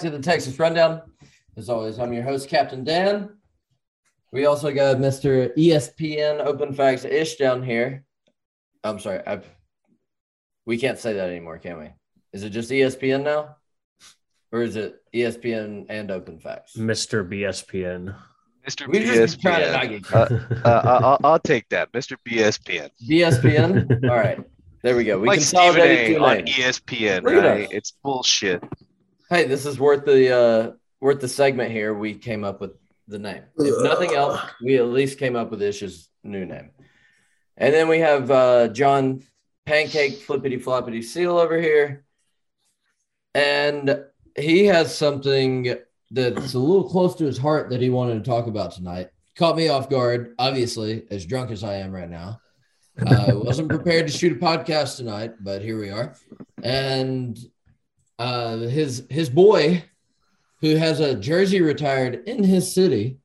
Welcome 0.00 0.12
back 0.12 0.22
to 0.22 0.26
the 0.30 0.32
Texas 0.32 0.58
Rundown. 0.58 1.02
As 1.58 1.68
always, 1.68 1.98
I'm 1.98 2.14
your 2.14 2.22
host, 2.22 2.48
Captain 2.48 2.84
Dan. 2.84 3.36
We 4.32 4.46
also 4.46 4.72
got 4.72 4.96
Mr. 4.96 5.54
ESPN 5.58 6.40
Open 6.40 6.72
Facts 6.72 7.04
Ish 7.04 7.36
down 7.36 7.62
here. 7.62 8.06
I'm 8.82 8.98
sorry, 8.98 9.20
I've 9.26 9.44
we 10.64 10.78
can't 10.78 10.98
say 10.98 11.12
that 11.12 11.28
anymore, 11.28 11.58
can 11.58 11.78
we? 11.78 11.90
Is 12.32 12.44
it 12.44 12.48
just 12.50 12.70
ESPN 12.70 13.24
now? 13.24 13.56
Or 14.52 14.62
is 14.62 14.76
it 14.76 15.02
ESPN 15.14 15.84
and 15.90 16.10
Open 16.10 16.38
Facts? 16.38 16.76
Mr. 16.78 17.22
BSPN. 17.28 18.14
Mr. 18.66 18.88
We 18.88 19.00
just 19.00 19.42
trying 19.42 19.60
to 19.60 19.68
BSPN. 19.68 20.12
not 20.14 20.48
get 20.48 20.64
Uh, 20.64 20.68
uh, 20.68 21.00
I'll, 21.22 21.32
I'll 21.32 21.38
take 21.40 21.68
that, 21.68 21.92
Mr. 21.92 22.16
BSPN. 22.26 22.88
BSPN. 23.06 24.08
All 24.10 24.16
right, 24.16 24.40
there 24.82 24.96
we 24.96 25.04
go. 25.04 25.18
We 25.18 25.28
like 25.28 25.40
Stephen 25.42 25.66
consolidated 25.66 25.98
A. 25.98 26.14
two 26.14 26.24
on 26.24 26.36
names. 26.38 26.50
ESPN, 26.52 27.22
right? 27.24 27.68
It's 27.70 27.92
bullshit. 28.02 28.64
Hey, 29.32 29.46
this 29.46 29.64
is 29.64 29.78
worth 29.78 30.04
the 30.04 30.36
uh 30.36 30.72
worth 31.00 31.20
the 31.20 31.28
segment 31.28 31.70
here. 31.70 31.94
We 31.94 32.14
came 32.14 32.42
up 32.42 32.60
with 32.60 32.72
the 33.06 33.20
name. 33.20 33.44
If 33.58 33.84
nothing 33.84 34.12
else, 34.12 34.40
we 34.60 34.76
at 34.76 34.86
least 34.86 35.20
came 35.20 35.36
up 35.36 35.52
with 35.52 35.62
Ish's 35.62 36.08
new 36.24 36.44
name. 36.44 36.70
And 37.56 37.72
then 37.72 37.86
we 37.86 38.00
have 38.00 38.28
uh 38.32 38.68
John 38.68 39.22
Pancake 39.66 40.22
Flippity 40.22 40.58
Floppity 40.58 41.04
Seal 41.04 41.38
over 41.38 41.60
here. 41.60 42.04
And 43.32 44.02
he 44.36 44.66
has 44.66 44.98
something 44.98 45.76
that's 46.10 46.54
a 46.54 46.58
little 46.58 46.88
close 46.90 47.14
to 47.14 47.24
his 47.24 47.38
heart 47.38 47.70
that 47.70 47.80
he 47.80 47.88
wanted 47.88 48.24
to 48.24 48.28
talk 48.28 48.48
about 48.48 48.72
tonight. 48.72 49.10
Caught 49.36 49.56
me 49.56 49.68
off 49.68 49.88
guard, 49.88 50.34
obviously, 50.40 51.04
as 51.08 51.24
drunk 51.24 51.52
as 51.52 51.62
I 51.62 51.74
am 51.74 51.92
right 51.92 52.10
now. 52.10 52.40
I 53.06 53.32
wasn't 53.32 53.68
prepared 53.68 54.08
to 54.08 54.12
shoot 54.12 54.32
a 54.32 54.44
podcast 54.44 54.96
tonight, 54.96 55.34
but 55.40 55.62
here 55.62 55.78
we 55.78 55.90
are. 55.90 56.16
And 56.64 57.38
uh, 58.20 58.56
his 58.58 59.04
his 59.08 59.28
boy, 59.30 59.82
who 60.60 60.76
has 60.76 61.00
a 61.00 61.14
jersey 61.14 61.60
retired 61.62 62.22
in 62.28 62.44
his 62.44 62.72
city, 62.72 63.16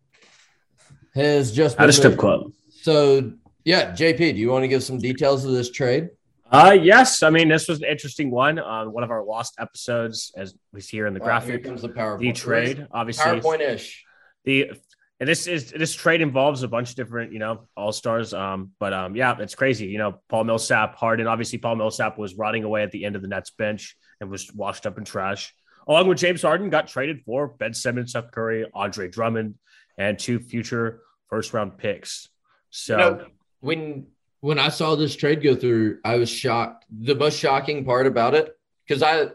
has 1.14 1.52
just 1.52 1.78
At 1.78 1.84
a 1.84 1.88
been 1.88 1.94
strip 1.94 2.18
club. 2.18 2.52
So 2.82 3.34
yeah, 3.64 3.92
JP, 3.92 4.18
do 4.18 4.40
you 4.40 4.50
want 4.50 4.64
to 4.64 4.68
give 4.68 4.84
some 4.84 4.98
details 4.98 5.44
of 5.46 5.52
this 5.52 5.70
trade? 5.70 6.10
Uh 6.52 6.78
yes. 6.80 7.24
I 7.24 7.30
mean, 7.32 7.50
this 7.50 7.68
was 7.68 7.80
an 7.80 7.86
interesting 7.90 8.30
one. 8.32 8.60
Um, 8.60 8.94
one 8.94 9.04
of 9.04 9.12
our 9.12 9.24
lost 9.24 9.56
episodes, 9.60 10.32
as 10.38 10.56
we 10.72 10.80
see 10.82 10.98
here 10.98 11.08
in 11.08 11.14
the 11.14 11.20
Wow, 11.20 11.40
here 11.40 11.58
graphic. 11.58 11.64
comes 11.66 11.82
the 11.82 11.90
PowerPoint. 11.90 12.20
the 12.20 12.32
trade, 12.34 12.88
obviously, 12.92 13.26
PowerPoint 13.26 13.62
ish. 13.62 14.06
the 14.46 14.72
and 15.20 15.30
this 15.30 15.48
is 15.48 15.72
this 15.72 15.94
trade 15.94 16.22
involves 16.22 16.64
a 16.64 16.68
bunch 16.68 16.90
of 16.90 16.96
different, 16.96 17.32
you 17.32 17.40
know, 17.40 17.68
all 17.78 17.92
stars. 17.92 18.34
Um, 18.34 18.72
but 18.80 18.94
um, 18.94 19.16
yeah, 19.16 19.36
it's 19.40 19.56
crazy. 19.56 19.88
You 19.88 19.98
know, 19.98 20.22
Paul 20.30 20.44
Millsap, 20.44 20.96
Harden. 20.96 21.28
Obviously, 21.28 21.58
Paul 21.58 21.78
Millsap 21.78 22.18
was 22.18 22.36
rotting 22.36 22.64
away 22.64 22.84
at 22.84 22.92
the 22.92 23.06
end 23.06 23.16
of 23.16 23.22
the 23.22 23.28
Nets 23.28 23.52
bench 23.52 23.96
and 24.20 24.30
was 24.30 24.52
washed 24.54 24.86
up 24.86 24.98
in 24.98 25.06
trash. 25.06 25.54
Along 25.88 26.08
with 26.08 26.18
James 26.18 26.42
Harden, 26.42 26.70
got 26.70 26.88
traded 26.88 27.22
for 27.26 27.48
Ben 27.48 27.74
Simmons, 27.74 28.12
Seth 28.14 28.32
Curry, 28.32 28.66
Andre 28.74 29.08
Drummond, 29.08 29.56
and 29.98 30.18
two 30.18 30.40
future 30.40 31.02
first 31.30 31.54
round 31.54 31.78
picks. 31.78 32.28
So 32.70 32.98
You 32.98 32.98
know, 32.98 33.26
when 33.62 34.08
when 34.42 34.60
I 34.60 34.70
saw 34.70 34.96
this 34.96 35.16
trade 35.16 35.42
go 35.42 35.56
through, 35.56 36.00
I 36.04 36.18
was 36.18 36.30
shocked. 36.30 36.86
The 36.92 37.16
most 37.16 37.40
shocking 37.40 37.86
part 37.86 38.06
about 38.06 38.34
it, 38.34 38.56
because 38.86 39.02
I 39.02 39.30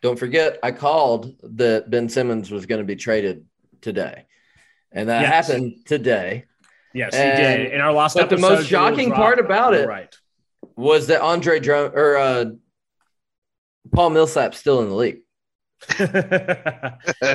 don't 0.00 0.18
forget, 0.18 0.58
I 0.62 0.72
called 0.72 1.34
that 1.42 1.90
Ben 1.90 2.08
Simmons 2.08 2.50
was 2.50 2.66
going 2.66 2.80
to 2.80 2.86
be 2.86 2.96
traded 2.96 3.44
today, 3.80 4.26
and 4.92 5.08
that 5.08 5.22
Yes. 5.22 5.48
happened 5.48 5.74
today. 5.86 6.44
yes, 6.94 7.14
and- 7.14 7.38
he 7.38 7.44
did. 7.64 7.72
In 7.72 7.80
our 7.80 7.92
last 7.92 8.16
episode, 8.16 8.30
but 8.30 8.36
the 8.36 8.56
most 8.56 8.68
shocking 8.68 9.10
part 9.12 9.38
about 9.38 9.74
it- 9.74 9.86
right? 9.88 10.14
Was 10.76 11.08
that 11.08 11.20
Andre 11.20 11.58
Drum 11.60 11.92
or 11.94 12.16
uh, 12.16 12.44
Paul 13.94 14.10
Millsap 14.10 14.54
still 14.54 14.80
in 14.82 14.88
the 14.88 14.94
league? 14.94 15.18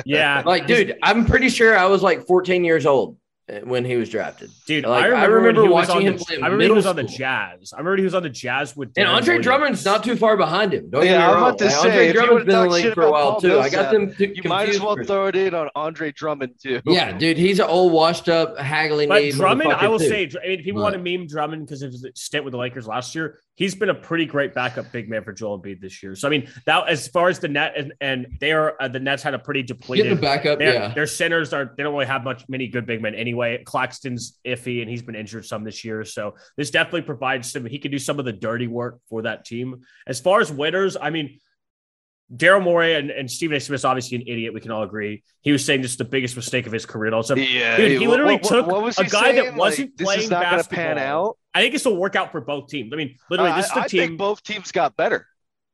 yeah, 0.04 0.42
Like, 0.44 0.66
dude, 0.66 0.96
I'm 1.02 1.26
pretty 1.26 1.48
sure 1.48 1.76
I 1.76 1.84
was 1.86 2.02
like 2.02 2.26
14 2.26 2.64
years 2.64 2.86
old 2.86 3.16
when 3.64 3.84
he 3.84 3.96
was 3.96 4.08
drafted. 4.10 4.50
dude. 4.66 4.84
like, 4.84 5.04
I 5.04 5.06
I 5.06 5.08
remember, 5.24 5.36
remember 5.36 5.60
when 5.62 5.70
he 5.70 5.74
was 5.74 5.88
watching 5.88 6.06
him 6.06 6.16
the, 6.18 6.24
play 6.24 6.36
I 6.36 6.38
remember 6.40 6.54
he 6.54 6.58
middle 6.64 6.76
was 6.76 6.86
on 6.86 6.96
the. 6.96 7.02
Jazz. 7.04 7.72
I 7.72 7.78
remember 7.78 7.96
he 7.96 8.02
was 8.04 8.14
on 8.14 8.22
the 8.22 8.28
Jazz 8.30 8.76
with 8.76 8.92
And 8.96 9.06
Andre 9.08 9.34
Williams. 9.34 9.44
Drummond's 9.46 9.84
not 9.84 10.04
too 10.04 10.16
far 10.16 10.36
behind 10.36 10.74
him. 10.74 10.90
Don't 10.90 11.04
Yeah, 11.04 11.12
get 11.12 11.20
I 11.20 11.26
was 11.28 11.34
wrong. 11.34 11.42
about 11.48 11.58
to 11.58 11.64
Like, 11.64 11.72
say, 11.74 11.78
Andre 11.88 12.06
if 12.06 12.06
you 12.06 12.12
Drummond's 12.20 12.34
would 12.34 12.46
been 12.46 12.56
in 12.56 12.62
the 12.68 12.74
league 12.74 12.94
for 12.94 13.02
a 13.04 13.10
while 13.10 13.30
Paul 13.32 13.40
too. 13.40 13.58
I 13.60 13.68
got 13.70 13.92
them 13.92 14.14
t- 14.14 14.32
You 14.34 14.42
might 14.48 14.68
as 14.68 14.80
well 14.80 14.96
throw 15.02 15.26
it 15.28 15.36
in 15.36 15.54
on 15.54 15.68
Andre 15.74 16.12
Drummond 16.12 16.54
too. 16.62 16.80
Yeah, 16.86 17.16
dude, 17.16 17.36
he's 17.38 17.58
an 17.58 17.66
old, 17.66 17.92
washed 17.92 18.28
up, 18.28 18.58
haggling. 18.58 19.08
But 19.08 19.30
Drummond, 19.32 19.72
I 19.72 19.88
will 19.88 19.98
too. 19.98 20.08
say, 20.08 20.30
I 20.44 20.48
mean, 20.48 20.62
people 20.62 20.82
But- 20.82 20.94
want 20.94 21.04
to 21.04 21.18
meme 21.18 21.26
Drummond 21.26 21.66
because 21.66 21.82
of 21.82 21.92
his 21.92 22.06
stint 22.14 22.44
with 22.44 22.52
the 22.52 22.58
Lakers 22.58 22.86
last 22.86 23.14
year. 23.14 23.38
He's 23.58 23.74
been 23.74 23.90
a 23.90 23.94
pretty 23.94 24.24
great 24.24 24.54
backup 24.54 24.92
big 24.92 25.10
man 25.10 25.24
for 25.24 25.32
Joel 25.32 25.60
Embiid 25.60 25.80
this 25.80 26.00
year. 26.00 26.14
So 26.14 26.28
I 26.28 26.30
mean, 26.30 26.48
that 26.64 26.88
as 26.88 27.08
far 27.08 27.28
as 27.28 27.40
the 27.40 27.48
net 27.48 27.74
and, 27.76 27.92
and 28.00 28.38
they 28.38 28.52
are 28.52 28.76
uh, 28.80 28.86
the 28.86 29.00
Nets 29.00 29.20
had 29.20 29.34
a 29.34 29.38
pretty 29.40 29.64
depleted. 29.64 30.16
the 30.16 30.20
backup. 30.20 30.60
Their, 30.60 30.74
Yeah, 30.74 30.94
their 30.94 31.08
centers 31.08 31.52
are 31.52 31.74
they 31.76 31.82
don't 31.82 31.92
really 31.92 32.06
have 32.06 32.22
much 32.22 32.48
many 32.48 32.68
good 32.68 32.86
big 32.86 33.02
men 33.02 33.16
anyway. 33.16 33.60
Claxton's 33.64 34.38
iffy 34.44 34.80
and 34.80 34.88
he's 34.88 35.02
been 35.02 35.16
injured 35.16 35.44
some 35.44 35.64
this 35.64 35.84
year. 35.84 36.04
So 36.04 36.36
this 36.56 36.70
definitely 36.70 37.02
provides 37.02 37.50
some 37.50 37.66
he 37.66 37.80
can 37.80 37.90
do 37.90 37.98
some 37.98 38.20
of 38.20 38.24
the 38.24 38.32
dirty 38.32 38.68
work 38.68 39.00
for 39.08 39.22
that 39.22 39.44
team. 39.44 39.82
As 40.06 40.20
far 40.20 40.40
as 40.40 40.52
winners, 40.52 40.96
I 40.96 41.10
mean 41.10 41.40
Daryl 42.34 42.62
Morey 42.62 42.94
and, 42.94 43.10
and 43.10 43.30
Stephen 43.30 43.56
A. 43.56 43.60
Smith's 43.60 43.84
obviously 43.84 44.16
an 44.18 44.22
idiot. 44.26 44.52
We 44.52 44.60
can 44.60 44.70
all 44.70 44.82
agree. 44.82 45.22
He 45.40 45.50
was 45.52 45.64
saying 45.64 45.80
this 45.82 45.92
is 45.92 45.96
the 45.96 46.04
biggest 46.04 46.36
mistake 46.36 46.66
of 46.66 46.72
his 46.72 46.84
career. 46.84 47.14
Also, 47.14 47.34
Yeah, 47.36 47.76
Dude, 47.76 47.92
he 47.92 47.98
what- 48.06 48.10
literally 48.10 48.34
what- 48.34 48.42
took 48.44 48.66
what 48.66 48.82
was 48.82 48.98
a 48.98 49.04
guy 49.04 49.32
that 49.32 49.54
wasn't 49.54 49.88
Like, 49.90 49.96
this 49.96 50.04
playing 50.04 50.20
is 50.20 50.30
not 50.30 50.42
gonna 50.44 50.64
pan 50.64 50.96
basketball. 50.96 51.26
out. 51.30 51.38
I 51.54 51.60
think 51.62 51.72
this 51.72 51.84
will 51.86 51.96
work 51.96 52.16
out 52.16 52.30
for 52.32 52.40
both 52.42 52.68
teams. 52.68 52.92
I 52.92 52.96
mean, 52.96 53.16
literally, 53.30 53.52
this 53.52 53.66
is 53.66 53.72
the 53.72 53.80
I, 53.80 53.84
I 53.84 53.86
team. 53.88 54.00
think 54.00 54.18
both 54.18 54.42
teams 54.42 54.70
got 54.72 54.94
better. 54.96 55.26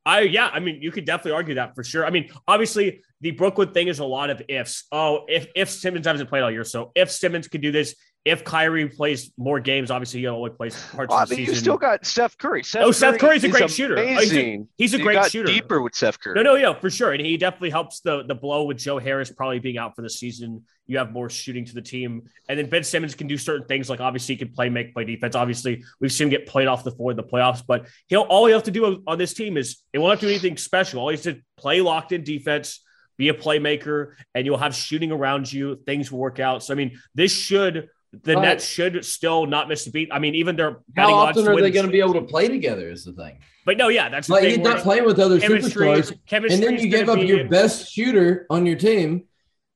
I 0.06 0.20
yeah, 0.20 0.48
I 0.52 0.60
mean, 0.60 0.80
you 0.82 0.92
could 0.92 1.06
definitely 1.06 1.32
argue 1.32 1.54
that 1.56 1.74
for 1.74 1.82
sure. 1.82 2.06
I 2.06 2.10
mean, 2.10 2.30
obviously, 2.46 3.02
the 3.22 3.30
Brooklyn 3.32 3.72
thing 3.72 3.88
is 3.88 3.98
a 3.98 4.04
lot 4.04 4.28
of 4.30 4.42
ifs. 4.48 4.84
Oh, 4.92 5.24
if 5.28 5.48
if 5.56 5.70
Simmons 5.70 6.06
hasn't 6.06 6.28
played 6.28 6.42
all 6.42 6.50
year, 6.50 6.62
so 6.64 6.92
if 6.94 7.10
Simmons 7.10 7.48
could 7.48 7.62
do 7.62 7.72
this, 7.72 7.96
if 8.24 8.42
Kyrie 8.42 8.88
plays 8.88 9.30
more 9.36 9.60
games, 9.60 9.90
obviously 9.90 10.20
he 10.20 10.26
only 10.26 10.48
plays 10.50 10.74
parts 10.92 11.10
Well, 11.10 11.18
of 11.22 11.28
the 11.28 11.36
mean, 11.36 11.46
season. 11.46 11.54
you 11.54 11.60
still 11.60 11.76
got 11.76 12.06
Steph 12.06 12.38
Curry. 12.38 12.62
Seth 12.62 12.82
Oh, 12.82 12.90
Seth 12.90 13.18
Curry's 13.18 13.44
a 13.44 13.48
great 13.50 13.70
shooter. 13.70 13.98
Oh, 13.98 14.02
he's 14.06 14.10
a- 14.32 14.34
Amazing. 14.40 14.68
he's 14.78 14.94
a 14.94 14.98
great 14.98 15.14
got 15.14 15.30
shooter. 15.30 15.52
Deeper 15.52 15.82
with 15.82 15.94
Steph 15.94 16.18
Curry. 16.18 16.34
No, 16.36 16.42
no, 16.42 16.54
yeah, 16.54 16.72
for 16.72 16.88
sure. 16.88 17.12
And 17.12 17.20
he 17.24 17.36
definitely 17.36 17.70
helps 17.70 18.00
the 18.00 18.22
the 18.24 18.34
blow 18.34 18.64
with 18.64 18.78
Joe 18.78 18.98
Harris 18.98 19.30
probably 19.30 19.58
being 19.58 19.76
out 19.76 19.94
for 19.94 20.00
the 20.02 20.08
season. 20.10 20.64
You 20.86 20.98
have 20.98 21.12
more 21.12 21.28
shooting 21.30 21.64
to 21.66 21.74
the 21.74 21.82
team. 21.82 22.22
And 22.48 22.58
then 22.58 22.68
Ben 22.68 22.82
Simmons 22.84 23.14
can 23.14 23.26
do 23.26 23.36
certain 23.38 23.66
things 23.66 23.88
like 23.90 24.00
obviously 24.00 24.34
he 24.34 24.38
can 24.38 24.52
play, 24.52 24.68
make, 24.68 24.92
play 24.92 25.04
defense. 25.04 25.34
Obviously, 25.34 25.82
we've 26.00 26.12
seen 26.12 26.26
him 26.26 26.30
get 26.30 26.46
played 26.46 26.66
off 26.66 26.84
the 26.84 26.90
floor 26.92 27.10
in 27.10 27.16
the 27.16 27.22
playoffs, 27.22 27.62
but 27.66 27.86
he'll 28.08 28.22
all 28.22 28.46
he 28.46 28.52
have 28.52 28.64
to 28.64 28.70
do 28.70 29.02
on 29.06 29.18
this 29.18 29.34
team 29.34 29.56
is 29.56 29.82
he 29.92 29.98
won't 29.98 30.12
have 30.12 30.20
to 30.20 30.26
do 30.26 30.30
anything 30.30 30.56
special. 30.56 31.00
All 31.00 31.08
he 31.08 31.14
has 31.16 31.24
to 31.24 31.40
play 31.56 31.80
locked 31.80 32.12
in 32.12 32.22
defense, 32.22 32.80
be 33.16 33.28
a 33.28 33.34
playmaker, 33.34 34.12
and 34.34 34.44
you'll 34.44 34.58
have 34.58 34.74
shooting 34.74 35.10
around 35.12 35.50
you. 35.52 35.76
Things 35.86 36.10
will 36.12 36.18
work 36.18 36.38
out. 36.40 36.62
So 36.62 36.74
I 36.74 36.76
mean, 36.76 36.98
this 37.14 37.32
should 37.32 37.88
the 38.22 38.34
But- 38.34 38.40
Nets 38.42 38.64
should 38.66 39.04
still 39.04 39.46
not 39.46 39.68
miss 39.68 39.86
a 39.86 39.90
beat. 39.90 40.08
I 40.12 40.18
mean, 40.18 40.34
even 40.34 40.56
their 40.56 40.78
how 40.96 41.12
often 41.12 41.46
are 41.48 41.60
they 41.60 41.70
going 41.70 41.86
to 41.86 41.92
be 41.92 42.00
able 42.00 42.14
to 42.14 42.22
play 42.34 42.48
together? 42.48 42.88
Is 42.90 43.04
the 43.04 43.12
thing. 43.12 43.38
But 43.66 43.76
no, 43.78 43.88
yeah, 43.88 44.08
that's 44.10 44.26
the 44.28 44.34
Like 44.34 44.42
where 44.42 44.58
not 44.58 44.78
playing 44.82 45.04
with 45.06 45.18
other 45.18 45.40
chemistry, 45.40 45.86
superstars, 45.86 46.18
chemistry 46.26 46.54
and 46.54 46.62
then 46.62 46.78
you 46.84 46.88
give 46.90 47.08
up 47.08 47.18
your 47.18 47.48
best 47.48 47.90
shooter 47.90 48.46
on 48.50 48.66
your 48.66 48.76
team 48.76 49.24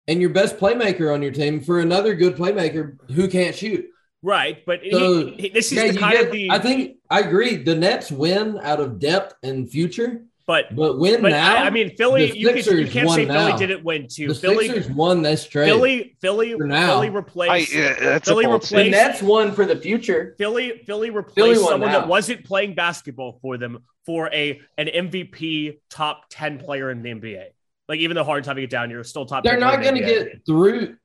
and 0.07 0.21
your 0.21 0.31
best 0.31 0.59
playmaker 0.59 1.13
on 1.13 1.23
your 1.23 1.33
team 1.33 1.61
for 1.61 1.81
another 1.81 2.15
good 2.15 2.37
playmaker 2.37 2.97
who 3.15 3.29
can't 3.29 3.55
shoot. 3.57 3.87
right. 4.23 4.59
But 4.67 4.81
So, 4.91 5.33
he- 5.39 5.49
this 5.49 5.73
is 5.73 5.79
Yeah, 5.79 5.93
the 5.93 5.99
kind 5.99 6.13
get- 6.17 6.27
of 6.27 6.33
the. 6.33 6.51
I 6.51 6.59
think 6.59 6.97
I 7.11 7.21
agree. 7.21 7.57
The 7.57 7.75
Nets 7.75 8.11
win 8.13 8.59
out 8.63 8.81
of 8.81 8.99
depth 8.99 9.35
and 9.43 9.71
future, 9.71 10.25
but 10.49 10.75
but 10.75 10.99
win 10.99 11.21
But 11.21 11.29
now. 11.29 11.57
I, 11.57 11.67
I 11.67 11.71
mean, 11.71 11.95
Philly, 11.95 12.33
you, 12.37 12.49
can, 12.55 12.79
you 12.79 12.87
can't 12.89 13.07
won 13.07 13.17
say 13.17 13.27
Philly 13.27 13.53
didn't 13.59 13.85
win 13.85 14.09
too. 14.09 14.29
the 14.29 14.35
Philly, 14.35 14.69
Sixers 14.69 14.91
won 14.91 15.21
this 15.21 15.47
trade. 15.47 15.67
Philly, 15.67 16.17
Philly, 16.23 16.55
For 16.57 16.67
now. 16.67 16.87
Philly 16.87 17.09
I, 17.09 17.11
replaced. 17.11 17.75
yeah, 17.75 17.95
that's 18.01 18.27
Philly 18.27 18.47
replaced- 18.47 18.63
the 18.63 18.67
statement. 18.67 18.91
Nets 18.93 19.23
won 19.23 19.53
for 19.53 19.67
the 19.67 19.77
future. 19.77 20.35
Philly, 20.39 20.81
Philly 20.87 21.11
replaced 21.11 21.35
Philly 21.35 21.55
someone 21.57 21.93
now. 21.93 22.01
that 22.01 22.09
wasn't 22.09 22.45
playing 22.47 22.75
basketball 22.75 23.39
for 23.43 23.59
them 23.59 23.85
for 24.07 24.33
a 24.33 24.59
an 24.79 24.87
MVP 24.87 25.81
top 25.91 26.25
ten 26.31 26.59
player 26.59 26.91
in 26.91 27.03
the 27.03 27.11
NBA. 27.11 27.45
Like 27.87 28.01
even 28.01 28.15
though 28.15 28.25
Harden's 28.25 28.47
having 28.47 28.65
it 28.65 28.71
down, 28.71 28.89
you're 28.89 29.05
still 29.05 29.27
top. 29.27 29.45
They're 29.45 29.53
10 29.53 29.61
not 29.61 29.83
going 29.83 29.97
to 29.97 30.01
get 30.01 30.47
through. 30.47 30.97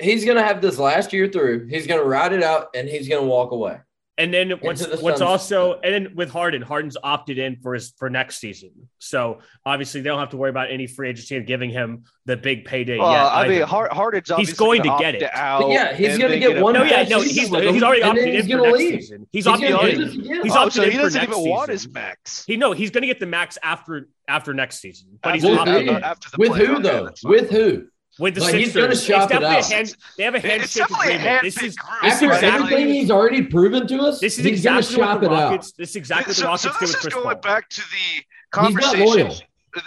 He's 0.00 0.24
going 0.24 0.36
to 0.36 0.44
have 0.44 0.62
this 0.62 0.78
last 0.78 1.12
year 1.12 1.26
through. 1.26 1.66
He's 1.66 1.88
going 1.88 2.00
to 2.00 2.06
ride 2.06 2.32
it 2.32 2.44
out, 2.44 2.68
and 2.76 2.88
he's 2.88 3.08
going 3.08 3.22
to 3.22 3.28
walk 3.28 3.50
away. 3.50 3.80
And 4.16 4.32
then 4.32 4.50
what's 4.60 4.86
the 4.86 4.98
what's 4.98 5.18
sunset. 5.18 5.26
also 5.26 5.80
and 5.82 5.92
then 5.92 6.14
with 6.14 6.30
Harden, 6.30 6.62
Harden's 6.62 6.96
opted 7.02 7.36
in 7.36 7.56
for 7.56 7.74
his 7.74 7.92
for 7.98 8.08
next 8.08 8.38
season. 8.38 8.70
So 9.00 9.40
obviously 9.66 10.02
they 10.02 10.08
don't 10.08 10.20
have 10.20 10.30
to 10.30 10.36
worry 10.36 10.50
about 10.50 10.70
any 10.70 10.86
free 10.86 11.08
agency 11.08 11.36
and 11.36 11.44
giving 11.44 11.70
him 11.70 12.04
the 12.24 12.36
big 12.36 12.64
payday 12.64 12.96
Well, 12.98 13.10
yet. 13.10 13.20
I 13.24 13.42
mean, 13.48 13.56
either. 13.56 13.66
Har- 13.66 13.88
Harden's 13.90 14.30
obviously 14.30 14.54
going 14.54 14.82
to 14.84 14.96
get 15.00 15.16
it. 15.16 15.24
Out 15.34 15.68
yeah, 15.70 15.94
he's 15.94 16.16
gonna 16.16 16.38
get 16.38 16.62
one 16.62 16.74
no, 16.74 16.84
yeah, 16.84 17.02
no, 17.08 17.22
season 17.22 17.60
he's, 17.60 17.72
he's 17.74 17.82
already 17.82 18.02
opted 18.02 18.22
then 18.22 18.28
in 18.28 18.34
he's 18.36 18.44
for 18.44 18.50
gonna 18.50 18.62
next 18.62 18.78
leave. 18.78 18.94
season. 19.02 19.26
He's, 19.32 19.44
He's 19.44 19.46
opted 19.48 19.68
gonna 19.70 19.88
in. 19.88 19.98
do 19.98 20.04
this 20.04 20.14
again. 20.14 20.42
He's 20.44 20.52
oh, 20.52 20.58
opted 20.58 20.72
so 20.74 20.82
in 20.84 20.90
he 20.92 20.96
doesn't 20.96 21.20
next 21.20 21.36
even 21.36 21.50
want 21.50 21.70
his 21.70 21.88
max. 21.88 22.44
He 22.44 22.56
no, 22.56 22.70
he's 22.72 22.90
going 22.92 23.02
to 23.02 23.08
get 23.08 23.18
the 23.18 23.26
max 23.26 23.58
after 23.64 24.08
after 24.28 24.54
next 24.54 24.78
season. 24.78 25.18
But 25.24 25.34
he's 25.34 25.42
With 25.44 25.58
opted 25.58 25.88
in. 25.88 26.02
after 26.04 26.30
the 26.30 26.36
With 26.38 26.54
who 26.54 26.80
though? 26.80 27.10
With 27.24 27.50
who? 27.50 27.88
With 28.18 28.34
the 28.36 28.40
Like, 28.42 28.54
he's 28.54 28.72
gonna 28.74 28.94
shop 28.94 29.30
it 29.30 29.34
definitely 29.40 29.56
out. 29.56 29.64
hand, 29.72 29.96
they 30.16 30.24
have 30.24 30.34
a 30.34 30.38
It's 30.38 30.46
handshake 30.46 30.86
definitely 30.88 31.12
a 31.14 31.16
agreement. 31.18 31.42
This 31.42 31.62
is 31.62 31.76
group. 31.76 31.90
this 32.02 32.14
is 32.16 32.22
After 32.22 32.26
exactly 32.34 32.72
everything 32.74 32.94
he's 32.94 33.10
already 33.10 33.42
proven 33.42 33.86
to 33.88 33.98
us, 34.02 34.20
this 34.20 34.38
is 34.38 34.44
he's 34.44 34.62
going 34.64 34.74
to 34.74 34.78
exactly 34.80 34.96
what 35.02 35.06
shop 35.12 35.20
the 35.20 35.26
it 35.26 35.32
out. 35.32 35.50
Rockets. 35.50 35.72
This 35.72 35.90
is 35.90 35.96
exactly 35.96 36.30
what 36.30 36.36
the 36.36 36.40
so, 36.40 36.46
Rockets 36.46 36.62
so 36.62 36.70
do 36.72 36.86
this 36.86 37.04
is 37.06 37.12
going 37.14 37.24
Paul. 37.24 37.34
back 37.36 37.68
to 37.70 37.80
the 37.80 37.86
He's 37.86 38.74
not 38.74 38.82
conversation. 38.84 39.04
loyal. 39.06 39.36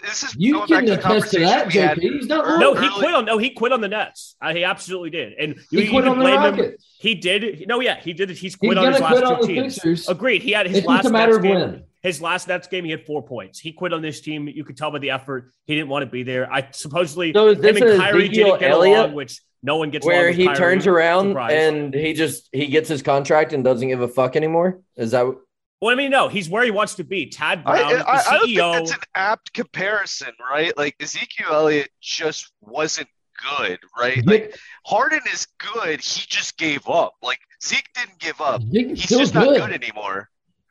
this 0.03 0.23
is 0.23 0.35
You 0.37 0.53
going 0.53 0.67
back 0.67 0.77
can 0.79 0.85
the 0.87 0.93
attest 0.99 1.31
to 1.31 1.39
that, 1.39 1.59
conversation 1.71 1.89
JP. 1.97 2.01
He's 2.19 2.27
not 2.27 2.45
ear- 2.45 2.51
wrong. 2.51 2.59
No, 2.59 2.73
he 2.73 2.79
early- 2.87 2.89
quit 2.99 3.13
on. 3.15 3.25
No, 3.25 3.37
he 3.37 3.49
quit 3.51 3.71
on 3.71 3.79
the 3.79 3.87
Nets. 3.87 4.35
Uh, 4.41 4.53
he 4.53 4.63
absolutely 4.65 5.09
did, 5.11 5.33
and 5.39 5.55
you, 5.71 5.79
he 5.79 5.85
you 5.85 5.91
quit 5.91 6.03
can 6.03 6.11
on 6.13 6.19
the 6.19 6.23
blame 6.25 6.53
him. 6.55 6.75
He 6.99 7.15
did. 7.15 7.65
No, 7.67 7.79
yeah, 7.79 7.97
he 7.99 8.11
did. 8.11 8.29
He's 8.29 8.39
He's 8.41 8.55
quit 8.57 8.77
on 8.77 8.91
his 8.91 8.99
last 9.01 9.23
quit 9.23 9.41
two 9.41 9.47
teams. 9.81 10.09
Agreed. 10.09 10.41
He 10.43 10.51
had 10.51 10.67
his 10.67 10.79
It's 10.79 10.87
last 10.87 11.05
a 11.05 11.09
matter 11.09 11.27
Nets 11.33 11.37
of 11.37 11.43
game. 11.43 11.55
when. 11.55 11.83
His 12.07 12.21
last 12.21 12.47
Nets 12.47 12.67
game, 12.67 12.83
he 12.85 12.91
had 12.91 13.05
four 13.05 13.21
points. 13.21 13.59
He 13.59 13.71
quit 13.71 13.93
on 13.93 14.01
this 14.01 14.21
team. 14.21 14.47
You 14.47 14.63
could 14.63 14.75
tell 14.77 14.91
by 14.91 14.99
the 14.99 15.11
effort. 15.11 15.51
He 15.65 15.75
didn't 15.75 15.89
want 15.89 16.03
to 16.03 16.09
be 16.11 16.23
there. 16.23 16.51
I 16.51 16.67
supposedly 16.71 17.33
So 17.33 17.49
is 17.49 17.57
him 17.59 17.77
and 17.77 17.99
Kyrie 18.01 18.23
Ezekiel 18.25 18.45
didn't 18.47 18.59
get 18.61 18.71
Elliott 18.71 18.97
along, 18.99 19.13
which 19.13 19.41
no 19.63 19.77
one 19.77 19.89
gets 19.91 20.05
where 20.05 20.27
with 20.27 20.35
he 20.37 20.45
Kyrie. 20.45 20.57
turns 20.57 20.87
around 20.87 21.29
Surprise. 21.29 21.51
and 21.53 21.93
he 21.93 22.13
just 22.13 22.49
he 22.51 22.67
gets 22.67 22.89
his 22.89 23.01
contract 23.01 23.53
and 23.53 23.63
doesn't 23.63 23.87
give 23.87 24.01
a 24.01 24.07
fuck 24.07 24.35
anymore? 24.35 24.81
Is 24.95 25.11
that 25.11 25.25
what 25.25 25.37
Well, 25.81 25.91
I 25.91 25.95
mean, 25.95 26.11
no, 26.11 26.27
he's 26.27 26.49
where 26.49 26.63
he 26.63 26.71
wants 26.71 26.95
to 26.95 27.03
be. 27.03 27.27
Tad 27.29 27.63
Brown, 27.63 27.83
I, 27.83 27.93
the 27.95 28.09
I 28.09 28.23
don't 28.37 28.45
think 28.45 28.57
CEO. 28.59 28.73
that's 28.73 28.91
an 28.91 28.99
apt 29.15 29.53
comparison, 29.53 30.31
right? 30.51 30.75
Like 30.77 30.95
Ezekiel 31.01 31.47
Elliott 31.51 31.89
just 32.01 32.51
wasn't 32.61 33.09
good, 33.57 33.79
right? 33.99 34.25
Like 34.25 34.55
Harden 34.85 35.21
is 35.31 35.47
good. 35.59 36.01
He 36.01 36.25
just 36.27 36.57
gave 36.57 36.87
up. 36.87 37.13
Like 37.21 37.39
Zeke 37.63 37.87
didn't 37.95 38.19
give 38.19 38.39
up. 38.41 38.61
He's 38.71 39.01
He's 39.01 39.17
just 39.17 39.33
good. 39.33 39.57
not 39.59 39.69
good 39.69 39.83
anymore. 39.83 40.29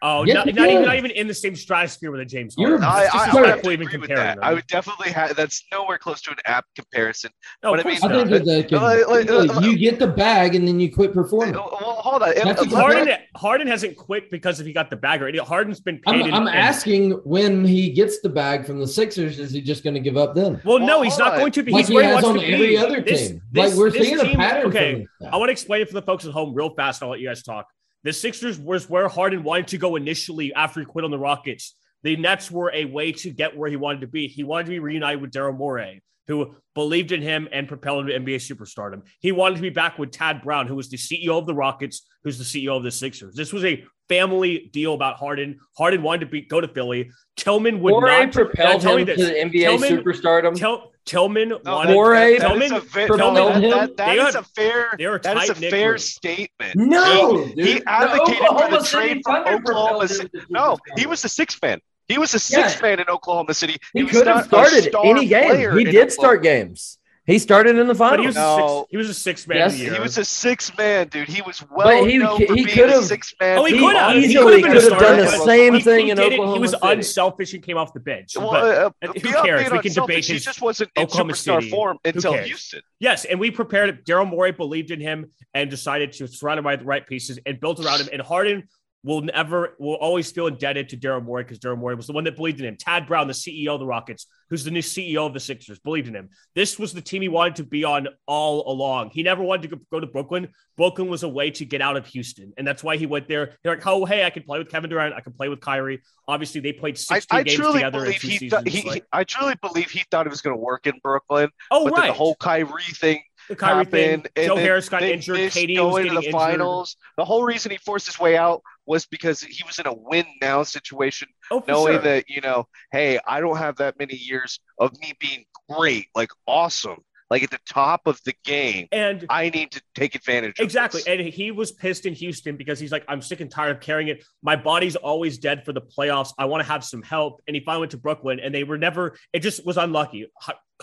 Oh, 0.09 0.25
Yes, 0.25 0.37
not, 0.47 0.55
not 0.55 0.69
even 0.71 0.83
not 0.85 0.97
even 0.97 1.11
in 1.11 1.27
the 1.27 1.35
same 1.35 1.55
stratosphere 1.57 2.11
with 2.11 2.21
a 2.21 2.25
James 2.25 2.55
You're- 2.57 2.79
Harden. 2.79 2.85
I, 2.85 2.89
I, 2.91 3.31
I 3.31 3.35
would 3.35 3.49
have 3.49 3.63
disrespectful 3.63 3.63
to 3.63 3.73
even 3.73 3.87
agree 3.87 3.99
comparing 3.99 4.25
that. 4.27 4.35
them. 4.37 4.45
I 4.45 4.55
would 4.55 4.67
definitely 4.67 5.11
have. 5.13 5.37
That's 5.37 5.65
nowhere 5.73 5.99
close 5.99 6.21
to 6.23 6.31
an 6.31 6.37
apt 6.47 6.69
comparison. 6.77 7.31
No, 7.63 7.73
but 7.73 7.85
I 7.85 7.89
mean, 7.89 7.99
I 8.03 8.07
not. 8.09 8.29
think 8.29 8.45
that 8.45 8.71
that 8.71 8.73
Like- 8.83 9.09
like- 9.09 9.31
like- 9.31 9.57
uh, 9.57 9.61
you 9.61 9.77
get 9.77 9.99
the 9.99 10.07
bag 10.07 10.55
and 10.55 10.67
then 10.67 10.79
you 10.81 10.93
quit 10.93 11.13
performing. 11.13 11.55
Well, 11.55 11.69
hold 11.71 12.23
on. 12.23 12.31
That's 12.35 12.61
Let- 12.63 12.73
a 12.73 12.77
Harden, 12.77 13.09
Harden 13.37 13.67
hasn't 13.67 13.97
quit 13.97 14.31
because 14.31 14.61
if 14.61 14.67
he 14.67 14.73
got 14.73 14.91
the 14.91 14.97
bag 14.97 15.21
already. 15.23 15.39
Harden's 15.39 15.81
been 15.81 15.99
paid. 15.99 16.15
I'm, 16.15 16.21
in- 16.23 16.35
I'm 16.35 16.49
in- 16.49 16.55
asking 16.55 17.11
when 17.25 17.65
he 17.65 17.91
gets 17.91 18.21
the 18.21 18.29
bag 18.29 18.65
from 18.67 18.79
the 18.81 18.87
Sixers, 18.87 19.39
is 19.39 19.51
he 19.53 19.61
just 19.61 19.83
going 19.85 19.95
to 19.95 20.01
give 20.01 20.17
up 20.17 20.35
then? 20.35 20.61
Well, 20.65 20.79
no, 20.79 21.03
he's 21.03 21.19
not 21.19 21.33
on. 21.35 21.39
going 21.41 21.53
to 21.53 21.63
be. 21.63 21.73
He's 21.73 21.89
he 21.89 21.95
where 21.95 22.05
he 22.05 22.11
has 22.11 22.25
on 22.25 22.39
every 22.41 22.77
other 22.77 23.01
team. 23.03 23.43
this- 23.53 23.71
like 23.73 23.79
we're 23.79 23.91
this 23.91 24.03
seeing 24.07 24.21
a 24.21 24.25
team- 24.25 24.37
pattern. 24.37 24.67
Okay, 24.67 25.07
I 25.31 25.37
want 25.37 25.49
to 25.49 25.53
explain 25.53 25.83
it 25.83 25.89
for 25.89 25.95
the 25.95 26.03
folks 26.03 26.25
at 26.27 26.33
home 26.33 26.55
real 26.55 26.71
fast. 26.71 27.03
I'll 27.03 27.11
let 27.11 27.21
you 27.21 27.29
guys 27.29 27.43
talk. 27.43 27.67
The 28.07 28.13
Sixers 28.13 28.57
was 28.57 28.89
where 28.89 29.09
Harden 29.09 29.43
wanted 29.43 29.67
to 29.67 29.79
go 29.79 29.97
initially 29.97 30.55
after 30.55 30.79
he 30.79 30.87
quit 30.87 31.05
on 31.05 31.11
the 31.11 31.19
Rockets. 31.19 31.75
The 32.05 32.17
Nets 32.17 32.53
were 32.53 32.71
a 32.73 32.85
way 32.85 33.11
to 33.11 33.31
get 33.33 33.57
where 33.57 33.69
he 33.69 33.75
wanted 33.75 34.03
to 34.03 34.07
be. 34.07 34.29
He 34.29 34.45
wanted 34.45 34.67
to 34.67 34.71
be 34.71 34.79
reunited 34.79 35.21
with 35.21 35.33
Daryl 35.33 35.57
Morey, 35.57 36.05
who 36.29 36.55
believed 36.77 37.11
in 37.11 37.21
him 37.21 37.49
and 37.51 37.67
propelled 37.67 38.09
him 38.09 38.25
to 38.25 38.33
NBA 38.33 38.37
superstardom. 38.37 39.03
He 39.19 39.33
wanted 39.33 39.57
to 39.57 39.63
be 39.63 39.71
back 39.71 39.99
with 39.99 40.13
Tad 40.13 40.41
Brown, 40.41 40.69
who 40.69 40.77
was 40.77 40.89
the 40.89 40.97
CEO 40.97 41.31
of 41.31 41.47
the 41.47 41.55
Rockets, 41.55 42.07
who's 42.23 42.39
the 42.39 42.45
CEO 42.45 42.77
of 42.77 42.85
the 42.85 42.93
Sixers. 42.93 43.35
This 43.35 43.53
was 43.53 43.65
a 43.65 43.83
family 44.09 44.71
deal 44.73 44.95
about 44.95 45.17
Harden. 45.17 45.59
Harden 45.77 46.01
wanted 46.05 46.27
to 46.27 46.27
be 46.27 46.43
go 46.43 46.61
to 46.61 46.69
Philly. 46.69 47.11
Tilman 47.37 47.81
would 47.81 47.91
Morey 47.91 48.27
not 48.27 48.33
propelled 48.33 48.75
Now, 48.75 48.79
tell 48.79 48.95
me 48.95 49.03
him 49.03 49.09
to 49.09 49.17
this. 49.17 49.29
the 49.31 49.35
NBA 49.35 49.79
Tilman- 49.81 50.05
superstardom? 50.05 50.55
Tell, 50.57 50.93
Tilman 51.07 51.49
No, 51.51 51.59
wanted 51.65 51.89
that- 51.91 51.95
Morey 51.95 52.39
that- 52.39 52.41
that 52.49 52.63
is 52.63 52.71
Tilman- 52.71 52.73
a 52.73 52.81
ve- 52.81 53.07
propelled 53.07 53.37
that- 53.37 53.63
him? 53.63 53.71
that- 53.71 53.97
that 53.97 54.07
They 54.17 54.21
is 54.21 54.35
are- 54.35 54.41
a 54.41 54.45
fair. 54.45 54.95
they 54.99 55.05
are 55.07 55.19
That 55.21 55.37
is 55.39 55.43
a 55.45 55.47
tight-knit 55.55 55.71
fair 55.71 55.89
group. 55.91 56.01
statement. 56.01 56.73
No, 56.77 57.45
he, 57.45 57.55
dude. 57.55 57.67
he 57.67 57.75
The 57.79 57.89
advocated 57.89 58.37
for 58.39 58.45
Oklahoma 58.45 58.79
the 58.79 58.85
City 58.85 59.07
trade 59.07 59.23
from 59.25 59.47
Oklahoma 59.47 60.09
City. 60.09 60.31
No, 60.51 60.77
he 60.97 61.07
was 61.07 61.25
a 61.25 61.29
sixth 61.29 61.63
man. 61.63 61.81
He 62.09 62.19
was 62.19 62.35
a 62.35 62.39
six 62.39 62.81
man 62.83 63.01
in 63.01 63.09
Oklahoma 63.09 63.55
City. 63.55 63.77
He 63.93 64.03
was 64.05 64.13
could 64.13 64.27
have 64.27 64.45
started 64.47 64.95
any 65.05 65.27
game. 65.27 65.77
He 65.79 65.85
in 65.85 65.91
did 65.91 66.13
start 66.13 66.43
games. 66.43 66.99
He 67.27 67.41
started 67.41 67.77
in 67.77 67.89
the 67.89 67.95
But 67.95 68.21
he 68.21 68.27
finals. 68.27 68.27
was, 68.27 68.37
a 68.37 68.41
No. 68.41 68.79
six, 68.83 68.91
he 68.91 68.97
was 68.97 69.09
a 69.09 69.15
six 69.15 69.49
man 69.49 69.59
Yes, 69.59 69.79
year. 69.81 69.95
He 69.95 70.01
was 70.01 70.17
a 70.17 70.25
six 70.25 70.79
man, 70.79 71.09
dude. 71.09 71.27
He 71.29 71.43
was 71.43 71.61
well 71.71 72.01
But 72.03 72.09
he- 72.09 72.19
known 72.19 72.39
he 72.39 72.47
for 72.47 72.55
being 72.55 72.69
could've- 72.69 72.95
a 72.95 73.03
six 73.03 73.35
man. 73.41 73.59
Oh, 73.59 73.65
he, 73.65 73.75
He 73.75 73.81
could 73.81 73.97
have. 73.97 74.13
He 74.17 74.25
easily 74.27 74.63
could 74.63 74.73
have 74.75 74.83
been 74.85 74.93
a 74.93 74.97
could 74.97 75.05
done 75.05 75.17
the 75.19 75.27
same 75.45 75.75
He- 75.75 75.81
thing 75.83 76.05
he 76.07 76.11
in 76.13 76.17
did 76.17 76.33
it. 76.35 76.37
He 76.37 76.59
was 76.59 76.71
City. 76.71 76.83
unselfish 76.85 77.53
and 77.55 77.63
came 77.65 77.77
off 77.77 77.93
the 77.93 77.99
bench. 78.01 78.37
Well, 78.37 78.51
but 78.53 79.09
uh, 79.09 79.13
who 79.13 79.33
cares? 79.33 79.63
We 79.73 79.79
can 79.81 79.83
debate 79.83 79.85
unselfish, 79.87 80.27
He 80.29 80.33
his 80.35 80.45
just 80.45 80.63
wasn't 80.63 80.91
in 80.95 81.03
Oklahoma 81.03 81.33
superstar 81.33 81.61
City. 81.61 81.71
form 81.71 81.99
until? 82.05 82.33
Houston. 82.35 82.81
yes, 83.01 83.25
and 83.25 83.41
we 83.41 83.51
prepared. 83.51 84.05
Daryl 84.07 84.29
Morey 84.29 84.53
believed 84.53 84.93
in 84.93 85.01
him 85.01 85.27
and 85.53 85.69
decided 85.69 86.13
to 86.13 86.29
surround 86.29 86.59
him 86.59 86.65
by 86.65 86.77
the 86.77 86.85
right 86.85 87.05
pieces 87.07 87.41
and 87.45 87.59
built 87.61 87.85
around 87.85 88.01
him. 88.03 88.09
And 88.13 88.23
Harden 88.23 88.69
will 89.03 89.23
never, 89.23 89.77
will 89.79 89.95
always 89.95 90.31
feel 90.33 90.49
indebted 90.49 90.89
to 90.89 90.97
Daryl 90.97 91.23
Morey 91.23 91.45
because 91.45 91.61
Daryl 91.61 91.79
Morey 91.79 91.95
was 91.95 92.07
the 92.09 92.13
one 92.13 92.25
that 92.25 92.37
believed 92.37 92.61
in 92.61 92.67
him. 92.67 92.77
Tad 92.77 93.07
Brown, 93.07 93.29
the 93.29 93.33
CEO 93.33 93.69
of 93.69 93.81
the 93.81 93.87
Rockets, 93.87 94.27
who's 94.51 94.65
the 94.65 94.71
new 94.71 94.81
CEO 94.81 95.27
of 95.27 95.33
the 95.33 95.41
Sixers, 95.41 95.79
believed 95.79 96.09
in 96.09 96.15
him. 96.15 96.29
This 96.55 96.79
was 96.79 96.93
the 96.93 97.01
team 97.01 97.23
he 97.23 97.29
wanted 97.29 97.57
to 97.57 97.65
be 97.65 97.85
on 97.85 98.09
all 98.27 98.69
along. 98.71 99.11
He 99.13 99.23
never 99.23 99.43
wanted 99.43 99.71
to 99.71 99.77
go- 99.77 100.01
to 100.01 100.07
Brooklyn. 100.07 100.49
Brooklyn 100.77 101.09
was 101.09 101.23
a 101.23 101.29
way 101.29 101.51
to 101.53 101.65
get 101.65 101.81
out 101.81 101.97
of 101.97 102.07
Houston, 102.09 102.53
and 102.57 102.67
that's 102.67 102.83
why 102.83 102.97
he 102.97 103.07
went 103.07 103.29
there. 103.29 103.55
They're 103.63 103.77
like, 103.77 103.87
oh, 103.87 104.05
hey, 104.05 104.25
I 104.25 104.31
can 104.31 104.43
play 104.43 104.59
with 104.59 104.71
Kevin 104.71 104.91
Durant. 104.91 105.15
I 105.15 105.21
can 105.21 105.33
play 105.33 105.49
with 105.49 105.61
Kyrie. 105.61 106.03
Obviously, 106.27 106.61
they 106.61 106.73
played 106.73 106.97
I, 106.97 107.19
16 107.19 107.39
I 107.39 107.43
games 107.45 107.57
truly 107.57 107.73
together 107.75 108.05
in 108.07 108.13
two 108.13 108.29
seasons. 108.29 108.51
thought 108.51 108.69
he, 108.69 108.89
like- 108.89 109.07
I 109.13 109.25
truly 109.25 109.55
believe 109.63 109.91
he 109.91 110.03
thought 110.11 110.27
it 110.27 110.31
was 110.31 110.41
going 110.41 110.57
to 110.57 110.61
work 110.63 110.87
in 110.87 110.95
Brooklyn, 111.03 111.49
oh, 111.71 111.85
but 111.85 111.97
right. 111.97 112.09
the 112.09 112.13
whole 112.13 112.35
Kyrie 112.35 112.83
thing 112.93 113.23
the 113.49 113.57
Kyrie 113.57 113.85
thing. 113.85 114.11
happened. 114.11 114.29
and 114.37 114.47
Joe 114.47 114.57
Harris 114.57 114.89
got 114.89 115.03
injured. 115.03 115.37
KD 115.39 115.69
was 115.85 115.93
going 115.93 116.05
getting 116.05 116.09
to 116.09 116.21
the 116.21 116.27
injured. 116.27 116.33
finals. 116.33 116.97
The 117.17 117.25
whole 117.25 117.45
reason 117.45 117.71
he 117.71 117.79
forced 117.79 118.07
his 118.07 118.19
way 118.19 118.37
out 118.37 118.63
was 118.87 119.07
because 119.07 119.41
he 119.41 119.63
was 119.67 119.79
in 119.79 119.87
a 119.87 119.95
win 119.95 120.27
now 120.41 120.63
situation, 120.63 121.29
Oh, 121.51 121.63
knowing 121.67 121.95
sure. 121.95 122.03
that 122.03 122.25
you 122.29 122.41
know, 122.41 122.67
hey, 122.93 123.19
I 123.27 123.41
don't 123.41 123.57
have 123.59 123.77
that 123.77 123.99
many 123.99 124.15
years 124.17 124.61
of 124.79 124.93
me 125.01 125.13
being 125.19 125.45
great, 125.71 126.07
like 126.15 126.31
awesome, 126.47 126.99
like 127.31 127.43
at 127.43 127.51
the 127.51 127.59
top 127.69 128.03
of 128.07 128.21
the 128.25 128.35
game. 128.45 128.87
and 128.93 129.27
I 129.29 129.51
need 129.51 129.73
to 129.73 129.83
take 129.97 130.15
advantage 130.15 130.59
of 130.61 130.65
Exactly. 130.65 131.03
And 131.07 131.21
he 131.21 131.51
was 131.51 131.73
pissed 131.73 132.07
in 132.07 132.15
Houston 132.15 132.57
because 132.57 132.79
he's 132.79 132.93
like, 132.93 133.05
I'm 133.09 133.21
sick 133.21 133.41
and 133.41 133.51
tired 133.51 133.77
of 133.77 133.83
carrying 133.83 134.09
it. 134.09 134.25
My 134.43 134.55
body's 134.57 134.95
always 134.97 135.39
dead 135.39 135.65
for 135.65 135.73
the 135.73 135.81
playoffs. 135.81 136.33
I 136.39 136.45
want 136.45 136.63
to 136.65 136.69
have 136.71 136.85
some 136.85 137.03
help. 137.03 137.43
And 137.49 137.57
he 137.57 137.63
finally 137.65 137.81
went 137.81 137.91
to 137.93 137.99
Brooklyn 137.99 138.39
and 138.39 138.55
they 138.55 138.63
were 138.65 138.79
never, 138.79 139.17
it 139.33 139.41
just 139.41 139.67
was 139.67 139.77
unlucky. 139.77 140.27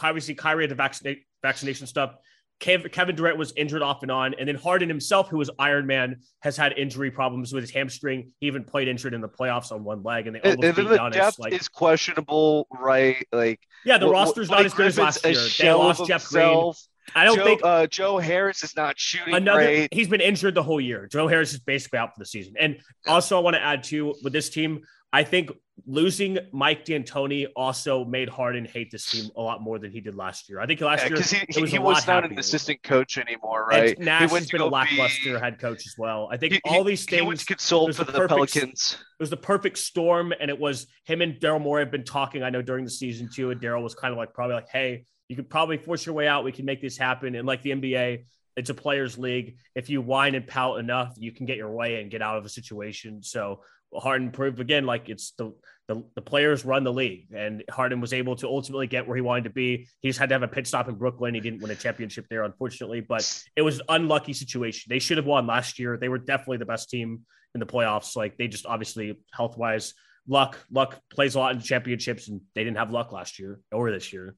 Obviously, 0.02 0.36
Kyrie 0.36 0.64
had 0.68 0.72
the 0.72 0.76
vaccina- 0.76 1.22
vaccination 1.42 1.88
stuff. 1.88 2.16
Kev- 2.60 2.92
Kevin 2.92 3.16
Durant 3.16 3.38
was 3.38 3.54
injured 3.58 3.82
off 3.82 4.04
and 4.04 4.12
on. 4.12 4.34
And 4.36 4.48
then 4.48 4.56
Harden 4.56 4.88
himself, 4.88 5.30
who 5.30 5.38
was 5.38 5.50
Iron 5.60 5.86
Man, 5.86 6.22
has 6.42 6.56
had 6.56 6.78
injury 6.78 7.12
problems 7.12 7.54
with 7.54 7.64
his 7.64 7.72
hamstring. 7.72 8.32
He 8.40 8.48
even 8.48 8.64
played 8.64 8.88
injured 8.88 9.14
in 9.14 9.22
the 9.22 9.30
playoffs 9.30 9.72
on 9.72 9.84
one 9.84 10.04
leg 10.04 10.28
and 10.28 10.36
they 10.36 10.42
almost 10.42 10.64
and 10.64 10.76
beat 10.76 10.88
the 10.88 10.98
Giannis. 10.98 11.14
depth 11.14 11.40
Like, 11.40 11.54
is 11.54 11.68
questionable, 11.68 12.68
right? 12.72 13.26
Like 13.32 13.60
yeah, 13.86 13.98
the 13.98 14.06
Well, 14.06 14.14
roster's 14.14 14.48
Blake 14.48 14.60
not 14.60 14.66
as 14.66 14.74
good 14.74 14.88
as 14.88 14.98
last 14.98 15.26
year. 15.26 15.34
They 15.60 15.74
lost 15.74 16.06
Jeff 16.08 16.26
Green. 16.28 16.74
I 17.16 17.26
don't 17.26 17.36
Joe, 17.36 17.44
think 17.44 17.62
uh, 17.64 17.88
Joe 17.88 18.18
Harris 18.18 18.64
is 18.64 18.76
not 18.78 18.98
shooting 18.98 19.34
another 19.34 19.64
great. 19.64 19.94
he's 19.94 20.08
been 20.08 20.22
injured 20.22 20.56
the 20.56 20.64
whole 20.64 20.80
year. 20.80 21.08
Joe 21.12 21.28
Harris 21.28 21.54
is 21.54 21.60
basically 21.60 22.00
out 22.00 22.10
for 22.14 22.20
the 22.20 22.26
season. 22.26 22.54
And 22.58 22.78
also 23.06 23.38
I 23.38 23.42
want 23.42 23.56
to 23.56 23.62
add 23.62 23.84
too 23.84 24.16
with 24.24 24.32
this 24.32 24.50
team, 24.50 24.84
I 25.12 25.24
think 25.24 25.52
losing 25.86 26.38
Mike 26.52 26.86
D'Antoni 26.86 27.48
also 27.56 28.06
made 28.06 28.30
Harden 28.30 28.64
hate 28.66 28.92
this 28.92 29.06
team 29.10 29.30
a 29.36 29.42
lot 29.42 29.62
more 29.62 29.80
than 29.80 29.92
he 29.92 30.00
did 30.02 30.16
last 30.16 30.48
year. 30.48 30.60
I 30.60 30.66
think 30.66 30.80
last 30.82 31.02
year 31.02 31.10
because 31.10 31.32
he, 31.32 31.46
he, 31.50 31.62
was 31.62 31.72
he 31.72 31.80
was 31.80 32.06
not 32.08 32.24
happier. 32.24 32.32
an 32.34 32.40
assistant 32.40 32.82
coach 32.84 33.18
anymore, 33.18 33.68
and 33.72 33.82
right? 33.82 34.00
Nash 34.00 34.22
he 34.30 34.34
went 34.34 34.44
has 34.44 34.52
been 34.52 34.62
a 34.62 34.66
lackluster 34.66 35.34
be- 35.34 35.40
head 35.40 35.60
coach 35.60 35.86
as 35.88 35.96
well. 35.98 36.30
I 36.32 36.38
think 36.38 36.54
he- 36.54 36.62
all 36.66 36.84
these 36.84 37.02
he 37.06 37.18
things 37.18 37.28
went 37.28 37.40
to 37.40 37.56
for 37.56 37.92
the 38.06 38.12
the, 38.12 38.12
perfect- 38.28 38.30
Pelicans. 38.54 38.98
it 39.00 39.24
was 39.24 39.30
the 39.30 39.38
perfect 39.38 39.78
storm, 39.78 40.34
and 40.40 40.50
it 40.50 40.60
was 40.60 40.88
him 41.06 41.22
and 41.22 41.36
Daryl 41.40 41.62
Morey 41.62 41.84
have 41.84 41.92
been 41.92 42.06
talking. 42.06 42.44
I 42.44 42.50
know 42.50 42.62
during 42.62 42.86
the 42.86 42.92
season 42.92 43.30
too, 43.34 43.52
and 43.52 43.60
Daryl 43.60 43.84
was 43.84 43.96
kind 43.96 44.12
of 44.12 44.18
like 44.18 44.34
probably 44.34 44.56
like, 44.56 44.70
"Hey, 44.70 45.06
you 45.28 45.36
could 45.36 45.50
probably 45.50 45.78
force 45.78 46.06
your 46.06 46.14
way 46.16 46.28
out. 46.28 46.44
We 46.44 46.52
can 46.52 46.66
make 46.66 46.82
this 46.82 46.98
happen." 46.98 47.36
And 47.36 47.48
like 47.48 47.62
the 47.64 47.72
NBA, 47.72 48.26
it's 48.56 48.70
a 48.70 48.74
players' 48.76 49.18
league. 49.18 49.58
If 49.76 49.90
you 49.90 50.02
whine 50.02 50.36
and 50.36 50.46
pout 50.46 50.80
enough, 50.80 51.16
you 51.18 51.32
can 51.32 51.48
get 51.48 51.58
your 51.58 51.72
way 51.72 52.00
and 52.00 52.12
get 52.12 52.22
out 52.22 52.38
of 52.38 52.46
a 52.46 52.50
situation. 52.50 53.24
So 53.24 53.62
Harden 53.96 54.32
proved 54.32 54.60
again, 54.60 54.86
like 54.86 55.10
it's 55.10 55.32
the 55.38 55.54
the, 55.88 56.02
the 56.16 56.22
players 56.22 56.64
run 56.64 56.86
the 56.86 56.94
league, 56.94 57.28
and 57.36 57.62
Harden 57.70 58.00
was 58.00 58.14
able 58.14 58.38
to 58.38 58.48
ultimately 58.48 58.88
get 58.88 59.06
where 59.06 59.18
he 59.18 59.22
wanted 59.22 59.44
to 59.46 59.50
be. 59.50 59.88
He 60.00 60.10
just 60.10 60.18
had 60.18 60.30
to 60.30 60.36
have 60.36 60.44
a 60.44 60.48
pit 60.48 60.66
stop 60.66 60.88
in 60.88 60.96
Brooklyn. 60.96 61.34
He 61.34 61.42
didn't 61.42 61.62
win 61.62 61.72
a 61.72 61.76
championship 61.76 62.26
there, 62.30 62.44
unfortunately, 62.44 63.02
but 63.02 63.30
it 63.58 63.62
was 63.62 63.80
an 63.80 63.86
unlucky 63.90 64.32
situation. 64.32 64.90
They 64.90 65.00
should 65.00 65.18
have 65.18 65.26
won 65.26 65.46
last 65.46 65.80
year. 65.80 65.98
They 65.98 66.08
were 66.08 66.20
definitely 66.20 66.58
the 66.58 66.66
best 66.66 66.90
team 66.90 67.22
in 67.54 67.60
the 67.60 67.66
playoffs. 67.66 68.16
Like 68.16 68.38
they 68.38 68.48
just 68.48 68.66
obviously 68.66 69.20
health 69.34 69.58
wise, 69.58 69.94
luck 70.26 70.58
luck 70.72 71.02
plays 71.12 71.36
a 71.36 71.40
lot 71.40 71.54
in 71.54 71.60
championships, 71.60 72.30
and 72.30 72.42
they 72.56 72.64
didn't 72.64 72.78
have 72.78 72.92
luck 72.92 73.12
last 73.12 73.38
year 73.38 73.60
or 73.72 73.92
this 73.92 74.14
year. 74.14 74.36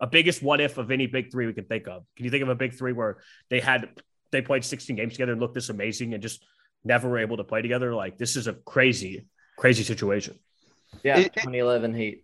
A 0.00 0.06
biggest 0.06 0.42
what 0.42 0.60
if 0.60 0.78
of 0.78 0.90
any 0.90 1.06
big 1.06 1.30
three 1.30 1.46
we 1.46 1.52
can 1.52 1.64
think 1.64 1.86
of. 1.86 2.04
Can 2.16 2.24
you 2.24 2.30
think 2.30 2.42
of 2.42 2.48
a 2.48 2.54
big 2.54 2.74
three 2.74 2.92
where 2.92 3.18
they 3.50 3.60
had 3.60 3.90
they 4.32 4.42
played 4.42 4.64
16 4.64 4.96
games 4.96 5.12
together 5.12 5.32
and 5.32 5.40
looked 5.40 5.54
this 5.54 5.68
amazing 5.68 6.14
and 6.14 6.22
just 6.22 6.44
never 6.86 7.08
were 7.08 7.18
able 7.18 7.36
to 7.38 7.44
play 7.44 7.62
together? 7.62 7.94
Like 7.94 8.16
this 8.18 8.36
is 8.36 8.46
a 8.46 8.52
crazy, 8.54 9.26
crazy 9.58 9.82
situation. 9.82 10.38
Yeah, 11.02 11.18
It- 11.18 11.26
it- 11.26 11.32
2011 11.34 11.94
Heat. 11.94 12.22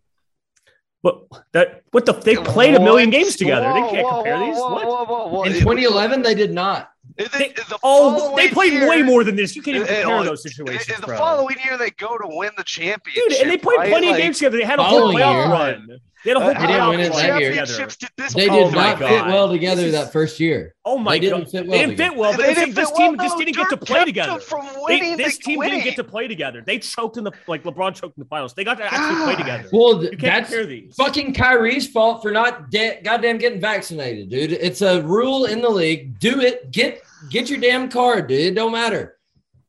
But 1.03 1.25
that 1.53 1.83
what 1.91 2.07
the 2.07 2.13
they 2.13 2.37
played 2.37 2.77
a 2.77 2.81
million 2.81 3.11
games 3.11 3.35
together. 3.35 3.67
Whoa, 3.67 3.75
they 3.75 3.91
can't 3.91 4.07
whoa, 4.07 4.15
compare 4.19 4.39
whoa, 4.39 4.47
these. 4.47 4.57
whoa, 4.57 4.73
What? 4.73 4.87
whoa, 4.87 5.05
whoa, 5.05 5.27
whoa. 5.29 5.43
In 5.43 5.53
2011, 5.55 6.23
they 6.23 6.35
did 6.37 6.53
not. 6.53 6.91
it- 7.19 7.33
They- 7.33 7.49
the 7.49 7.77
Oh, 7.83 8.37
they 8.37 8.49
played 8.49 8.73
year- 8.75 8.89
way 8.89 9.03
more 9.03 9.25
than 9.25 9.35
this. 9.35 9.57
You 9.57 9.63
can't 9.63 9.79
even 9.79 9.89
it- 9.89 9.91
it- 9.91 10.01
compare 10.03 10.19
oh, 10.21 10.23
those 10.25 10.43
situations, 10.45 10.89
in 10.95 11.01
the 11.01 11.09
bro. 11.09 11.19
following 11.19 11.57
year, 11.65 11.77
they 11.77 11.91
go 11.91 12.17
to 12.17 12.29
win 12.29 12.53
the 12.57 12.63
championship. 12.63 13.29
Dude, 13.31 13.41
and 13.41 13.51
they 13.51 13.59
played 13.59 13.79
right? 13.79 13.91
plenty 13.91 14.07
of 14.07 14.13
Like, 14.13 14.23
games 14.23 14.39
together. 14.39 14.59
They 14.59 14.65
had 14.65 14.79
a 14.79 14.85
whole 14.85 15.01
Following 15.01 15.19
playoff 15.19 15.35
year. 15.35 15.53
run. 15.53 16.01
They 16.25 16.31
had 16.31 16.37
a 16.37 16.41
whole 16.41 16.51
uh, 16.51 16.53
They 16.55 16.67
didn't 16.67 16.71
playoff 16.83 16.89
win 16.91 17.01
it 17.01 17.13
that 17.15 17.41
year. 17.41 17.51
together. 17.51 17.87
did 18.17 18.31
They 18.37 18.49
Oh 18.49 18.65
did 18.71 18.75
my 18.77 18.83
not 18.91 18.99
fit 18.99 19.27
well 19.27 19.49
together 19.51 19.83
is- 19.83 19.93
that 19.93 20.13
first 20.13 20.39
year. 20.39 20.75
Oh 20.85 20.97
my 20.99 21.19
They 21.19 21.29
god, 21.29 21.37
didn't 21.39 21.51
fit 21.51 21.67
well 21.67 21.71
they 21.73 21.79
didn't 21.79 21.91
together. 21.97 22.11
fit 22.11 22.19
well. 22.19 22.33
But 22.37 22.47
They 22.47 22.55
didn't 22.55 22.75
this 22.75 22.89
fit 22.91 22.97
team 22.97 23.17
well, 23.17 23.27
just 23.27 23.39
didn't 23.39 23.57
get 23.57 23.69
to 23.71 23.77
play 23.77 24.05
together. 24.05 24.41
They- 24.89 25.15
this 25.17 25.39
team 25.39 25.59
winning. 25.59 25.75
didn't 25.81 25.85
get 25.85 25.97
to 25.97 26.05
play 26.05 26.29
together. 26.29 26.63
They 26.65 26.79
choked 26.79 27.17
in 27.17 27.25
the 27.25 27.33
like 27.49 27.65
LeBron 27.65 27.95
choked 27.95 28.17
in 28.17 28.23
the 28.23 28.29
finals. 28.29 28.55
They 28.55 28.63
got 28.65 28.79
to 28.79 28.85
actually 28.85 29.25
play 29.25 29.35
together. 29.37 29.69
Well, 29.73 30.05
that's 30.19 30.51
these. 30.51 30.95
fucking 30.95 31.35
Kyrie's 31.35 31.89
fault 31.89 32.23
for 32.23 32.31
not 32.31 32.71
de- 32.71 33.01
goddamn 33.03 33.39
getting 33.39 33.61
vaccinated, 33.61 34.29
dude. 34.31 34.53
It's 34.53 34.83
a 34.83 35.03
rule 35.03 35.47
in 35.47 35.61
the 35.61 35.71
league. 35.71 36.19
Do 36.21 36.41
it. 36.41 36.71
Get 36.71 37.03
get 37.31 37.51
your 37.51 37.59
damn 37.59 37.89
card, 37.89 38.29
dude. 38.29 38.41
It 38.41 38.55
don't 38.55 38.73
matter. 38.73 39.17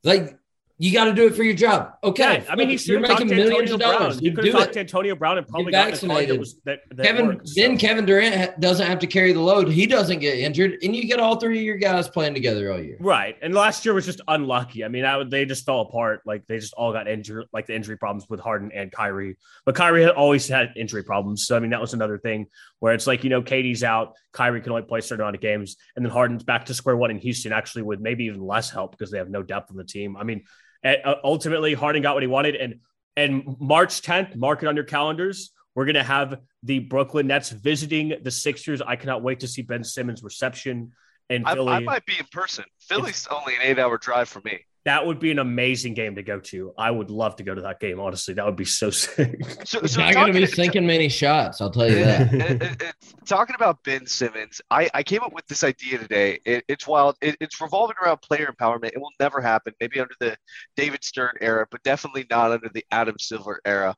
Like 0.03 0.37
you 0.83 0.91
got 0.91 1.05
to 1.05 1.13
do 1.13 1.25
it 1.27 1.33
for 1.33 1.43
your 1.43 1.53
job. 1.53 1.93
Okay. 2.03 2.43
Yeah, 2.43 2.51
I 2.51 2.57
mean, 2.57 2.67
he 2.67 2.75
fuck 2.75 2.87
you're 2.87 2.99
should 2.99 3.09
have 3.09 3.17
talked 3.17 3.29
making 3.29 3.37
millions 3.37 3.71
of 3.71 3.79
dollars. 3.79 4.21
You 4.21 4.33
could 4.33 4.43
have 4.43 4.53
talked 4.53 4.69
it. 4.71 4.73
to 4.73 4.79
Antonio 4.81 5.15
Brown 5.15 5.37
and 5.37 5.47
probably 5.47 5.71
got 5.71 5.79
a 5.79 5.85
that 5.85 5.91
vaccinated. 5.91 6.37
was 6.37 6.59
that, 6.65 6.79
that 6.89 7.05
Kevin, 7.05 7.27
works, 7.27 7.55
then 7.55 7.79
so. 7.79 7.87
Kevin 7.87 8.05
Durant 8.05 8.59
doesn't 8.59 8.85
have 8.85 8.99
to 8.99 9.07
carry 9.07 9.31
the 9.31 9.39
load. 9.39 9.69
He 9.69 9.87
doesn't 9.87 10.19
get 10.19 10.39
injured, 10.39 10.79
and 10.83 10.93
you 10.93 11.07
get 11.07 11.21
all 11.21 11.37
three 11.37 11.59
of 11.59 11.63
your 11.63 11.77
guys 11.77 12.09
playing 12.09 12.33
together 12.33 12.69
all 12.73 12.81
year. 12.81 12.97
Right. 12.99 13.37
And 13.41 13.53
last 13.53 13.85
year 13.85 13.93
was 13.93 14.05
just 14.05 14.19
unlucky. 14.27 14.83
I 14.83 14.89
mean, 14.89 15.05
I, 15.05 15.15
would- 15.15 15.31
they 15.31 15.45
just 15.45 15.65
fell 15.65 15.79
apart. 15.79 16.19
Like 16.25 16.45
they 16.47 16.59
just 16.59 16.73
all 16.73 16.91
got 16.91 17.07
injured, 17.07 17.45
like 17.53 17.67
the 17.67 17.75
injury 17.75 17.97
problems 17.97 18.29
with 18.29 18.41
Harden 18.41 18.69
and 18.73 18.91
Kyrie. 18.91 19.37
But 19.65 19.75
Kyrie 19.75 20.03
had 20.03 20.11
always 20.11 20.49
had 20.49 20.73
injury 20.75 21.03
problems. 21.05 21.47
So, 21.47 21.55
I 21.55 21.61
mean, 21.61 21.69
that 21.69 21.79
was 21.79 21.93
another 21.93 22.17
thing 22.17 22.47
where 22.79 22.93
it's 22.93 23.07
like, 23.07 23.23
you 23.23 23.29
know, 23.29 23.41
KD's 23.41 23.85
out. 23.85 24.15
Kyrie 24.33 24.59
can 24.59 24.73
only 24.73 24.83
play 24.83 24.99
a 24.99 25.01
certain 25.01 25.21
amount 25.21 25.37
of 25.37 25.41
games. 25.41 25.77
And 25.95 26.03
then 26.03 26.11
Harden's 26.11 26.43
back 26.43 26.65
to 26.65 26.73
square 26.73 26.97
one 26.97 27.09
in 27.09 27.19
Houston, 27.19 27.53
actually, 27.53 27.83
with 27.83 28.01
maybe 28.01 28.25
even 28.25 28.41
less 28.41 28.69
help 28.69 28.91
because 28.91 29.11
they 29.11 29.17
have 29.17 29.29
no 29.29 29.43
depth 29.43 29.71
on 29.71 29.77
the 29.77 29.85
team. 29.85 30.17
I 30.17 30.23
mean, 30.25 30.43
eh, 30.83 30.95
uh, 31.03 31.15
ultimately, 31.23 31.73
Harden 31.73 32.01
got 32.01 32.13
what 32.15 32.23
he 32.23 32.27
wanted. 32.27 32.55
And, 32.55 32.79
and 33.15 33.55
March 33.59 34.01
10th, 34.01 34.35
mark 34.35 34.63
it 34.63 34.67
on 34.67 34.75
your 34.75 34.85
calendars. 34.85 35.51
We're 35.75 35.85
going 35.85 35.95
to 35.95 36.03
have 36.03 36.39
the 36.61 36.79
Brooklyn 36.79 37.27
Nets 37.27 37.49
visiting 37.49 38.13
the 38.21 38.31
Sixers. 38.31 38.81
I 38.81 38.95
cannot 38.95 39.23
wait 39.23 39.39
to 39.41 39.47
see 39.47 39.61
Ben 39.63 39.83
Simmons' 39.83 40.23
reception 40.23 40.91
in 41.29 41.45
I, 41.45 41.53
Philly. 41.55 41.73
I 41.73 41.79
might 41.79 42.05
be 42.05 42.13
in 42.19 42.25
person. 42.31 42.65
Philly's 42.79 43.27
only 43.31 43.55
an 43.55 43.61
eight-hour 43.63 43.97
drive 43.97 44.29
for 44.29 44.41
me. 44.45 44.59
That 44.85 45.07
would 45.07 45.17
be 45.19 45.31
an 45.31 45.39
amazing 45.39 45.93
game 45.93 46.15
to 46.15 46.23
go 46.23 46.39
to. 46.41 46.73
I 46.77 46.91
would 46.91 47.09
love 47.09 47.37
to 47.37 47.43
go 47.43 47.55
to 47.55 47.61
that 47.61 47.79
game. 47.79 47.99
Honestly, 48.01 48.33
that 48.33 48.45
would 48.45 48.57
be 48.57 48.65
so 48.65 48.89
sick. 48.91 49.41
So, 49.63 49.79
It's 49.79 49.93
so 49.93 50.01
not 50.01 50.13
going 50.13 50.27
to 50.27 50.33
be 50.33 50.41
talking- 50.41 50.55
sinking 50.55 50.85
many 50.85 51.07
shots. 51.09 51.61
I'll 51.61 51.71
tell 51.71 51.89
you 51.89 52.03
that. 52.03 52.33
it- 52.33 52.41
it- 52.51 52.61
it's- 52.61 52.93
talking 53.23 53.55
about 53.55 53.83
Ben 53.83 54.05
Simmons, 54.05 54.61
I, 54.69 54.89
I 54.93 55.03
came 55.03 55.21
up 55.21 55.33
with 55.33 55.45
this 55.47 55.63
idea 55.63 55.97
today. 55.99 56.39
It, 56.45 56.63
it's 56.67 56.87
wild. 56.87 57.15
It, 57.21 57.35
it's 57.39 57.59
revolving 57.61 57.95
around 58.03 58.21
player 58.21 58.47
empowerment. 58.51 58.87
It 58.93 58.99
will 58.99 59.11
never 59.19 59.41
happen. 59.41 59.73
Maybe 59.79 59.99
under 59.99 60.15
the 60.19 60.37
David 60.75 61.03
Stern 61.03 61.33
era, 61.41 61.65
but 61.69 61.83
definitely 61.83 62.25
not 62.29 62.51
under 62.51 62.69
the 62.73 62.85
Adam 62.91 63.15
Silver 63.19 63.59
era. 63.65 63.95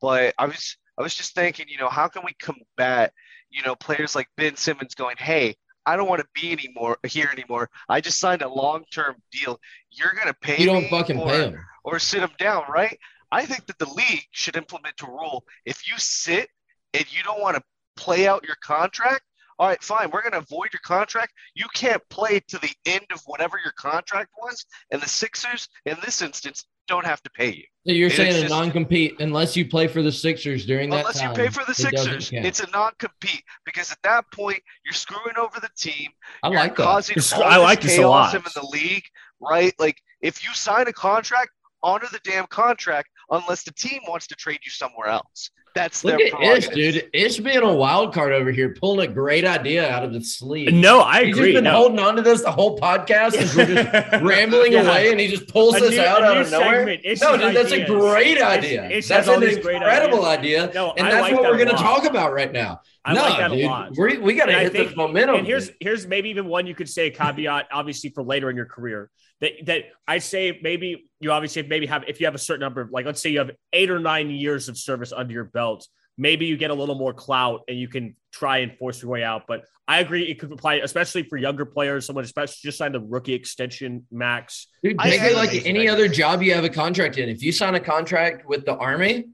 But 0.00 0.34
I 0.38 0.46
was 0.46 0.76
I 0.98 1.02
was 1.02 1.14
just 1.14 1.34
thinking, 1.34 1.66
you 1.68 1.78
know, 1.78 1.88
how 1.88 2.08
can 2.08 2.22
we 2.24 2.32
combat, 2.40 3.12
you 3.50 3.62
know, 3.62 3.74
players 3.76 4.14
like 4.14 4.28
Ben 4.36 4.56
Simmons 4.56 4.94
going, 4.94 5.16
hey, 5.18 5.56
I 5.86 5.96
don't 5.96 6.08
want 6.08 6.20
to 6.20 6.28
be 6.40 6.52
anymore 6.52 6.98
here 7.06 7.28
anymore. 7.32 7.70
I 7.88 8.00
just 8.00 8.18
signed 8.18 8.42
a 8.42 8.48
long 8.48 8.84
term 8.92 9.16
deal. 9.32 9.58
You're 9.90 10.12
gonna 10.18 10.34
pay 10.34 10.58
You 10.58 10.66
don't 10.66 10.82
me 10.84 10.90
fucking 10.90 11.18
or, 11.18 11.26
pay 11.28 11.42
him. 11.48 11.58
or 11.84 11.98
sit 11.98 12.22
him 12.22 12.30
down, 12.38 12.64
right? 12.68 12.98
I 13.30 13.46
think 13.46 13.66
that 13.66 13.78
the 13.78 13.88
league 13.90 14.24
should 14.30 14.56
implement 14.56 15.00
a 15.02 15.06
rule. 15.06 15.44
If 15.64 15.88
you 15.88 15.94
sit 15.98 16.48
and 16.94 17.04
you 17.12 17.22
don't 17.22 17.40
want 17.40 17.56
to 17.56 17.62
play 17.98 18.26
out 18.26 18.44
your 18.46 18.56
contract, 18.62 19.22
all 19.58 19.66
right, 19.66 19.82
fine. 19.82 20.10
We're 20.12 20.22
going 20.22 20.40
to 20.40 20.46
void 20.48 20.68
your 20.72 20.80
contract. 20.84 21.32
You 21.54 21.66
can't 21.74 22.00
play 22.10 22.40
to 22.46 22.58
the 22.58 22.70
end 22.86 23.04
of 23.12 23.20
whatever 23.26 23.58
your 23.62 23.72
contract 23.72 24.28
was. 24.40 24.64
And 24.92 25.02
the 25.02 25.08
Sixers, 25.08 25.68
in 25.84 25.96
this 26.04 26.22
instance, 26.22 26.64
don't 26.86 27.04
have 27.04 27.20
to 27.24 27.30
pay 27.30 27.48
you. 27.48 27.64
So 27.86 27.92
you're 27.92 28.06
It's 28.06 28.16
saying 28.16 28.36
a 28.36 28.40
just- 28.42 28.50
non-compete 28.50 29.16
unless 29.20 29.56
you 29.56 29.68
play 29.68 29.88
for 29.88 30.00
the 30.00 30.12
Sixers 30.12 30.64
during 30.64 30.90
that 30.90 30.96
time? 31.04 31.06
Unless 31.06 31.22
you 31.22 31.30
pay 31.30 31.48
for 31.48 31.64
the 31.64 31.72
it 31.72 31.76
Sixers, 31.76 32.30
it's 32.32 32.60
a 32.60 32.70
non-compete 32.70 33.42
because 33.66 33.90
at 33.90 33.98
that 34.04 34.24
point 34.32 34.60
you're 34.84 34.94
screwing 34.94 35.36
over 35.36 35.58
the 35.60 35.68
team. 35.76 36.08
I 36.44 36.48
like 36.48 36.76
that. 36.76 36.84
causing 36.84 37.14
It's- 37.14 37.32
all 37.32 37.42
I 37.42 37.56
like 37.56 37.80
this 37.80 37.98
a 37.98 38.06
lot. 38.06 38.32
in 38.34 38.42
the 38.54 38.66
league, 38.72 39.04
right? 39.40 39.74
Like 39.80 40.00
if 40.22 40.44
you 40.46 40.54
sign 40.54 40.86
a 40.86 40.92
contract, 40.92 41.50
honor 41.82 42.06
the 42.12 42.20
damn 42.22 42.46
contract 42.46 43.08
unless 43.30 43.64
the 43.64 43.72
team 43.72 44.00
wants 44.08 44.28
to 44.28 44.34
trade 44.36 44.60
you 44.64 44.70
somewhere 44.70 45.08
else. 45.08 45.50
That's 45.78 46.02
Look 46.04 46.18
their 46.18 46.34
at 46.34 46.58
Ish, 46.58 46.68
dude. 46.70 47.08
Ish 47.12 47.38
being 47.38 47.58
a 47.58 47.72
wild 47.72 48.12
card 48.12 48.32
over 48.32 48.50
here, 48.50 48.74
pulling 48.74 49.08
a 49.08 49.12
great 49.12 49.44
idea 49.44 49.88
out 49.88 50.02
of 50.02 50.12
the 50.12 50.20
sleeve. 50.22 50.72
no, 50.72 51.00
I 51.00 51.24
He's 51.26 51.36
agree. 51.36 51.52
just 51.52 51.58
been 51.58 51.64
no. 51.64 51.76
holding 51.76 52.00
on 52.00 52.16
to 52.16 52.22
this 52.22 52.42
the 52.42 52.50
whole 52.50 52.76
podcast 52.78 53.34
as 53.36 53.54
we're 53.54 53.66
just 53.66 53.92
rambling 54.24 54.72
Yeah. 54.72 54.82
away, 54.82 55.10
and 55.12 55.20
he 55.20 55.28
just 55.28 55.46
pulls 55.48 55.76
A 55.76 55.80
this 55.80 55.90
new- 55.92 56.00
out 56.00 56.22
out 56.24 56.36
of 56.36 56.50
nowhere. 56.50 56.98
segment, 57.00 57.20
No, 57.20 57.36
dude, 57.36 57.56
that's 57.56 57.72
a 57.72 57.84
great 57.84 58.42
idea. 58.42 58.88
Ish 58.90 59.06
that's 59.08 59.28
an 59.28 59.40
these 59.40 59.58
great 59.58 59.76
incredible 59.76 60.24
ideas. 60.24 60.64
idea, 60.64 60.74
No, 60.74 60.92
and 60.96 61.06
I 61.06 61.10
that's 61.10 61.22
like 61.22 61.32
what 61.34 61.42
that 61.42 61.50
we're 61.52 61.58
going 61.58 61.70
to 61.70 61.76
talk 61.76 62.04
about 62.04 62.32
right 62.32 62.52
now. 62.52 62.80
I 63.04 63.14
no, 63.14 63.22
like 63.22 63.38
that 63.38 63.50
dude, 63.52 63.60
a 63.64 63.66
lot. 63.68 63.92
We're, 63.96 64.20
we 64.20 64.34
got 64.34 64.46
to 64.46 64.52
hit 64.52 64.72
think- 64.72 64.88
this 64.88 64.96
momentum. 64.96 65.36
and 65.36 65.46
here's 65.46 65.70
here's 65.80 66.06
maybe 66.06 66.28
even 66.30 66.46
one 66.46 66.66
you 66.66 66.74
could 66.74 66.88
say 66.88 67.06
a 67.06 67.10
caveat, 67.10 67.68
obviously 67.72 68.10
for 68.10 68.22
later 68.22 68.50
in 68.50 68.56
your 68.56 68.66
career. 68.66 69.10
That 69.40 69.52
that 69.66 69.82
I 70.06 70.18
say 70.18 70.58
maybe 70.62 71.08
you 71.20 71.30
obviously 71.30 71.62
maybe 71.62 71.86
have 71.86 72.04
if 72.08 72.20
you 72.20 72.26
have 72.26 72.34
a 72.34 72.38
certain 72.38 72.60
number 72.60 72.80
of 72.80 72.90
like 72.90 73.06
let's 73.06 73.22
say 73.22 73.30
you 73.30 73.38
have 73.38 73.50
eight 73.72 73.90
or 73.90 74.00
nine 74.00 74.30
years 74.30 74.68
of 74.68 74.76
service 74.76 75.12
under 75.12 75.32
your 75.32 75.44
belt, 75.44 75.86
maybe 76.16 76.46
you 76.46 76.56
get 76.56 76.70
a 76.70 76.74
little 76.74 76.96
more 76.96 77.12
clout 77.14 77.60
and 77.68 77.78
you 77.78 77.86
can 77.88 78.16
try 78.32 78.58
and 78.58 78.76
force 78.78 79.00
your 79.00 79.10
way 79.12 79.22
out. 79.22 79.42
But 79.46 79.62
I 79.86 80.00
agree 80.00 80.24
it 80.24 80.38
could 80.40 80.50
apply 80.52 80.76
especially 80.76 81.22
for 81.22 81.36
younger 81.36 81.64
players, 81.64 82.04
someone 82.06 82.24
especially 82.24 82.56
just 82.62 82.78
signed 82.78 82.96
a 82.96 83.00
rookie 83.00 83.32
extension 83.34 84.04
max. 84.10 84.66
Dude, 84.82 84.96
I 84.98 85.10
take 85.10 85.20
think 85.20 85.32
it 85.32 85.36
like 85.36 85.66
any 85.66 85.88
other 85.88 86.08
job 86.08 86.42
you 86.42 86.52
have 86.54 86.64
a 86.64 86.68
contract 86.68 87.16
in. 87.16 87.28
If 87.28 87.42
you 87.42 87.52
sign 87.52 87.74
a 87.76 87.80
contract 87.80 88.46
with 88.48 88.64
the 88.66 88.74
army 88.76 89.26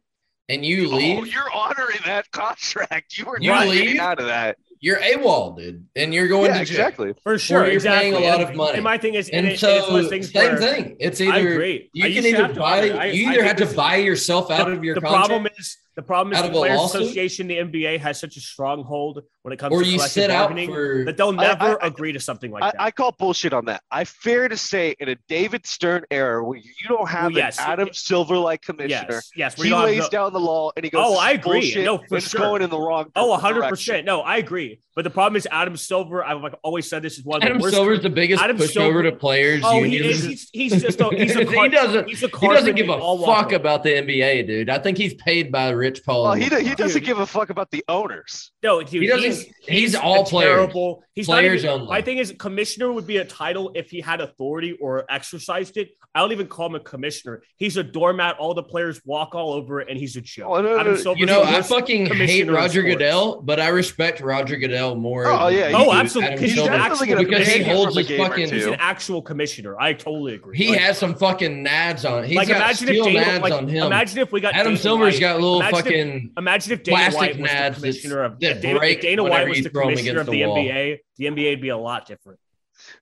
and 0.50 0.64
you 0.64 0.92
Oh, 0.92 0.96
leave, 0.96 1.26
you're 1.32 1.50
honoring 1.52 1.99
that 2.04 2.30
contract. 2.30 3.16
You 3.16 3.25
were 3.25 3.38
You 3.40 3.50
not 3.50 3.68
leave? 3.68 3.84
getting 3.84 3.99
out 4.00 4.20
of 4.20 4.26
that. 4.26 4.58
You're 4.85 4.99
AWOL, 4.99 5.57
dude, 5.57 5.87
and 5.97 6.12
you're 6.12 6.29
going 6.29 6.50
Yeah, 6.50 6.59
to 6.59 6.64
jail. 6.67 6.76
exactly. 6.76 7.14
For 7.23 7.38
sure. 7.38 7.64
you're 7.64 7.73
exactly. 7.73 8.11
paying 8.12 8.23
a 8.23 8.26
lot 8.31 8.41
of 8.43 8.55
money. 8.55 8.75
And 8.75 8.85
my 8.85 8.99
thing 8.99 9.14
is, 9.14 9.29
And 9.31 9.47
and, 9.47 9.55
it, 9.55 9.59
so, 9.59 9.69
and 9.69 9.79
it's 9.79 9.91
one 9.91 10.00
of 10.05 10.11
things 10.11 10.31
same 10.31 10.57
thing. 10.59 10.97
It's 11.00 11.21
I 11.23 11.25
either 11.38 11.53
agree. 11.55 11.91
you 11.95 12.05
I 12.05 12.12
can 12.12 12.26
either 12.26 12.37
have 12.43 12.55
to 12.55 12.61
buy, 12.61 12.91
honor- 12.91 13.00
I- 13.00 13.05
you 13.07 13.26
I 13.29 13.33
either 13.33 13.43
think 13.47 13.59
have 13.61 13.69
to 13.71 13.75
buy 13.76 13.97
yourself 13.97 14.50
out 14.50 14.67
the, 14.67 14.73
of 14.73 14.85
your 14.85 14.95
the 14.97 15.00
contract, 15.00 15.26
problem 15.29 15.49
is 15.59 15.79
the 15.96 16.02
problem 16.02 16.34
is 16.34 16.42
the 16.42 16.48
Players 16.50 16.76
lawsuit? 16.78 17.02
Association, 17.02 17.46
the 17.46 17.56
NBA 17.58 18.00
has 18.00 18.18
such 18.18 18.36
a 18.36 18.40
stronghold 18.40 19.22
when 19.42 19.52
it 19.52 19.58
comes 19.58 19.72
or 19.74 19.82
to 19.82 19.86
you 19.86 19.96
collective 19.96 20.12
sit 20.12 20.30
out 20.30 20.48
bargaining 20.48 20.70
for. 20.72 21.04
that 21.04 21.16
they'll 21.16 21.32
never 21.32 21.82
I- 21.82 21.86
agree 21.86 22.12
to 22.12 22.20
something 22.20 22.50
like 22.50 22.62
I, 22.62 22.70
that. 22.70 22.80
I 22.80 22.90
call 22.90 23.12
bullshit 23.12 23.52
on 23.52 23.66
that. 23.66 23.82
I 23.90 24.04
fair 24.04 24.48
to 24.48 24.56
say, 24.56 24.94
in 24.98 25.08
a 25.10 25.16
David 25.28 25.66
Stern 25.66 26.04
era 26.10 26.42
where 26.42 26.58
you 26.58 26.88
don't 26.88 27.08
have 27.08 27.24
Well, 27.32 27.38
yes. 27.38 27.58
an 27.58 27.64
Adam 27.68 27.88
Silver 27.92 28.36
like 28.38 28.62
commissioner, 28.62 29.06
yes, 29.10 29.30
yes. 29.36 29.54
he 29.62 29.72
lays 29.74 29.98
no- 30.00 30.08
down 30.08 30.32
the 30.32 30.40
law 30.40 30.70
and 30.76 30.84
he 30.84 30.90
goes, 30.90 31.04
Oh, 31.06 31.18
I 31.18 31.32
agree. 31.32 31.60
bullshit," 31.60 31.84
No, 31.84 31.98
for 31.98 32.16
it's 32.16 32.30
sure. 32.30 32.40
going 32.40 32.62
in 32.62 32.70
the 32.70 32.78
wrong. 32.78 33.10
Oh, 33.14 33.28
100 33.28 33.54
direction. 33.54 33.70
percent. 33.70 34.06
No, 34.06 34.20
I 34.22 34.38
agree. 34.38 34.80
But 34.96 35.02
the 35.02 35.10
problem 35.10 35.36
is 35.36 35.48
Adam 35.50 35.76
Silver. 35.76 36.24
I've 36.24 36.40
like 36.40 36.54
always 36.62 36.88
said 36.88 37.02
this 37.02 37.18
is 37.18 37.24
one 37.24 37.38
of 37.42 37.46
Adam 37.46 37.58
the 37.58 37.62
worst. 37.64 37.74
Silver's 37.74 38.00
the 38.02 38.10
biggest 38.10 38.40
Adam 38.42 38.56
pushover 38.56 38.68
Silver- 38.72 39.02
to 39.02 39.12
players. 39.12 39.62
oh, 39.64 39.82
he 39.82 39.96
is. 39.98 40.22
He's, 40.24 40.48
he's 40.52 40.82
just 40.82 41.00
a, 41.00 41.08
he's 41.10 41.34
a 41.34 41.44
he 41.62 41.68
doesn't. 41.68 42.08
He's 42.08 42.22
a 42.22 42.28
He 42.28 42.46
doesn't 42.48 42.76
give 42.76 42.88
a 42.88 42.92
they 42.92 42.98
all 42.98 43.18
walk 43.18 43.44
fuck 43.50 43.52
about 43.52 43.82
the 43.82 43.90
NBA, 43.90 44.46
dude. 44.46 44.70
I 44.70 44.78
think 44.78 44.96
he's 44.96 45.14
paid 45.14 45.50
by 45.50 45.70
Rich 45.85 46.03
Paul. 46.03 46.23
Well, 46.23 46.33
he, 46.33 46.45
he 46.45 46.75
doesn't 46.75 47.05
give 47.05 47.19
a 47.19 47.26
fuck 47.26 47.50
about 47.50 47.71
the 47.71 47.85
owners. 47.88 48.53
No, 48.64 48.83
dude, 48.83 49.02
He 49.02 49.06
doesn't- 49.06 49.25
He's, 49.30 49.47
he's 49.68 49.94
a 49.94 50.00
all 50.02 50.25
players. 50.25 50.49
Terrible. 50.56 51.04
He's 51.14 51.28
not 51.28 51.35
Players 51.35 51.64
even- 51.64 51.83
only. 51.83 51.87
My 51.88 52.00
thing 52.02 52.18
is, 52.18 52.35
commissioner 52.38 52.90
would 52.92 53.06
be 53.06 53.18
a 53.18 53.25
title 53.25 53.71
if 53.76 53.88
he 53.90 54.00
had 54.00 54.21
authority 54.21 54.73
or 54.80 55.04
exercised 55.09 55.76
it. 55.76 55.90
I 56.16 56.21
don't 56.21 56.33
even 56.33 56.47
call 56.49 56.66
him 56.66 56.75
a 56.76 56.80
commissioner. 56.80 57.42
He's 57.56 57.76
a 57.76 57.83
doormat. 57.85 58.37
All 58.38 58.54
the 58.54 58.62
players 58.62 59.00
walk 59.04 59.35
all 59.35 59.52
over 59.52 59.80
it, 59.80 59.88
and 59.88 59.99
he's 59.99 60.16
a 60.16 60.21
joke. 60.21 60.47
Oh, 60.49 60.61
no, 60.62 60.75
no, 60.75 60.78
Adam 60.80 60.99
no. 61.04 61.14
You 61.14 61.26
know, 61.26 61.42
I 61.42 61.61
fucking 61.62 62.06
hate 62.06 62.49
Roger. 62.50 62.83
Goodell, 62.83 63.42
but 63.42 63.61
I 63.61 63.68
respect 63.68 64.21
Roger 64.21 64.56
Goodell 64.56 64.94
more. 64.97 65.26
Oh, 65.26 65.49
yeah, 65.49 65.64
I 65.64 65.66
he- 65.66 65.73
do 65.73 65.76
Oh, 65.76 65.92
absolutely. 65.92 66.33
He's 66.38 66.40
He's 66.50 66.54
Silver. 66.54 66.71
definitely 66.73 67.06
going 67.09 67.25
to 67.25 67.28
because 67.30 67.49
he 67.49 67.62
holds 67.64 67.97
a 67.97 68.02
his 68.02 68.16
fucking- 68.18 68.52
He's 68.52 68.66
an 68.66 68.76
actual 68.78 69.23
commissioner. 69.23 69.76
I 69.80 69.92
totally 69.92 70.35
agree. 70.35 70.56
He 70.56 70.71
Like- 70.71 70.80
has 70.80 70.99
some 70.99 71.14
fucking 71.14 71.64
nads 71.64 72.09
on. 72.11 72.25
He's 72.25 72.37
like 72.37 72.49
got 72.49 72.56
imagine 72.56 72.88
if 72.88 72.94
steel 72.94 73.04
Dana, 73.04 73.21
nads 73.25 73.40
like, 73.42 73.52
on 73.52 73.68
him. 73.68 73.87
imagine 73.87 74.18
if 74.18 74.33
we 74.33 74.40
got 74.40 74.54
Adam 74.54 74.73
Dana 74.73 74.76
Silver's 74.78 75.14
White. 75.14 75.21
got 75.21 75.35
little 75.40 75.61
Imagine 75.61 75.78
if- 75.78 75.85
fucking. 75.85 76.30
Imagine 76.38 76.73
if 76.73 76.83
Dana 76.83 76.97
plastic 76.97 77.18
White 77.21 77.40
was 77.40 77.50
nads 77.50 77.68
the 77.68 77.75
commissioner 77.80 78.23
of 78.25 78.40
that 78.40 78.53
if 78.56 78.62
Dana, 78.62 78.78
break 78.78 78.96
if 78.99 79.02
Dana 79.02 79.23
White 79.25 79.49
was 79.49 79.58
you 79.58 79.64
the 79.64 79.70
throw 79.70 79.82
'em 79.88 79.88
commissioner 79.90 80.20
of 80.20 80.28
against 80.28 80.54
the 80.54 80.62
the. 80.62 80.68
NBA. 80.70 80.99
The 81.16 81.25
NBA 81.26 81.50
would 81.50 81.61
be 81.62 81.68
a 81.70 81.76
lot 81.76 82.06
different. 82.06 82.38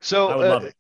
So 0.01 0.29
I 0.29 0.37
would 0.37 0.47
uh, 0.47 0.51
love 0.51 0.65
it. 0.65 0.75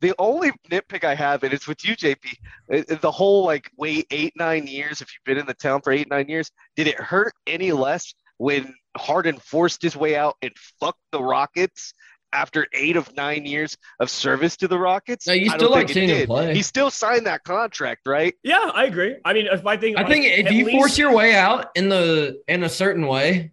the 0.00 0.14
only 0.18 0.52
nitpick 0.70 1.04
I 1.04 1.14
have, 1.14 1.42
and 1.42 1.52
it's 1.52 1.66
with 1.68 1.84
you, 1.84 1.96
JP, 1.96 2.36
uh, 2.72 2.96
the 3.00 3.10
whole 3.10 3.44
like 3.44 3.70
wait 3.76 4.06
eight 4.10 4.32
nine 4.36 4.66
years. 4.66 5.00
If 5.00 5.08
you've 5.12 5.24
been 5.24 5.38
in 5.38 5.46
the 5.46 5.54
town 5.54 5.80
for 5.82 5.92
eight 5.92 6.08
nine 6.08 6.28
years, 6.28 6.50
did 6.76 6.86
it 6.86 6.98
hurt 6.98 7.34
any 7.46 7.72
less 7.72 8.14
when 8.38 8.74
Harden 8.96 9.38
forced 9.38 9.82
his 9.82 9.96
way 9.96 10.16
out 10.16 10.36
and 10.42 10.52
fucked 10.80 11.00
the 11.12 11.22
Rockets 11.22 11.92
after 12.32 12.66
eight 12.74 12.94
of 12.96 13.14
nine 13.16 13.46
years 13.46 13.76
of 14.00 14.10
service 14.10 14.56
to 14.58 14.68
the 14.68 14.78
Rockets? 14.78 15.26
No, 15.26 15.32
you 15.34 15.50
I 15.50 15.56
still 15.56 15.68
don't 15.68 15.70
like 15.72 15.86
think 15.88 15.90
it 15.90 15.94
seeing 15.94 16.08
him 16.10 16.16
did. 16.18 16.26
play. 16.28 16.54
He 16.54 16.62
still 16.62 16.90
signed 16.90 17.26
that 17.26 17.42
contract, 17.44 18.02
right? 18.06 18.34
Yeah, 18.42 18.70
I 18.74 18.84
agree. 18.84 19.16
I 19.24 19.32
mean, 19.34 19.46
if 19.50 19.62
my 19.62 19.76
thing, 19.76 19.96
I 19.96 20.06
think 20.06 20.24
if 20.26 20.50
you 20.52 20.64
least- 20.66 20.76
force 20.78 20.98
your 20.98 21.12
way 21.12 21.34
out 21.34 21.70
in 21.74 21.88
the 21.88 22.40
in 22.48 22.64
a 22.64 22.68
certain 22.68 23.06
way, 23.06 23.52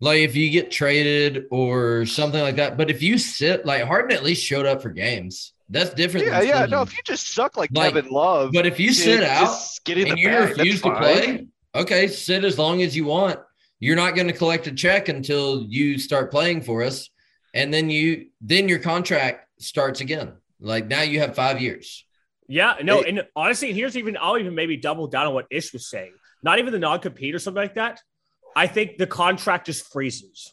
like 0.00 0.20
if 0.20 0.36
you 0.36 0.50
get 0.50 0.70
traded 0.70 1.46
or 1.50 2.06
something 2.06 2.40
like 2.40 2.56
that, 2.56 2.76
but 2.76 2.90
if 2.90 3.02
you 3.02 3.18
sit 3.18 3.66
like 3.66 3.82
Harden 3.82 4.16
at 4.16 4.22
least 4.22 4.44
showed 4.44 4.66
up 4.66 4.82
for 4.82 4.90
games. 4.90 5.52
That's 5.70 5.90
different. 5.90 6.26
Yeah, 6.26 6.38
than 6.38 6.48
yeah. 6.48 6.54
sitting. 6.60 6.70
No, 6.70 6.82
if 6.82 6.96
you 6.96 7.02
just 7.04 7.34
suck 7.34 7.58
like, 7.58 7.70
Like, 7.74 7.92
Kevin 7.92 8.10
Love, 8.10 8.52
but 8.54 8.64
if 8.64 8.80
you 8.80 8.88
dude, 8.88 8.96
sit 8.96 9.22
out 9.22 9.40
just 9.42 9.84
get 9.84 9.98
in 9.98 10.08
and 10.08 10.18
you 10.18 10.28
bag, 10.28 10.56
refuse 10.56 10.80
to 10.80 10.88
fine. 10.88 10.96
play, 10.96 11.46
okay, 11.74 12.08
sit 12.08 12.42
as 12.44 12.58
long 12.58 12.80
as 12.80 12.96
you 12.96 13.04
want. 13.04 13.38
You're 13.78 13.94
not 13.94 14.14
going 14.14 14.28
to 14.28 14.32
collect 14.32 14.66
a 14.66 14.72
check 14.72 15.08
until 15.08 15.64
you 15.68 15.98
start 15.98 16.30
playing 16.30 16.62
for 16.62 16.82
us. 16.82 17.10
and 17.54 17.72
then 17.72 17.90
you 17.90 18.26
then 18.40 18.68
your 18.68 18.78
contract 18.78 19.48
starts 19.58 20.00
again. 20.00 20.32
Like 20.60 20.86
now 20.86 21.02
you 21.02 21.20
have 21.20 21.34
five 21.34 21.60
years. 21.60 22.04
Yeah, 22.48 22.76
no, 22.82 23.02
and 23.02 23.26
honestly, 23.36 23.72
here's 23.72 23.96
even 23.96 24.16
I'll 24.18 24.38
even 24.38 24.54
maybe 24.54 24.76
double 24.76 25.06
down 25.06 25.26
on 25.26 25.34
what 25.34 25.46
Ish 25.50 25.72
was 25.72 25.88
saying. 25.90 26.12
Not 26.42 26.58
even 26.58 26.72
the 26.72 26.78
non-compete 26.78 27.34
or 27.34 27.38
something 27.38 27.62
like 27.62 27.74
that. 27.74 28.00
I 28.58 28.66
think 28.66 28.98
the 28.98 29.06
contract 29.06 29.66
just 29.66 29.92
freezes. 29.92 30.52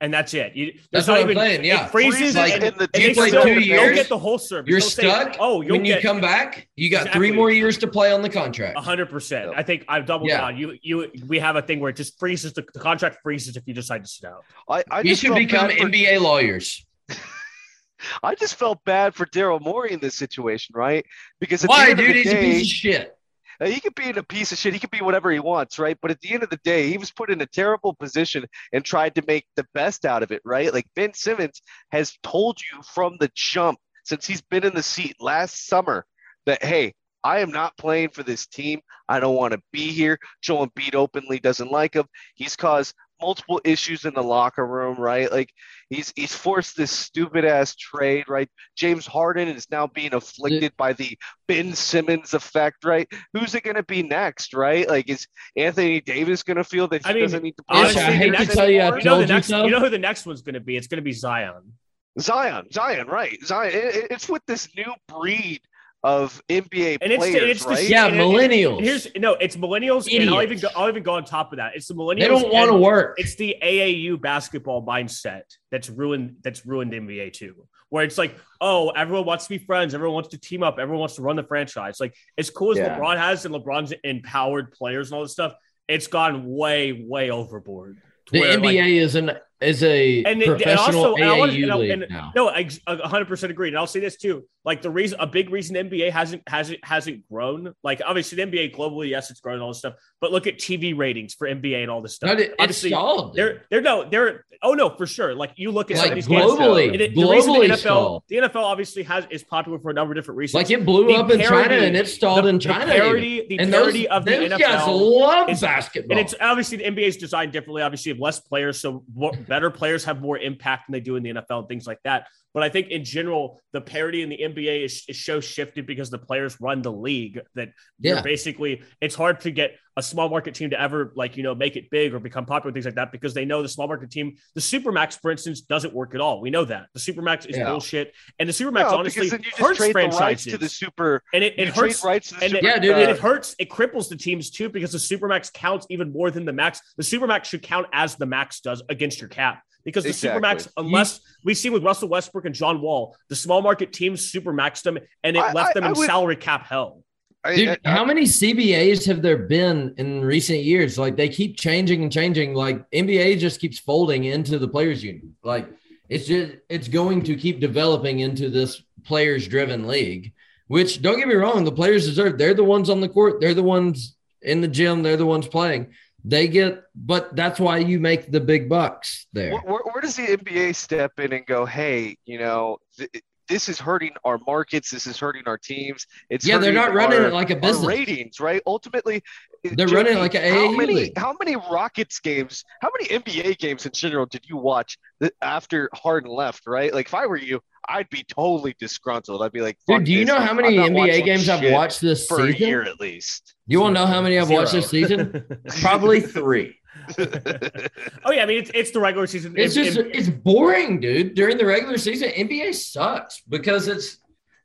And 0.00 0.14
that's 0.14 0.32
it. 0.32 0.54
You, 0.54 0.78
That's 0.92 1.08
not 1.08 1.14
what 1.14 1.22
I'm 1.24 1.30
even 1.32 1.42
saying, 1.42 1.64
yeah. 1.64 1.86
it 1.86 1.90
freezes 1.90 2.18
Freezes 2.20 2.36
and, 2.36 2.62
in 2.62 2.68
and 2.68 2.78
the 2.78 2.88
they 2.92 3.08
You 3.08 3.14
play 3.14 3.28
still 3.30 3.42
two 3.42 3.54
don't 3.54 3.64
years, 3.64 3.96
get 3.96 4.08
the 4.08 4.16
whole 4.18 4.38
service. 4.38 4.70
You're 4.70 4.78
They'll 4.78 4.88
say, 4.90 5.02
stuck. 5.08 5.36
oh, 5.40 5.60
you'll 5.60 5.72
when 5.72 5.84
you 5.84 5.94
get 5.94 6.02
come 6.04 6.20
back, 6.20 6.68
you 6.76 6.88
got 6.88 6.98
Exactly. 7.06 7.18
three 7.18 7.32
more 7.36 7.50
years 7.50 7.78
to 7.78 7.88
play 7.88 8.12
on 8.12 8.22
the 8.22 8.28
contract. 8.28 8.78
hundred 8.78 9.06
percent. 9.10 9.50
I 9.56 9.64
think 9.64 9.84
I've 9.88 10.06
doubled 10.06 10.30
Yeah. 10.30 10.42
down. 10.42 10.56
You, 10.56 10.78
you, 10.82 11.10
we 11.26 11.40
have 11.40 11.56
a 11.56 11.62
thing 11.62 11.80
where 11.80 11.90
it 11.90 11.96
just 11.96 12.16
freezes. 12.16 12.52
The, 12.52 12.64
the 12.74 12.78
contract 12.78 13.18
freezes 13.24 13.56
if 13.56 13.64
you 13.66 13.74
decide 13.74 14.04
to 14.04 14.08
sit 14.08 14.28
out. 14.28 14.44
I, 14.68 14.84
I 14.88 15.00
You 15.00 15.16
should 15.16 15.34
become 15.34 15.68
for- 15.68 15.76
NBA 15.76 16.20
lawyers. 16.20 16.86
I 18.22 18.36
just 18.36 18.54
felt 18.54 18.84
bad 18.84 19.16
for 19.16 19.26
Daryl 19.26 19.60
Morey 19.60 19.92
in 19.92 19.98
this 19.98 20.14
situation, 20.14 20.74
right? 20.76 21.04
Because 21.40 21.64
at 21.64 21.70
Why, 21.70 21.92
dude? 21.92 21.98
of 22.10 22.14
the 22.14 22.22
He's 22.22 22.32
a 22.32 22.36
piece 22.36 22.62
of 22.62 22.66
shit. 22.68 23.17
Uh, 23.60 23.66
he 23.66 23.80
could 23.80 23.94
be 23.94 24.08
in 24.08 24.18
a 24.18 24.22
piece 24.22 24.52
of 24.52 24.58
shit. 24.58 24.72
He 24.72 24.78
could 24.78 24.90
be 24.90 25.00
whatever 25.00 25.30
he 25.30 25.40
wants, 25.40 25.78
right? 25.78 25.98
But 26.00 26.10
at 26.10 26.20
the 26.20 26.32
end 26.32 26.42
of 26.42 26.50
the 26.50 26.60
day, 26.64 26.88
he 26.88 26.98
was 26.98 27.10
put 27.10 27.30
in 27.30 27.40
a 27.40 27.46
terrible 27.46 27.94
position 27.94 28.46
and 28.72 28.84
tried 28.84 29.14
to 29.16 29.24
make 29.26 29.46
the 29.56 29.66
best 29.74 30.04
out 30.04 30.22
of 30.22 30.30
it, 30.30 30.42
right? 30.44 30.72
Like 30.72 30.86
Ben 30.94 31.14
Simmons 31.14 31.60
has 31.90 32.16
told 32.22 32.58
you 32.60 32.80
from 32.82 33.16
the 33.18 33.30
jump 33.34 33.78
since 34.04 34.26
he's 34.26 34.42
been 34.42 34.64
in 34.64 34.74
the 34.74 34.82
seat 34.82 35.16
last 35.20 35.66
summer 35.66 36.06
that, 36.46 36.62
hey, 36.62 36.94
I 37.24 37.40
am 37.40 37.50
not 37.50 37.76
playing 37.76 38.10
for 38.10 38.22
this 38.22 38.46
team. 38.46 38.80
I 39.08 39.20
don't 39.20 39.34
want 39.34 39.52
to 39.52 39.60
be 39.72 39.90
here. 39.90 40.18
Joel 40.40 40.68
Embiid 40.68 40.94
openly 40.94 41.40
doesn't 41.40 41.70
like 41.70 41.94
him. 41.94 42.06
He's 42.34 42.56
caused 42.56 42.94
multiple 43.20 43.60
issues 43.64 44.04
in 44.04 44.14
the 44.14 44.22
locker 44.22 44.66
room, 44.66 44.96
right? 44.98 45.30
Like 45.30 45.50
he's 45.90 46.12
he's 46.16 46.34
forced 46.34 46.76
this 46.76 46.90
stupid 46.90 47.44
ass 47.44 47.74
trade, 47.76 48.28
right? 48.28 48.48
James 48.76 49.06
Harden 49.06 49.48
is 49.48 49.66
now 49.70 49.86
being 49.86 50.14
afflicted 50.14 50.72
by 50.76 50.92
the 50.92 51.18
Ben 51.46 51.74
Simmons 51.74 52.34
effect, 52.34 52.84
right? 52.84 53.08
Who's 53.34 53.54
it 53.54 53.62
going 53.64 53.76
to 53.76 53.82
be 53.82 54.02
next, 54.02 54.54
right? 54.54 54.88
Like, 54.88 55.08
is 55.08 55.26
Anthony 55.56 56.00
Davis 56.00 56.42
going 56.42 56.56
to 56.58 56.64
feel 56.64 56.88
that 56.88 57.04
he 57.04 57.10
I 57.10 57.14
mean, 57.14 57.22
doesn't 57.24 57.42
need 57.42 57.56
to 57.56 57.62
play? 57.64 57.78
Honestly, 57.80 58.02
Honestly, 58.02 58.14
I 58.14 58.16
hate 58.16 58.36
to 58.48 58.54
tell 58.56 58.70
you, 58.70 58.80
I 58.80 58.96
You 58.98 59.04
know 59.04 59.14
the 59.16 59.20
you 59.22 59.26
next. 59.26 59.46
so. 59.48 59.64
You 59.64 59.70
know 59.70 59.80
who 59.80 59.90
the 59.90 59.98
next 59.98 60.26
one's 60.26 60.42
going 60.42 60.54
to 60.54 60.60
be? 60.60 60.76
It's 60.76 60.86
going 60.86 60.98
to 60.98 61.02
be 61.02 61.12
Zion. 61.12 61.72
Zion, 62.20 62.66
Zion, 62.72 63.06
right? 63.06 63.38
Zion. 63.44 63.72
It- 63.72 63.94
it- 63.96 64.06
it's 64.10 64.28
with 64.28 64.42
this 64.46 64.68
new 64.76 64.92
breed 65.08 65.60
of 66.04 66.40
NBA 66.48 66.98
And 67.02 67.12
it's 67.12 67.18
players, 67.18 67.42
it's 67.42 67.64
the 67.64 67.70
right? 67.70 67.78
shit- 67.80 67.90
Yeah, 67.90 68.06
and 68.06 68.16
millennials. 68.16 68.76
And 68.78 68.86
here's 68.86 69.08
no, 69.16 69.34
it's 69.34 69.56
millennials, 69.56 70.06
and 70.14 70.30
I'll 70.30 70.42
even 70.42 70.58
go, 70.60 70.68
I'll 70.76 70.88
even 70.88 71.02
go 71.02 71.14
on 71.14 71.24
top 71.24 71.52
of 71.52 71.56
that. 71.58 71.72
It's 71.74 71.88
the 71.88 71.94
millennials. 71.94 72.20
They 72.20 72.28
don't 72.28 72.52
want 72.52 72.70
to 72.70 72.76
work. 72.76 73.16
It's 73.18 73.34
the 73.34 73.56
AAU 73.62 74.20
basketball 74.20 74.84
mindset 74.86 75.42
that's 75.70 75.90
ruined. 75.90 76.36
That's 76.42 76.64
ruined 76.64 76.92
NBA 76.92 77.32
too. 77.32 77.66
Where 77.90 78.04
it's 78.04 78.18
like, 78.18 78.36
oh, 78.60 78.90
everyone 78.90 79.24
wants 79.24 79.44
to 79.44 79.50
be 79.50 79.58
friends. 79.58 79.94
Everyone 79.94 80.14
wants 80.14 80.28
to 80.30 80.38
team 80.38 80.62
up. 80.62 80.78
Everyone 80.78 81.00
wants 81.00 81.16
to 81.16 81.22
run 81.22 81.36
the 81.36 81.42
franchise. 81.42 81.98
Like 81.98 82.14
as 82.36 82.50
cool 82.50 82.72
as 82.72 82.76
Yeah. 82.78 82.98
LeBron 82.98 83.16
has, 83.18 83.44
and 83.44 83.54
LeBron's 83.54 83.92
empowered 84.04 84.72
players 84.72 85.10
and 85.10 85.16
all 85.16 85.22
this 85.22 85.32
stuff. 85.32 85.54
It's 85.88 86.06
gone 86.06 86.44
way, 86.44 87.04
way 87.08 87.30
overboard. 87.30 87.98
The 88.30 88.40
where, 88.40 88.58
like, 88.58 88.76
NBA 88.76 89.00
is 89.00 89.14
an 89.14 89.32
is 89.60 89.82
a 89.82 90.22
And 90.24 90.40
it- 90.42 90.48
and 90.48 90.56
professional 90.60 91.04
also- 91.06 91.16
AAU 91.16 91.62
and 91.64 91.72
I- 91.72 91.76
league 91.76 91.90
and- 91.90 92.06
now. 92.08 92.32
No, 92.36 92.48
I 92.48 92.68
a 92.86 93.08
hundred 93.08 93.26
percent 93.28 93.50
agree. 93.50 93.68
And 93.68 93.76
I'll 93.78 93.86
say 93.86 94.00
this 94.00 94.16
too: 94.16 94.44
like 94.64 94.82
the 94.82 94.90
reason, 94.90 95.18
a 95.20 95.26
big 95.26 95.50
reason 95.50 95.76
NBA 95.76 96.10
hasn't 96.10 96.42
hasn't 96.48 96.78
hasn't 96.84 97.28
grown. 97.28 97.72
Like 97.82 98.00
obviously 98.06 98.36
the 98.36 98.42
NBA 98.42 98.74
globally, 98.74 99.08
yes, 99.10 99.30
it's 99.30 99.40
grown 99.40 99.60
all 99.60 99.68
this 99.68 99.78
stuff. 99.78 99.94
But 100.20 100.32
look 100.32 100.46
at 100.46 100.58
TV 100.58 100.96
ratings 100.96 101.34
for 101.34 101.48
NBA 101.48 101.82
and 101.82 101.90
all 101.90 102.00
this 102.02 102.14
stuff. 102.14 102.28
No, 102.28 102.34
it- 102.34 102.40
it's 102.50 102.54
obviously, 102.58 102.90
stalled. 102.90 103.34
they're 103.34 103.62
they're 103.70 103.80
no, 103.80 104.08
they're 104.08 104.44
oh 104.62 104.74
no, 104.74 104.90
for 104.90 105.06
sure. 105.06 105.34
Like 105.34 105.52
you 105.56 105.70
look 105.70 105.90
at 105.90 105.96
like 105.98 106.14
these 106.14 106.26
games. 106.28 106.52
globally, 106.52 106.92
and 106.92 107.00
it- 107.00 107.14
the 107.14 107.22
the 107.22 107.28
NFL, 107.28 107.76
stalled. 107.78 108.22
the 108.28 108.36
NFL 108.36 108.62
obviously 108.62 109.02
has 109.04 109.26
is 109.30 109.42
popular 109.42 109.78
for 109.78 109.90
a 109.90 109.94
number 109.94 110.12
of 110.12 110.16
different 110.16 110.38
reasons. 110.38 110.54
Like 110.54 110.70
it 110.70 110.84
blew 110.84 111.06
the 111.08 111.14
up 111.14 111.30
in 111.30 111.40
China 111.40 111.74
and 111.74 111.96
it 111.96 112.06
stalled 112.08 112.44
the, 112.44 112.48
in 112.48 112.56
the 112.56 112.60
China. 112.62 112.86
parity, 112.86 113.28
even. 113.28 113.48
the 113.48 113.58
and 113.64 113.72
those, 113.74 113.88
of 113.88 114.24
the 114.24 114.30
those 114.30 114.50
NFL 114.52 114.58
guys 114.58 114.86
love 114.88 115.50
is- 115.50 115.60
basketball. 115.60 116.16
and 116.18 116.24
it's 116.26 116.34
obviously 116.40 116.76
the 116.78 116.84
NBA 116.84 117.06
is 117.08 117.16
designed 117.16 117.52
differently. 117.52 117.82
Obviously, 117.82 118.10
you 118.10 118.14
have 118.14 118.20
less 118.20 118.40
players, 118.40 118.80
so 118.80 119.02
more, 119.14 119.32
better 119.48 119.70
players 119.70 120.04
have 120.04 120.20
more 120.20 120.38
impact 120.38 120.86
than 120.86 120.92
they 120.92 121.00
do 121.00 121.16
in 121.16 121.22
the 121.22 121.30
NFL 121.30 121.60
and 121.60 121.68
things 121.68 121.86
like 121.86 121.98
that. 122.04 122.26
But 122.54 122.62
I 122.62 122.70
think 122.70 122.88
in 122.88 123.04
general, 123.04 123.60
the 123.72 123.80
parity 123.80 124.22
in 124.22 124.30
the 124.30 124.38
NBA 124.38 124.84
is, 124.84 125.04
is 125.08 125.22
so 125.24 125.38
shifted 125.40 125.86
because 125.86 126.10
the 126.10 126.18
players 126.18 126.60
run 126.60 126.82
the 126.82 126.90
league 126.92 127.40
that 127.54 127.70
Yeah. 128.00 128.14
you're 128.14 128.22
basically 128.22 128.82
it's 129.00 129.14
hard 129.14 129.40
to 129.40 129.50
get 129.50 129.76
a 129.96 130.02
small 130.02 130.28
market 130.28 130.54
team 130.54 130.70
to 130.70 130.80
ever 130.80 131.12
like 131.16 131.36
you 131.36 131.42
know 131.42 131.54
make 131.56 131.74
it 131.76 131.90
big 131.90 132.14
or 132.14 132.20
become 132.20 132.46
popular 132.46 132.72
things 132.72 132.84
like 132.84 132.94
that 132.94 133.10
because 133.10 133.34
they 133.34 133.44
know 133.44 133.62
the 133.62 133.68
small 133.68 133.86
market 133.88 134.10
team, 134.10 134.36
the 134.54 134.60
supermax, 134.60 135.20
for 135.20 135.30
instance, 135.30 135.60
doesn't 135.62 135.92
work 135.92 136.14
at 136.14 136.20
all. 136.20 136.40
We 136.40 136.50
know 136.50 136.64
that 136.64 136.86
the 136.94 137.00
supermax 137.00 137.46
is 137.46 137.56
Yeah. 137.56 137.70
bullshit, 137.70 138.14
and 138.38 138.48
the 138.48 138.52
supermax 138.52 138.90
No, 138.90 138.98
honestly 138.98 139.20
because 139.26 139.30
then 139.32 139.40
you 139.42 139.50
just 139.50 139.60
hurts 139.62 139.78
trade 139.78 139.88
the 139.88 139.92
franchises 139.92 140.52
to 140.52 140.58
the 140.58 140.68
super. 140.68 141.22
and 141.34 141.42
it, 141.44 141.58
it 141.58 141.68
hurts 141.68 142.02
rights 142.04 142.32
and 142.32 142.42
super. 142.42 142.56
it, 142.58 142.62
Yeah, 142.62 142.78
dude, 142.78 142.92
and 142.96 143.10
uh, 143.10 143.14
it 143.14 143.18
hurts. 143.18 143.54
It 143.58 143.68
cripples 143.70 144.08
the 144.08 144.16
teams 144.16 144.50
too 144.50 144.68
because 144.68 144.92
the 144.92 144.98
supermax 144.98 145.52
counts 145.52 145.86
even 145.90 146.12
more 146.12 146.30
than 146.30 146.44
the 146.44 146.52
max. 146.52 146.80
The 146.96 147.02
supermax 147.02 147.44
should 147.44 147.62
count 147.62 147.88
as 147.92 148.14
the 148.16 148.26
max 148.26 148.60
does 148.60 148.82
against 148.88 149.20
your 149.20 149.28
cap 149.38 149.62
because 149.84 150.04
the 150.04 150.10
Exactly. 150.10 150.40
supermax, 150.42 150.68
unless 150.76 151.20
we 151.44 151.54
see 151.54 151.70
with 151.70 151.82
Russell 151.84 152.08
Westbrook 152.08 152.44
and 152.44 152.54
John 152.54 152.80
Wall, 152.82 153.16
the 153.28 153.36
small 153.36 153.62
market 153.62 153.92
teams 153.92 154.30
supermaxed 154.30 154.82
them 154.82 154.98
and 155.24 155.36
it 155.36 155.40
I- 155.40 155.52
left 155.52 155.70
I- 155.70 155.72
them 155.74 155.84
I 155.84 155.88
in 155.88 155.94
would- 155.96 156.06
salary 156.06 156.36
cap 156.36 156.66
hell. 156.66 157.02
I- 157.44 157.54
Dude, 157.56 157.78
I- 157.84 157.90
how 157.90 158.04
many 158.04 158.22
CBAs 158.24 159.06
have 159.06 159.22
there 159.22 159.38
been 159.38 159.94
in 159.96 160.20
recent 160.22 160.60
years? 160.64 160.98
Like 160.98 161.16
they 161.16 161.28
keep 161.28 161.56
changing 161.56 162.02
and 162.02 162.12
changing. 162.12 162.52
Like 162.54 162.84
NBA 162.92 163.36
just 163.38 163.60
keeps 163.60 163.78
folding 163.78 164.24
into 164.24 164.58
the 164.58 164.68
players 164.68 165.02
union. 165.04 165.36
Like 165.44 165.66
it's 166.08 166.26
just 166.26 166.54
it's 166.68 166.88
going 166.88 167.22
to 167.22 167.36
keep 167.36 167.60
developing 167.60 168.20
into 168.20 168.50
this 168.50 168.82
players 169.04 169.46
driven 169.46 169.86
league. 169.86 170.32
Which 170.66 171.00
don't 171.00 171.16
get 171.16 171.28
me 171.28 171.34
wrong, 171.34 171.64
the 171.64 171.72
players 171.72 172.04
deserve. 172.06 172.36
They're 172.36 172.52
the 172.52 172.64
ones 172.64 172.90
on 172.90 173.00
the 173.00 173.08
court. 173.08 173.40
They're 173.40 173.54
the 173.54 173.62
ones 173.62 174.16
in 174.42 174.60
the 174.60 174.68
gym. 174.68 175.02
They're 175.02 175.16
the 175.16 175.24
ones 175.24 175.46
playing. 175.46 175.86
They 176.28 176.46
get, 176.46 176.82
but 176.94 177.34
that's 177.34 177.58
why 177.58 177.78
you 177.78 177.98
make 178.00 178.30
the 178.30 178.40
big 178.40 178.68
bucks 178.68 179.26
there. 179.32 179.52
Where, 179.52 179.62
where, 179.62 179.80
where 179.92 180.00
does 180.02 180.16
the 180.16 180.26
NBA 180.26 180.74
step 180.76 181.18
in 181.18 181.32
and 181.32 181.46
go, 181.46 181.64
hey, 181.64 182.18
you 182.26 182.38
know, 182.38 182.76
th- 182.98 183.10
this 183.48 183.70
is 183.70 183.78
hurting 183.80 184.10
our 184.26 184.38
markets. 184.46 184.90
This 184.90 185.06
is 185.06 185.18
hurting 185.18 185.44
our 185.46 185.56
teams. 185.56 186.06
It's 186.28 186.46
yeah, 186.46 186.58
they're 186.58 186.70
not 186.70 186.92
running 186.92 187.20
our- 187.20 187.28
it 187.28 187.32
like 187.32 187.48
a 187.48 187.56
business. 187.56 187.86
ratings, 187.86 188.40
right? 188.40 188.60
Ultimately, 188.66 189.22
They're 189.64 189.86
Jimmy, 189.86 189.92
running 190.02 190.18
like 190.18 190.34
a 190.34 190.50
how 190.50 190.70
many 190.72 190.92
league. 190.94 191.12
how 191.16 191.34
many 191.42 191.56
Rockets 191.56 192.20
games, 192.20 192.62
how 192.82 192.90
many 192.98 193.18
NBA 193.18 193.56
games 193.56 193.86
in 193.86 193.92
general 193.92 194.26
did 194.26 194.42
you 194.46 194.58
watch 194.58 194.98
after 195.40 195.88
Harden 195.94 196.30
left? 196.30 196.66
Right? 196.66 196.92
Like 196.92 197.06
if 197.06 197.14
I 197.14 197.24
were 197.26 197.38
you, 197.38 197.60
I'd 197.88 198.08
be 198.10 198.22
totally 198.24 198.74
disgruntled. 198.78 199.42
I'd 199.42 199.52
be 199.52 199.60
like, 199.62 199.78
Dude, 199.86 200.04
do 200.04 200.12
you 200.12 200.18
this. 200.20 200.28
know 200.28 200.38
how 200.40 200.52
many 200.52 200.76
NBA 200.76 201.24
games 201.24 201.48
I've 201.48 201.72
watched 201.72 202.00
this 202.00 202.26
for 202.26 202.40
a 202.46 202.52
season? 202.52 202.68
year 202.68 202.82
at 202.82 203.00
least? 203.00 203.54
You 203.66 203.80
want 203.80 203.96
to 203.96 204.00
know 204.02 204.06
how 204.06 204.20
many 204.20 204.38
I've 204.38 204.50
watched 204.50 204.72
this 204.72 204.90
season? 204.90 205.44
Probably 205.80 206.20
three. 206.20 206.74
oh 207.18 208.32
yeah, 208.32 208.42
I 208.42 208.46
mean 208.46 208.58
it's, 208.58 208.70
it's 208.74 208.90
the 208.90 209.00
regular 209.00 209.26
season. 209.26 209.54
It's 209.56 209.76
In- 209.76 209.84
just 209.84 209.98
in- 209.98 210.10
it's 210.12 210.28
boring, 210.28 211.00
dude. 211.00 211.34
During 211.34 211.56
the 211.56 211.64
regular 211.66 211.96
season, 211.98 212.30
NBA 212.30 212.74
sucks 212.74 213.40
because 213.48 213.88
it's 213.88 214.18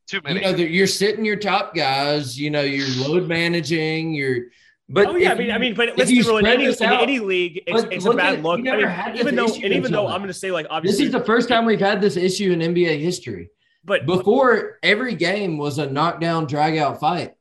Too 0.07 0.19
many. 0.23 0.39
you 0.45 0.51
know 0.51 0.55
you're 0.57 0.87
sitting 0.87 1.23
your 1.25 1.35
top 1.35 1.73
guys. 1.75 2.39
You 2.39 2.49
know 2.49 2.61
you're 2.61 2.87
load 3.07 3.27
managing. 3.27 4.13
You're 4.13 4.45
but 4.93 5.07
oh 5.07 5.15
yeah, 5.15 5.29
I 5.29 5.31
if 5.33 5.37
mean, 5.39 5.51
I 5.51 5.57
mean, 5.57 5.73
but 5.75 5.89
if 5.89 5.97
let's 5.97 6.11
you 6.11 6.23
be 6.23 6.27
real. 6.29 6.37
In 6.37 6.43
spread 6.45 6.53
any, 6.55 6.65
this 6.67 6.81
in 6.81 6.91
any 6.91 7.19
league, 7.19 7.61
it's, 7.67 7.83
it's 7.91 8.05
a 8.05 8.13
bad 8.13 8.35
at- 8.35 8.43
look. 8.43 8.59
I 8.59 8.61
mean, 8.61 9.17
even 9.17 9.35
though, 9.35 9.53
and 9.53 9.73
even 9.73 9.91
though. 9.91 10.07
I'm 10.07 10.19
going 10.19 10.27
to 10.27 10.33
say 10.33 10.51
like 10.51 10.67
obviously, 10.69 11.05
this 11.05 11.13
is 11.13 11.19
the 11.19 11.25
first 11.25 11.49
time 11.49 11.65
we've 11.65 11.79
had 11.79 11.99
this 11.99 12.15
issue 12.15 12.51
in 12.51 12.59
NBA 12.59 12.99
history. 13.01 13.49
but 13.83 14.05
Before 14.05 14.77
every 14.83 15.15
game 15.15 15.57
was 15.57 15.77
a 15.79 15.89
knockdown, 15.89 16.45
drag 16.47 16.77
out 16.77 16.99
fight 16.99 17.33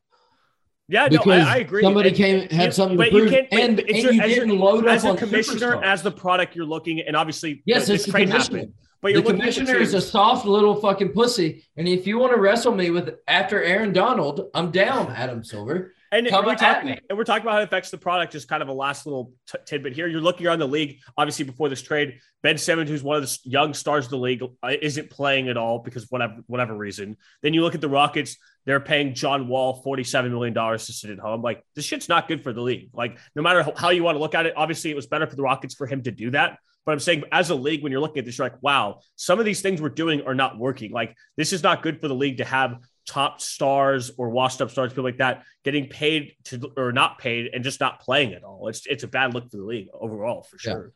yeah, 0.88 1.06
no, 1.10 1.20
I, 1.32 1.38
I 1.38 1.56
agree. 1.58 1.82
somebody 1.82 2.08
And- 2.10 2.18
came 2.18 2.48
had 2.50 2.66
you- 2.66 2.72
something 2.72 2.96
but 2.98 3.10
to 3.10 3.16
you 3.16 3.20
prove, 3.20 3.30
can't- 3.32 3.48
and, 3.52 3.80
it's 3.80 3.88
and 3.90 3.98
your- 4.02 4.12
you 4.12 4.20
as 4.22 4.28
didn't 4.34 4.58
load 4.58 4.86
as 4.86 5.04
up 5.04 5.08
a 5.08 5.10
on 5.12 5.16
commissioner, 5.16 5.76
superstars. 5.76 5.84
as 5.84 6.02
the 6.02 6.10
product 6.10 6.54
you're 6.56 6.66
looking, 6.66 7.00
and 7.00 7.16
obviously, 7.16 7.62
Yes, 7.64 7.86
the, 7.86 7.94
it's 7.94 8.04
the 8.06 8.12
commissioner. 8.12 8.58
happened. 8.58 8.74
But 9.00 9.12
you're 9.12 9.22
the 9.22 9.28
looking 9.28 9.42
at 9.42 9.54
the 9.54 9.60
commissioner 9.60 9.80
is 9.80 9.94
a 9.94 10.00
soft 10.00 10.44
little 10.46 10.74
fucking 10.76 11.10
pussy, 11.10 11.64
and 11.76 11.88
if 11.88 12.06
you 12.06 12.18
want 12.18 12.34
to 12.34 12.40
wrestle 12.40 12.72
me 12.74 12.90
with 12.90 13.14
after 13.26 13.62
Aaron 13.62 13.92
Donald, 13.92 14.48
I'm 14.54 14.70
down, 14.70 15.10
Adam 15.12 15.42
Silver. 15.42 15.94
And 16.12 16.28
Come 16.28 16.44
we're 16.44 16.54
talking, 16.56 16.98
and 17.08 17.16
we're 17.16 17.24
talking 17.24 17.42
about 17.42 17.54
how 17.54 17.60
it 17.60 17.64
affects 17.64 17.90
the 17.90 17.96
product. 17.96 18.32
Just 18.32 18.46
kind 18.46 18.62
of 18.62 18.68
a 18.68 18.72
last 18.72 19.06
little 19.06 19.32
t- 19.50 19.58
tidbit 19.64 19.94
here. 19.94 20.06
You're 20.06 20.20
looking 20.20 20.46
around 20.46 20.58
the 20.58 20.68
league, 20.68 20.98
obviously 21.16 21.46
before 21.46 21.70
this 21.70 21.80
trade. 21.80 22.18
Ben 22.42 22.58
Simmons, 22.58 22.90
who's 22.90 23.02
one 23.02 23.16
of 23.16 23.22
the 23.22 23.38
young 23.44 23.72
stars 23.72 24.04
of 24.04 24.10
the 24.10 24.18
league, 24.18 24.42
uh, 24.62 24.72
isn't 24.82 25.08
playing 25.08 25.48
at 25.48 25.56
all 25.56 25.78
because 25.78 26.10
whatever 26.10 26.36
whatever 26.48 26.76
reason. 26.76 27.16
Then 27.42 27.54
you 27.54 27.62
look 27.62 27.74
at 27.74 27.80
the 27.80 27.88
Rockets; 27.88 28.36
they're 28.66 28.78
paying 28.78 29.14
John 29.14 29.48
Wall 29.48 29.80
forty 29.82 30.04
seven 30.04 30.30
million 30.32 30.52
dollars 30.52 30.84
to 30.86 30.92
sit 30.92 31.08
at 31.08 31.18
home. 31.18 31.40
Like 31.40 31.64
this 31.74 31.86
shit's 31.86 32.10
not 32.10 32.28
good 32.28 32.42
for 32.42 32.52
the 32.52 32.60
league. 32.60 32.90
Like 32.92 33.16
no 33.34 33.40
matter 33.40 33.66
how 33.74 33.88
you 33.88 34.02
want 34.02 34.16
to 34.16 34.20
look 34.20 34.34
at 34.34 34.44
it, 34.44 34.52
obviously 34.54 34.90
it 34.90 34.96
was 34.96 35.06
better 35.06 35.26
for 35.26 35.36
the 35.36 35.42
Rockets 35.42 35.74
for 35.74 35.86
him 35.86 36.02
to 36.02 36.10
do 36.10 36.30
that. 36.32 36.58
But 36.84 36.92
I'm 36.92 37.00
saying, 37.00 37.24
as 37.32 37.50
a 37.50 37.54
league, 37.54 37.82
when 37.82 37.92
you're 37.92 38.00
looking 38.00 38.18
at 38.18 38.24
this, 38.24 38.38
you're 38.38 38.46
like, 38.48 38.60
wow, 38.62 39.00
some 39.16 39.38
of 39.38 39.44
these 39.44 39.62
things 39.62 39.80
we're 39.80 39.88
doing 39.88 40.22
are 40.22 40.34
not 40.34 40.58
working. 40.58 40.90
Like 40.92 41.16
this 41.36 41.54
is 41.54 41.62
not 41.62 41.82
good 41.82 42.00
for 42.00 42.08
the 42.08 42.14
league 42.14 42.38
to 42.38 42.44
have 42.44 42.78
top 43.06 43.40
stars 43.40 44.10
or 44.16 44.28
washed 44.30 44.60
up 44.62 44.70
stars, 44.70 44.92
people 44.92 45.04
like 45.04 45.18
that, 45.18 45.44
getting 45.64 45.88
paid 45.88 46.34
to 46.44 46.72
or 46.76 46.92
not 46.92 47.18
paid 47.18 47.50
and 47.52 47.64
just 47.64 47.80
not 47.80 48.00
playing 48.00 48.32
at 48.34 48.44
all. 48.44 48.68
It's 48.68 48.86
it's 48.86 49.02
a 49.04 49.08
bad 49.08 49.34
look 49.34 49.50
for 49.50 49.56
the 49.56 49.64
league 49.64 49.88
overall 49.92 50.42
for 50.42 50.56
Yeah. 50.64 50.72
sure. 50.72 50.92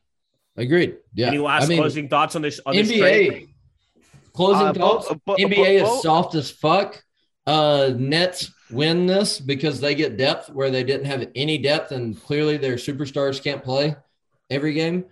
Agreed. 0.57 0.97
Yeah. 1.15 1.27
Any 1.29 1.39
last 1.39 1.65
I 1.65 1.69
mean, 1.69 1.79
closing 1.79 2.09
thoughts 2.09 2.35
on 2.37 2.43
this? 2.43 2.61
On 2.65 2.75
this? 2.75 2.91
NBA 2.91 3.49
closing 4.33 4.67
Uh, 4.69 4.73
thoughts. 4.73 5.09
bo- 5.09 5.21
bo- 5.27 5.37
NBA 5.37 5.81
bo- 5.83 5.97
is 5.97 6.03
soft 6.03 6.35
as 6.35 6.51
fuck. 6.51 7.03
Uh, 7.47 7.93
Nets 7.97 8.51
win 8.71 9.07
this 9.07 9.39
because 9.41 9.81
they 9.81 9.95
get 9.95 10.17
depth 10.17 10.51
where 10.51 10.71
they 10.71 10.83
didn't 10.83 11.07
have 11.07 11.29
any 11.35 11.59
depth, 11.59 11.93
and 11.93 12.21
clearly 12.23 12.57
their 12.57 12.75
superstars 12.77 13.43
can't 13.43 13.63
play 13.63 13.95
every 14.51 14.73
game. 14.73 15.05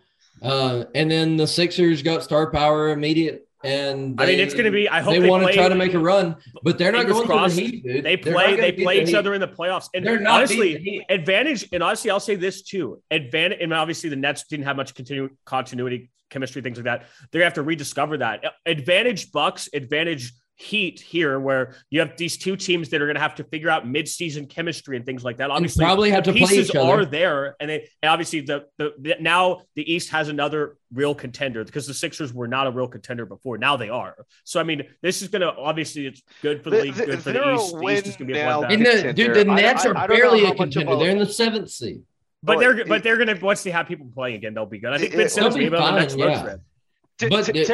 Uh, 0.42 0.84
and 0.94 1.10
then 1.10 1.36
the 1.36 1.46
Sixers 1.46 2.02
got 2.02 2.22
star 2.24 2.50
power 2.50 2.88
immediate, 2.90 3.46
and 3.64 4.20
I 4.20 4.26
mean, 4.26 4.40
it's 4.40 4.54
going 4.54 4.66
to 4.66 4.70
be. 4.70 4.88
I 4.88 5.00
hope 5.00 5.14
they, 5.14 5.20
they, 5.20 5.28
want 5.28 5.46
to 5.46 5.52
try 5.52 5.68
to 5.68 5.74
make 5.74 5.94
a 5.94 5.98
run, 5.98 6.36
but 6.62 6.78
they're 6.78 6.92
not 6.92 7.06
going 7.06 7.26
crossed. 7.26 7.56
to 7.56 7.62
the 7.62 7.70
Heat, 7.70 7.84
dude. 7.84 8.04
They 8.04 8.16
play. 8.16 8.56
They 8.56 8.72
play 8.72 9.02
each 9.02 9.08
Heat. 9.08 9.16
other 9.16 9.34
in 9.34 9.40
the 9.40 9.48
playoffs, 9.48 9.88
and 9.94 10.06
They're 10.06 10.20
not 10.20 10.36
honestly, 10.36 11.04
advantage. 11.08 11.68
And 11.72 11.82
honestly, 11.82 12.10
I'll 12.10 12.20
say 12.20 12.36
this 12.36 12.62
too: 12.62 13.02
advantage. 13.10 13.58
And 13.60 13.72
obviously, 13.72 14.10
the 14.10 14.16
Nets 14.16 14.44
didn't 14.44 14.66
have 14.66 14.76
much 14.76 14.94
continu- 14.94 15.30
continuity, 15.44 16.10
chemistry, 16.30 16.62
things 16.62 16.76
like 16.76 16.84
that. 16.84 17.06
They're 17.30 17.40
gonna 17.40 17.46
have 17.46 17.54
to 17.54 17.62
rediscover 17.62 18.18
that. 18.18 18.44
Advantage 18.66 19.32
Bucks. 19.32 19.68
Advantage 19.72 20.32
Heat 20.64 20.98
here, 21.00 21.38
where 21.38 21.74
you 21.90 22.00
have 22.00 22.16
these 22.16 22.38
two 22.38 22.56
teams 22.56 22.88
that 22.88 23.02
are 23.02 23.06
gonna 23.06 23.20
have 23.20 23.34
to 23.34 23.44
figure 23.44 23.68
out 23.68 23.86
mid-season 23.86 24.46
chemistry 24.46 24.96
and 24.96 25.04
things 25.04 25.22
like 25.22 25.36
that. 25.36 25.44
And 25.44 25.52
Obviously, 25.52 25.84
probably 25.84 26.10
have 26.10 26.22
to 26.24 26.32
play 26.32 26.40
pieces 26.40 26.70
each 26.70 26.76
other. 26.76 27.02
are 27.02 27.04
there, 27.04 27.54
and, 27.60 27.68
they, 27.68 27.88
and 28.02 28.10
obviously 28.10 28.40
the, 28.40 28.64
the 28.78 28.92
the 28.98 29.16
now 29.20 29.60
the 29.74 29.92
East 29.92 30.10
has 30.10 30.28
another 30.28 30.78
real 30.92 31.14
contender 31.14 31.64
because 31.64 31.86
the 31.86 31.92
Sixers 31.94 32.32
were 32.32 32.48
not 32.48 32.66
a 32.66 32.70
real 32.70 32.88
contender 32.88 33.26
before. 33.26 33.58
Now 33.58 33.76
they 33.76 33.90
are. 33.90 34.16
So 34.44 34.58
I 34.58 34.62
mean, 34.62 34.82
this 35.02 35.20
is 35.22 35.28
gonna 35.28 35.48
obviously 35.48 36.06
it's 36.06 36.22
good 36.40 36.64
for 36.64 36.70
the 36.70 36.76
The- 36.78 36.82
league, 36.84 36.94
good 36.96 37.22
for 37.22 37.32
the 37.32 37.54
East. 37.54 37.72
The 37.78 37.88
East 37.88 38.06
is 38.06 38.16
gonna 38.16 38.32
be 38.32 38.38
a 38.40 38.46
win 38.46 38.54
bloodbath. 38.68 38.72
And 38.72 38.86
the, 38.86 38.90
contender. 38.90 39.12
dude, 39.12 39.34
the 39.34 39.44
Nets 39.44 39.84
I- 39.84 39.88
are 39.90 39.96
I 39.98 40.06
barely 40.06 40.44
a 40.46 40.54
contender. 40.54 40.96
They're 40.96 41.10
in 41.10 41.18
the 41.18 41.26
seventh 41.26 41.70
seed. 41.70 42.02
But 42.42 42.56
Well, 42.56 42.60
they're 42.60 42.78
it- 42.80 42.88
but 42.88 43.02
they're 43.02 43.16
gonna 43.18 43.38
once 43.42 43.62
they 43.62 43.70
have 43.70 43.86
people 43.86 44.06
playing 44.14 44.36
again, 44.36 44.54
they'll 44.54 44.66
be 44.66 44.78
good. 44.78 44.92
I 44.92 44.98
think 44.98 45.12
It- 45.12 45.16
Ben 45.16 45.26
it- 45.26 45.30
Simmons 45.30 45.54
they'll 45.54 45.64
be 45.64 45.70
maybe 45.70 45.82
on 45.82 45.94
the 45.94 46.00
next 46.00 46.14
fine, 46.14 46.22
road 46.22 46.30
yeah. 46.30 46.42
trip. 46.42 46.60
T- 47.18 47.28
But 47.28 47.44
t- 47.46 47.58
it- 47.60 47.66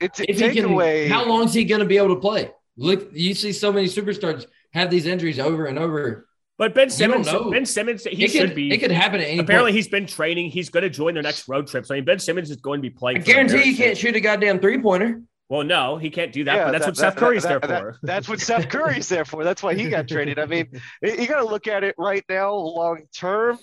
take 0.00 0.28
it, 0.28 0.30
If 0.30 0.38
take 0.38 0.52
he 0.52 0.60
can, 0.62 0.70
away. 0.72 1.08
how 1.08 1.26
long 1.26 1.44
is 1.44 1.54
he 1.54 1.64
going 1.64 1.80
to 1.80 1.86
be 1.86 1.96
able 1.98 2.14
to 2.14 2.20
play? 2.20 2.50
Look, 2.76 3.10
you 3.12 3.34
see 3.34 3.52
so 3.52 3.72
many 3.72 3.86
superstars 3.88 4.46
have 4.72 4.90
these 4.90 5.06
injuries 5.06 5.38
over 5.38 5.66
and 5.66 5.78
over. 5.78 6.26
But 6.58 6.74
Ben 6.74 6.90
Simmons. 6.90 7.28
Ben 7.50 7.64
Simmons, 7.66 8.04
he 8.04 8.24
it 8.24 8.30
should 8.32 8.48
could 8.48 8.54
be. 8.56 8.72
It 8.72 8.78
could 8.78 8.90
happen 8.90 9.20
at 9.20 9.28
any 9.28 9.38
Apparently, 9.38 9.70
point. 9.70 9.76
he's 9.76 9.88
been 9.88 10.06
training. 10.06 10.50
He's 10.50 10.70
going 10.70 10.82
to 10.82 10.90
join 10.90 11.14
their 11.14 11.22
next 11.22 11.48
road 11.48 11.68
trip. 11.68 11.86
So 11.86 11.94
I 11.94 11.98
mean, 11.98 12.04
Ben 12.04 12.18
Simmons 12.18 12.50
is 12.50 12.56
going 12.56 12.78
to 12.80 12.82
be 12.82 12.90
playing. 12.90 13.18
I 13.18 13.20
guarantee 13.20 13.62
you 13.70 13.76
can't 13.76 13.96
shoot 13.96 14.14
a 14.16 14.20
goddamn 14.20 14.58
three 14.60 14.80
pointer. 14.80 15.22
Well, 15.48 15.62
no, 15.64 15.96
he 15.96 16.10
can't 16.10 16.32
do 16.32 16.44
that. 16.44 16.54
Yeah, 16.56 16.64
but 16.66 16.72
that's 16.72 16.84
that- 16.84 16.90
what 16.90 16.96
Steph 16.96 17.14
that- 17.14 17.20
Curry's 17.20 17.42
that- 17.44 17.48
there 17.48 17.68
that- 17.70 17.80
for. 17.80 17.98
That's 18.02 18.28
what 18.28 18.40
Steph 18.40 18.68
Curry's 18.68 19.08
there 19.08 19.24
for. 19.24 19.44
That's 19.44 19.62
why 19.62 19.74
he 19.74 19.88
got 19.88 20.08
traded. 20.08 20.38
I 20.38 20.46
mean, 20.46 20.66
you 21.02 21.12
you 21.12 21.26
got 21.28 21.38
to 21.42 21.46
look 21.46 21.68
at 21.68 21.84
it 21.84 21.94
right 21.96 22.24
now, 22.28 22.52
long 22.54 23.02
term. 23.16 23.58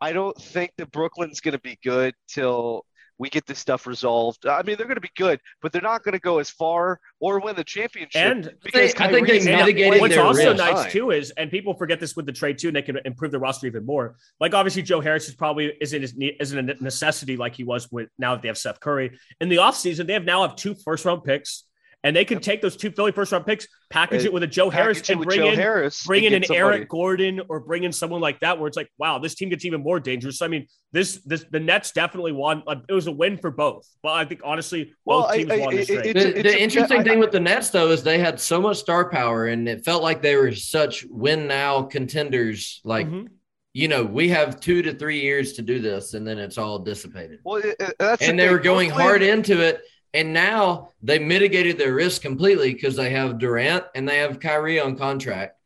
I 0.00 0.12
don't 0.12 0.36
think 0.36 0.72
that 0.78 0.90
Brooklyn's 0.90 1.40
going 1.40 1.52
to 1.52 1.60
be 1.60 1.78
good 1.84 2.14
till 2.28 2.84
we 3.20 3.28
get 3.28 3.46
this 3.46 3.58
stuff 3.58 3.86
resolved. 3.86 4.46
I 4.46 4.62
mean, 4.62 4.78
they're 4.78 4.86
going 4.86 4.96
to 4.96 5.02
be 5.02 5.10
good, 5.14 5.40
but 5.60 5.72
they're 5.72 5.82
not 5.82 6.02
going 6.02 6.14
to 6.14 6.18
go 6.18 6.38
as 6.38 6.48
far 6.48 6.98
or 7.20 7.38
win 7.38 7.54
the 7.54 7.62
championship. 7.62 8.16
And 8.16 8.54
because 8.64 8.94
I 8.94 9.08
think 9.08 9.26
they 9.26 9.38
Kyrie's 9.38 9.44
mitigated 9.44 10.00
What's 10.00 10.14
their 10.14 10.24
also 10.24 10.52
risk. 10.52 10.56
nice 10.56 10.82
Fine. 10.84 10.90
too 10.90 11.10
is, 11.10 11.30
and 11.32 11.50
people 11.50 11.74
forget 11.74 12.00
this 12.00 12.16
with 12.16 12.24
the 12.24 12.32
trade 12.32 12.56
too, 12.56 12.68
and 12.68 12.76
they 12.76 12.80
can 12.80 12.98
improve 13.04 13.30
the 13.30 13.38
roster 13.38 13.66
even 13.66 13.84
more. 13.84 14.16
Like 14.40 14.54
obviously, 14.54 14.80
Joe 14.80 15.02
Harris 15.02 15.28
is 15.28 15.34
probably 15.34 15.74
isn't 15.82 16.02
isn't 16.40 16.70
a 16.70 16.82
necessity 16.82 17.36
like 17.36 17.54
he 17.54 17.62
was 17.62 17.92
with 17.92 18.08
now 18.18 18.34
that 18.34 18.40
they 18.40 18.48
have 18.48 18.56
Seth 18.56 18.80
Curry 18.80 19.18
in 19.38 19.50
the 19.50 19.56
offseason. 19.56 20.06
They 20.06 20.14
have 20.14 20.24
now 20.24 20.40
have 20.40 20.56
two 20.56 20.74
first 20.74 21.04
round 21.04 21.22
picks, 21.22 21.64
and 22.02 22.16
they 22.16 22.24
can 22.24 22.40
take 22.40 22.62
those 22.62 22.76
two 22.76 22.90
Philly 22.90 23.12
first 23.12 23.30
round 23.32 23.44
picks, 23.44 23.66
package 23.90 24.18
And 24.20 24.26
it 24.26 24.32
with 24.32 24.42
a 24.42 24.46
Joe 24.46 24.70
Harris, 24.70 25.08
and 25.10 25.22
bring 25.22 25.40
Joe 25.40 25.48
in 25.50 25.54
Harris 25.58 26.06
bring 26.06 26.24
in 26.24 26.32
an 26.32 26.42
somebody. 26.44 26.58
Eric 26.78 26.88
Gordon 26.88 27.40
or 27.48 27.60
bring 27.60 27.84
in 27.84 27.92
someone 27.92 28.20
like 28.22 28.40
that, 28.40 28.58
where 28.58 28.68
it's 28.68 28.76
like, 28.76 28.88
wow, 28.98 29.18
this 29.18 29.34
team 29.34 29.50
gets 29.50 29.64
even 29.64 29.82
more 29.82 30.00
dangerous. 30.00 30.38
So, 30.38 30.46
I 30.46 30.48
mean, 30.48 30.66
this 30.92 31.20
this 31.26 31.44
the 31.50 31.60
Nets 31.60 31.92
definitely 31.92 32.32
won. 32.32 32.62
It 32.88 32.92
was 32.92 33.06
a 33.06 33.12
win 33.12 33.36
for 33.36 33.50
both, 33.50 33.86
but 34.02 34.12
I 34.12 34.24
think 34.24 34.40
honestly, 34.44 34.92
Well, 35.04 35.22
both 35.22 35.30
I- 35.30 35.36
teams 35.38 35.50
I- 35.52 35.58
won 35.58 35.76
this 35.76 35.90
it- 35.90 35.94
trade. 36.02 36.16
The, 36.16 36.20
It's 36.20 36.32
the 36.34 36.38
it's 36.40 36.54
a- 36.54 36.62
interesting 36.62 37.00
I- 37.00 37.04
thing 37.04 37.18
with 37.20 37.32
the 37.32 37.40
Nets, 37.40 37.70
though, 37.70 37.90
is 37.90 38.02
they 38.02 38.18
had 38.18 38.40
so 38.40 38.60
much 38.60 38.78
star 38.78 39.10
power, 39.10 39.46
and 39.46 39.68
it 39.68 39.84
felt 39.84 40.02
like 40.02 40.22
they 40.22 40.36
were 40.36 40.52
such 40.54 41.04
win 41.10 41.46
now 41.46 41.82
contenders. 41.82 42.80
Like, 42.84 43.06
Mhm. 43.08 43.28
you 43.74 43.88
know, 43.88 44.04
we 44.04 44.30
have 44.30 44.58
two 44.58 44.80
to 44.82 44.94
three 44.94 45.20
years 45.20 45.52
to 45.54 45.62
do 45.62 45.78
this, 45.80 46.14
and 46.14 46.26
then 46.26 46.38
it's 46.38 46.56
all 46.58 46.78
dissipated. 46.78 47.40
Well, 47.44 47.56
it- 47.62 47.76
it- 47.78 47.98
the 47.98 48.16
and 48.22 48.38
they 48.38 48.44
thing. 48.44 48.52
were 48.52 48.58
going 48.58 48.90
hard 48.90 49.22
into 49.22 49.60
it. 49.60 49.82
And 50.12 50.32
now 50.32 50.90
they 51.02 51.18
mitigated 51.18 51.78
their 51.78 51.94
risk 51.94 52.22
completely 52.22 52.72
because 52.74 52.96
they 52.96 53.10
have 53.10 53.38
Durant 53.38 53.84
and 53.94 54.08
they 54.08 54.18
have 54.18 54.40
Kyrie 54.40 54.80
on 54.80 54.96
contract. 54.96 55.56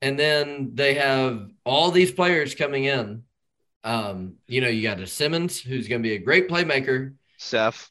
And 0.00 0.18
then 0.18 0.70
they 0.74 0.94
have 0.94 1.48
all 1.64 1.90
these 1.90 2.12
players 2.12 2.54
coming 2.54 2.84
in. 2.84 3.24
Um, 3.82 4.34
you 4.46 4.60
know, 4.60 4.68
you 4.68 4.82
got 4.82 5.00
a 5.00 5.06
Simmons 5.06 5.58
who's 5.58 5.88
going 5.88 6.02
to 6.02 6.08
be 6.08 6.14
a 6.14 6.18
great 6.18 6.48
playmaker, 6.48 7.14
Seth. 7.38 7.90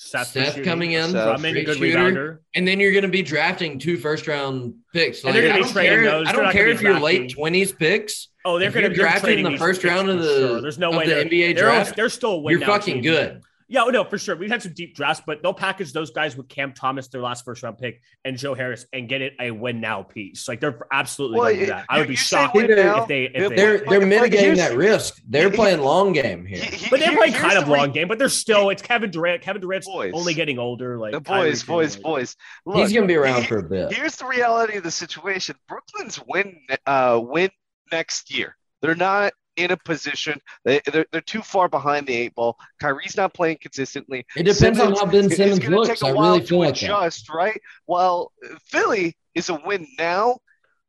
Seth, 0.00 0.28
Steph 0.28 0.62
coming 0.62 0.92
in, 0.92 1.10
Seth. 1.10 1.24
Drummond, 1.24 1.56
a 1.56 1.64
good 1.64 1.76
shooter. 1.78 1.98
rebounder. 1.98 2.38
and 2.54 2.68
then 2.68 2.78
you're 2.78 2.92
going 2.92 3.02
to 3.02 3.08
be 3.08 3.22
drafting 3.22 3.80
two 3.80 3.96
first 3.96 4.28
round 4.28 4.74
picks. 4.94 5.24
And 5.24 5.34
Like, 5.34 5.42
they're 5.42 5.52
I 5.52 5.58
don't 5.58 5.72
care, 5.72 6.04
those. 6.04 6.28
I 6.28 6.32
don't 6.32 6.52
care 6.52 6.68
if 6.68 6.80
you're 6.80 6.92
drafting- 6.98 7.04
late 7.04 7.36
20s 7.36 7.76
picks. 7.76 8.28
Oh, 8.44 8.58
they're 8.60 8.70
going 8.70 8.84
to 8.84 8.90
you're 8.90 8.90
be 8.90 8.94
drafting 8.96 9.42
the 9.42 9.58
first 9.58 9.82
round 9.84 10.08
of 10.08 10.20
the- 10.20 10.24
sure. 10.24 10.60
There's 10.62 10.78
no 10.78 10.90
of 10.90 10.96
way 10.98 11.06
the 11.08 11.14
they're, 11.14 11.24
NBA 11.24 11.54
they're, 11.56 11.64
draft, 11.64 11.96
they're 11.96 12.08
still 12.08 12.34
a 12.34 12.38
win 12.38 12.58
You're 12.58 12.66
fucking 12.68 12.94
team. 12.94 13.02
good. 13.02 13.42
Yeah, 13.70 13.82
oh, 13.84 13.90
no, 13.90 14.02
for 14.02 14.16
sure. 14.16 14.34
We've 14.34 14.50
had 14.50 14.62
some 14.62 14.72
deep 14.72 14.96
drafts, 14.96 15.22
but 15.26 15.42
they'll 15.42 15.52
package 15.52 15.92
those 15.92 16.10
guys 16.10 16.36
with 16.38 16.48
Cam 16.48 16.72
Thomas, 16.72 17.08
their 17.08 17.20
last 17.20 17.44
first 17.44 17.62
round 17.62 17.76
pick, 17.76 18.00
and 18.24 18.38
Joe 18.38 18.54
Harris, 18.54 18.86
and 18.94 19.06
get 19.08 19.20
it 19.20 19.34
a 19.38 19.50
win 19.50 19.80
now 19.82 20.02
piece. 20.02 20.48
Like 20.48 20.60
they're 20.60 20.78
absolutely 20.90 21.38
Well, 21.38 21.48
going 21.48 21.58
to 21.60 21.66
do 21.66 21.72
that. 21.72 21.84
I 21.90 21.98
would 21.98 22.08
be 22.08 22.16
shocked 22.16 22.56
if 22.56 22.70
now, 22.76 23.04
they 23.04 23.24
if 23.24 23.32
they're- 23.34 23.48
they. 23.50 23.56
They're 23.56 23.78
they're 23.86 24.06
mitigating 24.06 24.56
that 24.56 24.74
risk. 24.74 25.20
They're 25.28 25.50
playing 25.50 25.80
long 25.80 26.12
game 26.14 26.46
here. 26.46 26.64
but 26.90 26.98
they're 26.98 27.14
playing 27.14 27.34
kind 27.34 27.58
of 27.58 27.68
long 27.68 27.92
game, 27.92 28.08
but 28.08 28.18
they're 28.18 28.30
still 28.30 28.70
it's 28.70 28.80
Kevin 28.80 29.10
Durant. 29.10 29.42
Kevin 29.42 29.60
Durant's 29.60 29.86
Boys. 29.86 30.12
only 30.14 30.32
getting 30.32 30.58
older. 30.58 30.96
Like 30.98 31.12
The 31.12 31.20
Kyrie 31.20 31.50
boys, 31.50 31.60
too, 31.60 31.66
boys, 31.66 31.94
like- 31.96 32.02
boys. 32.04 32.36
He's 32.74 32.92
going 32.94 33.02
to 33.06 33.06
be 33.12 33.16
around 33.16 33.42
he- 33.42 33.48
for 33.48 33.58
a 33.58 33.62
bit. 33.62 33.92
Here's 33.92 34.16
the 34.16 34.26
reality 34.26 34.78
of 34.78 34.82
the 34.82 34.90
situation. 34.90 35.56
Brooklyn's 35.68 36.18
win 36.26 36.58
uh 36.86 37.20
win 37.22 37.50
next 37.92 38.34
year. 38.34 38.56
They're 38.80 38.94
not 38.94 39.32
in 39.58 39.70
a 39.72 39.76
position. 39.76 40.40
They 40.64 40.80
they're, 40.92 41.06
they're 41.12 41.20
too 41.20 41.42
far 41.42 41.68
behind 41.68 42.06
the 42.06 42.14
eight 42.14 42.34
ball. 42.34 42.56
Kyrie's 42.80 43.16
not 43.16 43.34
playing 43.34 43.58
consistently. 43.60 44.24
It 44.36 44.44
depends 44.44 44.78
on 44.78 44.92
how 44.94 45.06
Ben 45.06 45.26
it's 45.26 45.36
Simmons 45.36 45.58
gonna 45.58 45.76
looks. 45.76 45.88
Take 45.88 46.02
a 46.02 46.06
I 46.06 46.12
while 46.12 46.34
really 46.34 46.46
feel 46.46 46.58
to 46.60 46.66
like 46.68 46.74
that. 46.74 46.82
adjust, 46.84 47.28
right? 47.28 47.60
Well, 47.86 48.32
Philly 48.66 49.16
is 49.34 49.48
a 49.50 49.60
win 49.66 49.86
now, 49.98 50.38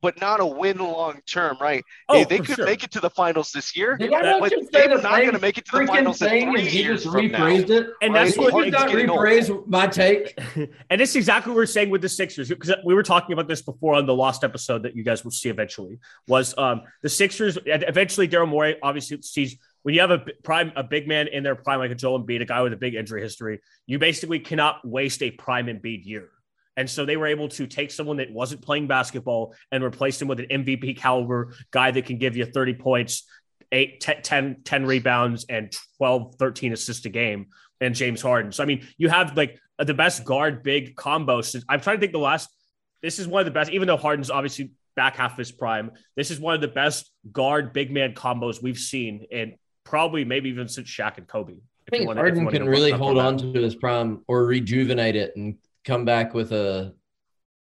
but 0.02 0.20
not 0.22 0.40
a 0.40 0.46
win 0.46 0.78
long 0.78 1.22
term, 1.26 1.58
right? 1.60 1.84
Oh, 2.08 2.16
they 2.20 2.24
they 2.26 2.38
for 2.38 2.44
could 2.46 2.56
sure. 2.58 2.66
make 2.66 2.84
it 2.84 2.92
to 2.92 3.00
the 3.00 3.10
finals 3.10 3.52
this 3.52 3.76
year, 3.76 3.98
Did 3.98 4.14
I 4.14 4.22
not 4.22 4.40
but 4.42 4.52
just 4.52 4.72
say 4.72 4.88
they're 4.88 5.02
not 5.02 5.20
going 5.22 5.34
to 5.34 5.40
make 5.40 5.58
it 5.58 5.66
to 5.66 5.80
the 5.80 5.86
finals 5.88 6.22
in 6.22 6.30
thing 6.30 6.52
three 6.52 6.60
and 6.62 6.70
he 6.70 6.82
years 6.84 7.04
just 7.04 7.14
from 7.14 7.28
now. 7.32 7.40
rephrased 7.46 7.70
it? 7.70 7.88
And 8.02 8.14
Right? 8.14 8.24
that's 8.26 8.38
Did 8.38 8.54
what 8.54 8.54
you 8.56 8.64
It's 8.64 8.72
not 8.72 8.90
getting 8.90 9.10
old. 9.10 9.20
rephrase 9.20 9.68
my 9.68 9.88
take? 9.88 10.40
and 10.90 11.02
this 11.02 11.12
is 11.12 11.16
exactly 11.18 11.52
what 11.52 11.58
we're 11.58 11.66
saying 11.66 11.90
with 11.90 12.02
the 12.02 12.10
Sixers 12.10 12.50
because 12.50 12.74
we 12.86 12.94
were 12.94 13.04
talking 13.04 13.34
about 13.34 13.48
this 13.48 13.62
before 13.62 13.96
on 13.96 14.06
the 14.06 14.16
lost 14.16 14.44
episode 14.44 14.84
that 14.84 14.96
you 14.96 15.04
guys 15.04 15.24
will 15.24 15.32
see 15.32 15.50
eventually. 15.50 16.00
Was 16.28 16.58
um, 16.58 16.84
the 17.02 17.10
Sixers 17.10 17.58
eventually? 17.66 18.28
Daryl 18.28 18.48
Morey 18.48 18.78
obviously 18.82 19.22
sees 19.22 19.58
when 19.84 19.96
you 19.96 20.02
have 20.02 20.12
a 20.12 20.20
prime 20.44 20.72
a 20.76 20.84
big 20.84 21.08
man 21.08 21.28
in 21.28 21.44
their 21.44 21.56
prime 21.56 21.80
like 21.80 21.92
a 21.92 21.96
Joel 21.96 22.24
Embiid, 22.24 22.42
a 22.42 22.46
guy 22.46 22.62
with 22.62 22.74
a 22.74 22.78
big 22.78 22.96
injury 22.96 23.22
history. 23.22 23.60
You 23.86 24.00
basically 24.00 24.40
cannot 24.40 24.88
waste 24.88 25.22
a 25.24 25.32
prime 25.32 25.68
Embiid 25.68 26.06
year. 26.06 26.30
And 26.80 26.90
so 26.90 27.04
they 27.06 27.18
were 27.18 27.28
able 27.28 27.50
to 27.50 27.68
take 27.68 27.92
someone 27.92 28.16
that 28.18 28.32
wasn't 28.32 28.62
playing 28.62 28.88
basketball 28.88 29.54
and 29.70 29.84
replace 29.84 30.22
him 30.22 30.30
with 30.30 30.40
an 30.40 30.46
MVP 30.46 30.96
caliber 30.96 31.54
guy 31.72 31.92
that 31.92 32.06
can 32.06 32.18
give 32.18 32.38
you 32.38 32.46
30 32.46 32.76
points, 32.76 33.28
eight, 33.74 34.00
10, 34.00 34.22
10, 34.22 34.62
10 34.64 34.86
rebounds, 34.86 35.46
and 35.50 35.76
12, 35.98 36.36
13 36.40 36.72
assists 36.72 37.06
a 37.06 37.10
game, 37.10 37.48
and 37.82 37.94
James 37.94 38.22
Harden. 38.22 38.54
So, 38.54 38.64
I 38.64 38.66
mean, 38.66 38.88
you 38.98 39.10
have 39.10 39.36
like 39.36 39.60
uh, 39.78 39.84
the 39.84 39.94
best 39.94 40.24
guard 40.24 40.64
big 40.64 40.96
combo. 40.96 41.42
since- 41.42 41.66
I'm 41.68 41.82
trying 41.82 41.98
to 41.98 42.00
think 42.00 42.14
the 42.14 42.18
last, 42.20 42.50
this 43.02 43.20
is 43.20 43.28
one 43.28 43.42
of 43.42 43.46
the 43.46 43.52
best, 43.52 43.72
even 43.72 43.86
though 43.86 43.98
Harden's 43.98 44.30
obviously 44.32 44.72
back 44.96 45.18
half 45.18 45.34
of 45.34 45.38
his 45.38 45.52
prime, 45.52 45.92
this 46.16 46.32
is 46.32 46.40
one 46.40 46.56
of 46.56 46.62
the 46.62 46.70
best 46.70 47.12
guard 47.30 47.74
big 47.74 47.92
man 47.92 48.14
combos 48.14 48.64
we've 48.64 48.80
seen, 48.80 49.26
and 49.34 49.56
probably 49.84 50.24
maybe 50.24 50.48
even 50.48 50.70
since 50.70 50.90
Shaq 50.90 51.18
and 51.18 51.28
Kobe. 51.28 51.56
I 51.56 51.90
think 51.98 52.08
wanna- 52.08 52.22
if 52.24 52.36
you 52.36 52.42
Harden 52.44 52.58
can 52.58 52.70
really 52.70 52.92
hold 52.92 53.18
on 53.18 53.38
to 53.38 53.52
his 53.60 53.76
prime 53.76 54.24
or 54.30 54.46
rejuvenate 54.46 55.18
it 55.18 55.36
and 55.36 55.58
come 55.86 56.06
back 56.06 56.34
with 56.34 56.52
a. 56.52 56.94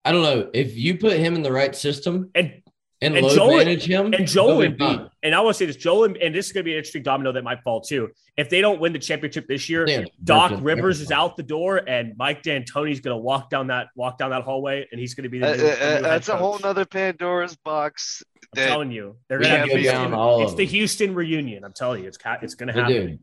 I 0.04 0.12
don't 0.12 0.22
know 0.22 0.48
if 0.54 0.76
you 0.76 0.96
put 0.96 1.18
him 1.18 1.34
in 1.34 1.42
the 1.42 1.52
right 1.52 1.74
system 1.76 2.30
And 2.34 2.62
and, 3.00 3.16
And 3.16 3.24
load 3.26 3.34
Joel- 3.36 3.56
manage 3.58 3.84
him. 3.84 4.12
And 4.12 4.26
Joel 4.26 4.58
be 4.60 4.68
Embiid, 4.70 4.78
fine. 4.78 5.10
and 5.22 5.32
I 5.34 5.40
want 5.40 5.54
to 5.54 5.58
say 5.58 5.66
this, 5.66 5.76
Joel, 5.76 6.04
and 6.20 6.34
this 6.34 6.46
is 6.46 6.52
going 6.52 6.62
to 6.62 6.64
be 6.64 6.72
an 6.72 6.78
interesting 6.78 7.04
domino 7.04 7.30
that 7.30 7.44
might 7.44 7.62
fall 7.62 7.80
too. 7.80 8.08
If 8.36 8.48
they 8.50 8.60
don't 8.60 8.80
win 8.80 8.92
the 8.92 8.98
championship 8.98 9.46
this 9.46 9.68
year, 9.68 9.86
Yeah, 9.88 10.04
Doc 10.24 10.50
Burton, 10.50 10.64
Rivers 10.64 10.96
is 11.00 11.10
everything. 11.12 11.16
out 11.22 11.36
the 11.36 11.42
door, 11.44 11.76
and 11.88 12.14
Mike 12.16 12.42
D'Antoni's 12.42 12.98
going 13.00 13.16
to 13.16 13.22
walk 13.22 13.50
down 13.50 13.68
that 13.68 13.88
walk 13.94 14.18
down 14.18 14.30
that 14.30 14.42
hallway, 14.42 14.84
and 14.90 15.00
he's 15.00 15.14
going 15.14 15.22
to 15.24 15.28
be 15.28 15.38
the 15.38 15.46
Uh, 15.52 15.54
new, 15.56 15.62
uh, 15.62 15.68
the 15.68 15.68
new 15.68 15.76
head 15.94 16.04
that's 16.04 16.28
a 16.28 16.36
whole 16.36 16.54
coach. 16.54 16.62
nother 16.64 16.84
Pandora's 16.84 17.54
box. 17.56 18.22
I'm 18.56 18.62
that- 18.62 18.66
telling 18.68 18.90
you, 18.90 19.16
they're 19.28 19.38
going 19.38 19.50
to 19.52 19.58
have 19.58 19.68
have 19.68 19.76
to 19.76 19.78
Houston. 19.82 20.02
down 20.10 20.14
all 20.14 20.42
It's 20.42 20.52
of 20.52 20.56
the 20.58 20.64
them. 20.64 20.70
Houston 20.74 21.14
reunion. 21.14 21.62
I'm 21.64 21.72
telling 21.74 22.02
you, 22.02 22.08
it's 22.08 22.18
it's 22.42 22.54
going 22.56 22.66
to 22.66 22.72
happen. 22.72 22.92
dude, 23.06 23.18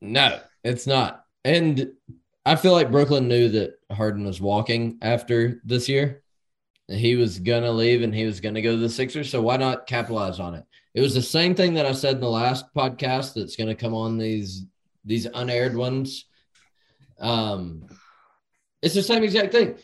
no, 0.00 0.40
it's 0.64 0.86
not. 0.86 1.24
And 1.44 1.92
I 2.46 2.56
feel 2.56 2.72
like 2.72 2.90
Brooklyn 2.90 3.28
knew 3.28 3.48
that 3.50 3.78
Harden 3.90 4.24
was 4.24 4.40
walking 4.40 4.98
after 5.00 5.62
this 5.64 5.88
year. 5.88 6.22
He 6.88 7.16
was 7.16 7.38
gonna 7.38 7.70
leave 7.70 8.02
and 8.02 8.14
he 8.14 8.26
was 8.26 8.40
gonna 8.40 8.60
go 8.60 8.72
to 8.72 8.76
the 8.76 8.90
Sixers. 8.90 9.30
So 9.30 9.40
why 9.40 9.56
not 9.56 9.86
capitalize 9.86 10.38
on 10.40 10.54
it? 10.54 10.64
It 10.92 11.00
was 11.00 11.14
the 11.14 11.22
same 11.22 11.54
thing 11.54 11.74
that 11.74 11.86
I 11.86 11.92
said 11.92 12.16
in 12.16 12.20
the 12.20 12.28
last 12.28 12.66
podcast 12.74 13.34
that's 13.34 13.56
gonna 13.56 13.74
come 13.74 13.94
on 13.94 14.18
these 14.18 14.66
these 15.04 15.26
unaired 15.26 15.74
ones. 15.74 16.26
Um, 17.18 17.86
it's 18.82 18.94
the 18.94 19.02
same 19.02 19.24
exact 19.24 19.52
thing. 19.52 19.76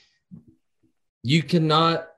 You 1.23 1.43
cannot. 1.43 2.10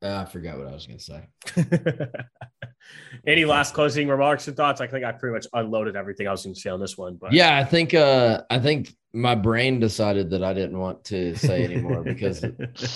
Uh, 0.00 0.24
I 0.24 0.24
forgot 0.26 0.58
what 0.58 0.68
I 0.68 0.72
was 0.72 0.86
going 0.86 0.98
to 0.98 1.04
say. 1.04 2.08
Any 3.26 3.44
last 3.44 3.74
closing 3.74 4.06
remarks 4.06 4.46
and 4.46 4.56
thoughts? 4.56 4.80
I 4.80 4.86
think 4.86 5.04
I 5.04 5.10
pretty 5.10 5.34
much 5.34 5.46
unloaded 5.52 5.96
everything 5.96 6.28
I 6.28 6.30
was 6.30 6.44
going 6.44 6.54
to 6.54 6.60
say 6.60 6.70
on 6.70 6.78
this 6.78 6.96
one. 6.96 7.16
But 7.16 7.32
Yeah, 7.32 7.56
I 7.56 7.64
think. 7.64 7.94
Uh, 7.94 8.42
I 8.48 8.60
think 8.60 8.94
my 9.12 9.34
brain 9.34 9.80
decided 9.80 10.30
that 10.30 10.44
I 10.44 10.52
didn't 10.52 10.78
want 10.78 11.04
to 11.04 11.34
say 11.34 11.64
anymore 11.64 12.02
because 12.04 12.44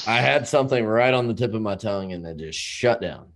I 0.06 0.16
had 0.20 0.46
something 0.46 0.84
right 0.84 1.12
on 1.12 1.26
the 1.26 1.34
tip 1.34 1.54
of 1.54 1.62
my 1.62 1.74
tongue 1.74 2.12
and 2.12 2.24
it 2.24 2.36
just 2.36 2.58
shut 2.58 3.00
down. 3.00 3.32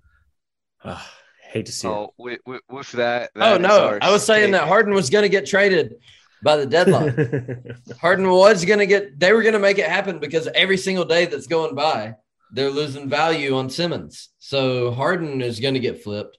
Ah, 0.85 1.11
hate 1.43 1.67
to 1.67 1.73
see. 1.73 1.89
Oh, 1.89 2.15
with, 2.19 2.39
with, 2.47 2.63
with 2.71 2.93
that. 2.93 3.31
Oh 3.35 3.57
no, 3.57 3.99
I 4.01 4.13
was 4.13 4.25
saying 4.25 4.53
take. 4.53 4.61
that 4.61 4.69
Harden 4.69 4.95
was 4.95 5.11
going 5.11 5.25
to 5.25 5.29
get 5.29 5.47
traded 5.47 5.97
by 6.43 6.57
the 6.57 6.67
deadline. 6.67 7.75
Harden 8.01 8.29
was 8.29 8.65
going 8.65 8.79
to 8.79 8.87
get. 8.87 9.19
They 9.19 9.33
were 9.33 9.43
going 9.43 9.55
to 9.55 9.59
make 9.59 9.79
it 9.79 9.89
happen 9.89 10.21
because 10.21 10.47
every 10.55 10.77
single 10.77 11.05
day 11.05 11.27
that's 11.27 11.47
going 11.47 11.75
by, 11.75 12.15
they're 12.53 12.71
losing 12.71 13.09
value 13.09 13.57
on 13.57 13.71
Simmons. 13.71 14.31
So 14.39 14.91
Harden 14.93 15.41
is 15.41 15.61
going 15.61 15.75
to 15.75 15.81
get 15.81 16.03
flipped 16.03 16.39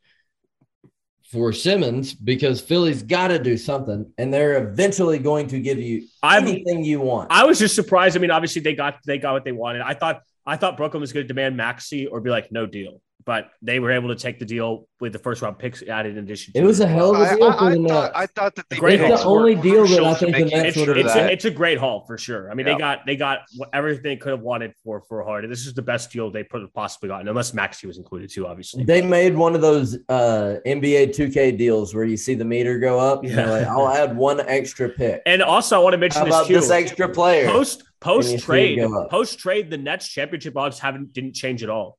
for 1.31 1.51
Simmons 1.51 2.13
because 2.13 2.61
Philly's 2.61 3.03
got 3.03 3.27
to 3.27 3.39
do 3.39 3.57
something, 3.57 4.11
and 4.17 4.33
they're 4.33 4.69
eventually 4.69 5.19
going 5.19 5.47
to 5.47 5.59
give 5.59 5.79
you 5.79 6.07
I'm- 6.23 6.43
anything 6.43 6.83
you 6.83 7.01
want. 7.01 7.31
I 7.31 7.45
was 7.45 7.59
just 7.59 7.75
surprised. 7.75 8.15
I 8.15 8.19
mean, 8.19 8.31
obviously 8.31 8.61
they 8.61 8.75
got 8.75 8.99
they 9.05 9.17
got 9.17 9.33
what 9.33 9.43
they 9.43 9.51
wanted. 9.51 9.81
I 9.81 9.93
thought 9.93 10.21
I 10.45 10.55
thought 10.55 10.77
Brooklyn 10.77 11.01
was 11.01 11.11
going 11.11 11.25
to 11.25 11.27
demand 11.27 11.57
Maxey 11.57 12.07
or 12.07 12.21
be 12.21 12.29
like 12.29 12.51
no 12.51 12.65
deal, 12.65 13.01
but 13.27 13.49
they 13.61 13.77
were 13.79 13.91
able 13.91 14.07
to 14.07 14.15
take 14.15 14.39
the 14.39 14.45
deal 14.45 14.87
with 15.01 15.11
the 15.11 15.19
first 15.19 15.41
round 15.41 15.59
picks 15.59 15.83
added 15.83 16.13
in 16.17 16.23
addition. 16.23 16.53
To 16.53 16.59
it 16.59 16.63
was 16.63 16.79
a 16.79 16.87
hell 16.87 17.13
of 17.13 17.19
a 17.21 17.35
deal 17.35 17.43
I, 17.49 17.57
for 17.57 17.63
I 17.65 17.75
the 17.75 17.87
thought, 17.89 18.11
I 18.15 18.25
thought 18.25 18.55
that 18.55 18.69
the 18.69 18.77
Great 18.77 19.01
Knicks 19.01 19.21
haul. 19.21 19.45
It's 19.45 19.61
the 19.61 19.69
only 19.69 19.69
deal 19.69 19.85
that 19.85 20.03
I 20.05 20.13
think 20.13 20.35
the 20.35 20.43
making 20.45 20.57
Nets 20.63 20.77
it 20.77 20.87
would 20.87 20.97
have 20.97 21.05
it's, 21.05 21.15
a, 21.15 21.31
it's 21.33 21.45
a 21.45 21.51
great 21.51 21.77
haul 21.77 22.05
for 22.07 22.17
sure. 22.17 22.49
I 22.49 22.53
mean, 22.55 22.65
Yeah. 22.65 22.73
they 22.73 22.79
got 22.79 23.05
they 23.05 23.15
got 23.17 23.39
everything 23.73 24.03
they 24.03 24.15
could 24.15 24.31
have 24.31 24.39
wanted 24.41 24.71
for 24.81 25.01
for 25.09 25.23
Harden. 25.25 25.49
This 25.49 25.67
is 25.67 25.73
the 25.73 25.81
best 25.81 26.09
deal 26.09 26.31
they 26.31 26.45
could 26.45 26.61
have 26.61 26.73
possibly 26.73 27.09
gotten, 27.09 27.27
unless 27.27 27.53
Maxey 27.53 27.85
was 27.85 27.97
included 27.97 28.31
too, 28.31 28.47
obviously. 28.47 28.85
They 28.85 29.01
made 29.01 29.35
one 29.35 29.55
of 29.55 29.61
those 29.61 29.97
uh, 30.07 30.55
NBA 30.65 31.09
2K 31.13 31.57
deals 31.57 31.93
where 31.93 32.05
you 32.05 32.15
see 32.15 32.33
the 32.33 32.45
meter 32.45 32.79
go 32.79 32.97
up. 32.97 33.23
and 33.23 33.31
they're 33.33 33.45
Yeah. 33.45 33.51
like, 33.51 33.67
I'll 33.67 33.89
add 33.89 34.15
one 34.15 34.39
extra 34.39 34.87
pick. 34.87 35.21
and 35.25 35.43
also, 35.43 35.75
I 35.75 35.83
want 35.83 35.93
to 35.93 35.97
mention 35.97 36.19
How 36.19 36.25
this 36.25 36.33
about 36.35 36.47
too. 36.47 36.53
this 36.53 36.71
extra 36.71 37.09
player? 37.09 37.45
Post 37.47 37.83
post 37.99 38.39
trade 38.39 38.79
post 39.09 39.37
trade, 39.37 39.69
the 39.69 39.77
Nets 39.77 40.07
championship 40.07 40.55
odds 40.55 40.79
haven't 40.79 41.11
didn't 41.11 41.33
change 41.35 41.61
at 41.61 41.69
all. 41.69 41.97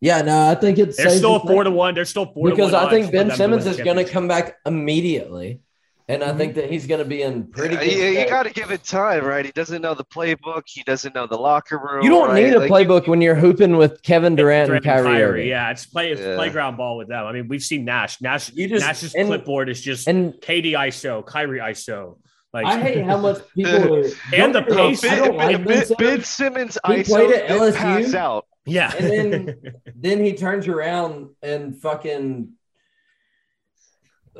Yeah, 0.00 0.22
no, 0.22 0.50
I 0.50 0.54
think 0.54 0.78
it's 0.78 0.96
They're 0.96 1.10
still 1.10 1.38
four 1.40 1.64
to 1.64 1.70
one. 1.70 1.94
They're 1.94 2.04
still 2.04 2.26
four 2.26 2.50
because 2.50 2.70
to 2.70 2.76
one 2.76 2.84
Because 2.84 2.86
I 2.86 2.90
think 2.90 3.12
Ben 3.12 3.36
Simmons 3.36 3.66
is 3.66 3.78
going 3.78 3.96
to 3.96 4.04
come 4.04 4.28
back 4.28 4.56
immediately, 4.66 5.60
and 6.06 6.22
I 6.22 6.28
mm-hmm. 6.28 6.38
think 6.38 6.54
that 6.56 6.70
he's 6.70 6.86
going 6.86 6.98
to 6.98 7.04
be 7.06 7.22
in 7.22 7.44
pretty. 7.50 7.74
Yeah, 7.76 7.80
Good 7.80 7.92
you, 8.14 8.20
you 8.20 8.28
got 8.28 8.42
to 8.42 8.50
give 8.50 8.70
it 8.70 8.84
time, 8.84 9.24
right? 9.24 9.44
He 9.44 9.52
doesn't 9.52 9.80
know 9.80 9.94
the 9.94 10.04
playbook. 10.04 10.64
He 10.66 10.82
doesn't 10.82 11.14
know 11.14 11.26
the 11.26 11.38
locker 11.38 11.78
room. 11.78 12.02
You 12.02 12.10
don't 12.10 12.28
right? 12.28 12.44
need 12.44 12.52
a 12.54 12.60
Like, 12.60 12.70
playbook 12.70 13.08
when 13.08 13.20
you're 13.22 13.34
hooping 13.34 13.76
with 13.78 14.02
Kevin 14.02 14.36
Durant, 14.36 14.70
and 14.70 14.84
Kyrie. 14.84 15.22
Irving. 15.22 15.48
Yeah, 15.48 15.70
it's 15.70 15.86
play 15.86 16.12
it's 16.12 16.20
Yeah. 16.20 16.36
playground 16.36 16.76
ball 16.76 16.98
with 16.98 17.08
them. 17.08 17.24
I 17.24 17.32
mean, 17.32 17.48
we've 17.48 17.62
seen 17.62 17.84
Nash. 17.86 18.20
Nash 18.20 18.52
You 18.52 18.68
just- 18.68 18.84
Nash's 18.86 19.14
and- 19.14 19.26
clipboard 19.28 19.68
is 19.70 19.80
just 19.80 20.06
And 20.06 20.34
KD 20.34 20.72
ISO, 20.74 21.24
Kyrie 21.24 21.60
ISO. 21.60 22.18
Like 22.52 22.66
I 22.66 22.80
hate 22.80 23.04
how 23.04 23.16
much 23.18 23.38
people 23.54 23.94
are. 23.96 24.04
And 24.32 24.54
the 24.54 24.60
don't 24.60 24.68
get 24.68 24.70
me 24.70 24.76
wrong, 24.76 24.90
pace- 24.90 25.04
I 25.04 25.08
Ben, 25.08 25.24
don't 25.24 25.36
like 25.36 25.56
ben, 25.56 25.64
Ben 25.64 25.66
ben, 25.66 25.86
Simmons. 25.86 25.98
Ben 25.98 26.22
Simmons 26.24 26.78
He 26.86 26.92
ISO 26.92 27.06
played 27.06 27.32
at 27.32 27.48
LSU. 27.48 27.74
pass 27.74 28.14
out. 28.14 28.46
Yeah. 28.66 28.92
And 28.96 29.10
then 29.10 29.54
then 29.96 30.24
he 30.24 30.32
turns 30.34 30.68
around 30.68 31.30
and 31.42 31.80
fucking 31.80 32.52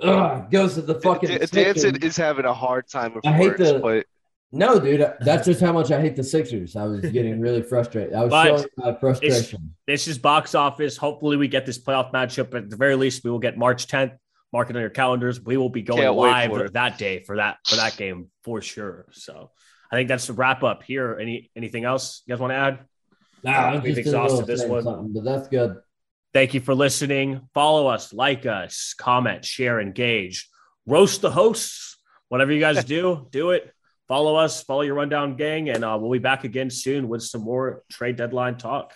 ugh, 0.02 0.50
goes 0.50 0.74
to 0.74 0.82
the 0.82 1.00
fucking. 1.00 1.28
D- 1.28 1.46
Danson 1.46 2.02
is 2.02 2.16
having 2.16 2.44
a 2.44 2.54
hard 2.54 2.88
time 2.88 3.14
with 3.14 3.26
I 3.26 3.32
hate 3.32 3.58
words, 3.58 3.72
the- 3.72 3.78
but 3.78 4.06
No, 4.52 4.78
dude, 4.78 5.12
that's 5.20 5.46
just 5.46 5.60
how 5.60 5.72
much 5.72 5.90
I 5.90 6.00
hate 6.00 6.16
the 6.16 6.24
Sixers. 6.24 6.76
I 6.76 6.84
was 6.84 7.00
getting 7.00 7.40
really 7.40 7.62
frustrated. 7.62 8.14
I 8.14 8.22
was 8.24 8.30
But 8.30 8.46
showing 8.46 8.68
my 8.76 8.94
frustration. 8.94 9.74
this 9.86 10.08
is 10.08 10.18
box 10.18 10.54
office. 10.54 10.96
Hopefully, 10.96 11.36
we 11.36 11.48
get 11.48 11.66
this 11.66 11.78
playoff 11.82 12.12
matchup. 12.12 12.54
At 12.54 12.70
the 12.70 12.76
very 12.76 12.96
least, 12.96 13.24
we 13.24 13.30
will 13.30 13.38
get 13.38 13.56
March 13.58 13.86
10th. 13.86 14.16
Mark 14.52 14.70
it 14.70 14.76
on 14.76 14.80
your 14.80 14.90
calendars. 14.90 15.40
We 15.40 15.56
will 15.56 15.68
be 15.68 15.82
going 15.82 16.02
Can't 16.02 16.14
live 16.14 16.50
for 16.50 16.68
that 16.70 16.98
day 16.98 17.22
for 17.24 17.36
that 17.36 17.58
for 17.66 17.76
that 17.76 17.96
game 17.96 18.30
for 18.44 18.62
sure. 18.62 19.06
So 19.10 19.50
I 19.90 19.96
think 19.96 20.08
that's 20.08 20.28
the 20.28 20.32
wrap 20.34 20.62
up 20.62 20.82
here. 20.84 21.18
Any 21.20 21.50
anything 21.56 21.84
else 21.84 22.22
you 22.24 22.32
guys 22.32 22.40
want 22.40 22.52
to 22.52 22.54
add? 22.56 22.78
Nah, 23.46 23.52
I'm 23.52 23.82
We've 23.82 23.94
just 23.94 24.06
in 24.06 24.12
the 24.12 24.18
middle 24.22 24.38
exhausted 24.40 24.46
this 24.46 24.64
one. 24.66 25.12
but 25.12 25.24
that's 25.24 25.48
good. 25.48 25.76
Thank 26.34 26.52
you 26.52 26.60
for 26.60 26.74
listening. 26.74 27.48
Follow 27.54 27.86
us, 27.86 28.12
like 28.12 28.44
us, 28.44 28.94
comment, 28.98 29.44
share, 29.44 29.80
engage, 29.80 30.48
roast 30.86 31.22
the 31.22 31.30
hosts. 31.30 31.96
Whatever 32.28 32.52
you 32.52 32.60
guys 32.60 32.84
do, 32.96 33.28
do 33.30 33.50
it. 33.52 33.72
Follow 34.08 34.36
us, 34.36 34.62
follow 34.62 34.82
your 34.82 34.94
rundown 34.94 35.36
gang, 35.36 35.68
and 35.68 35.84
uh, 35.84 35.98
we'll 36.00 36.12
be 36.12 36.18
back 36.18 36.44
again 36.44 36.70
soon 36.70 37.08
with 37.08 37.22
some 37.22 37.40
more 37.40 37.82
trade 37.90 38.16
deadline 38.16 38.56
talk. 38.56 38.92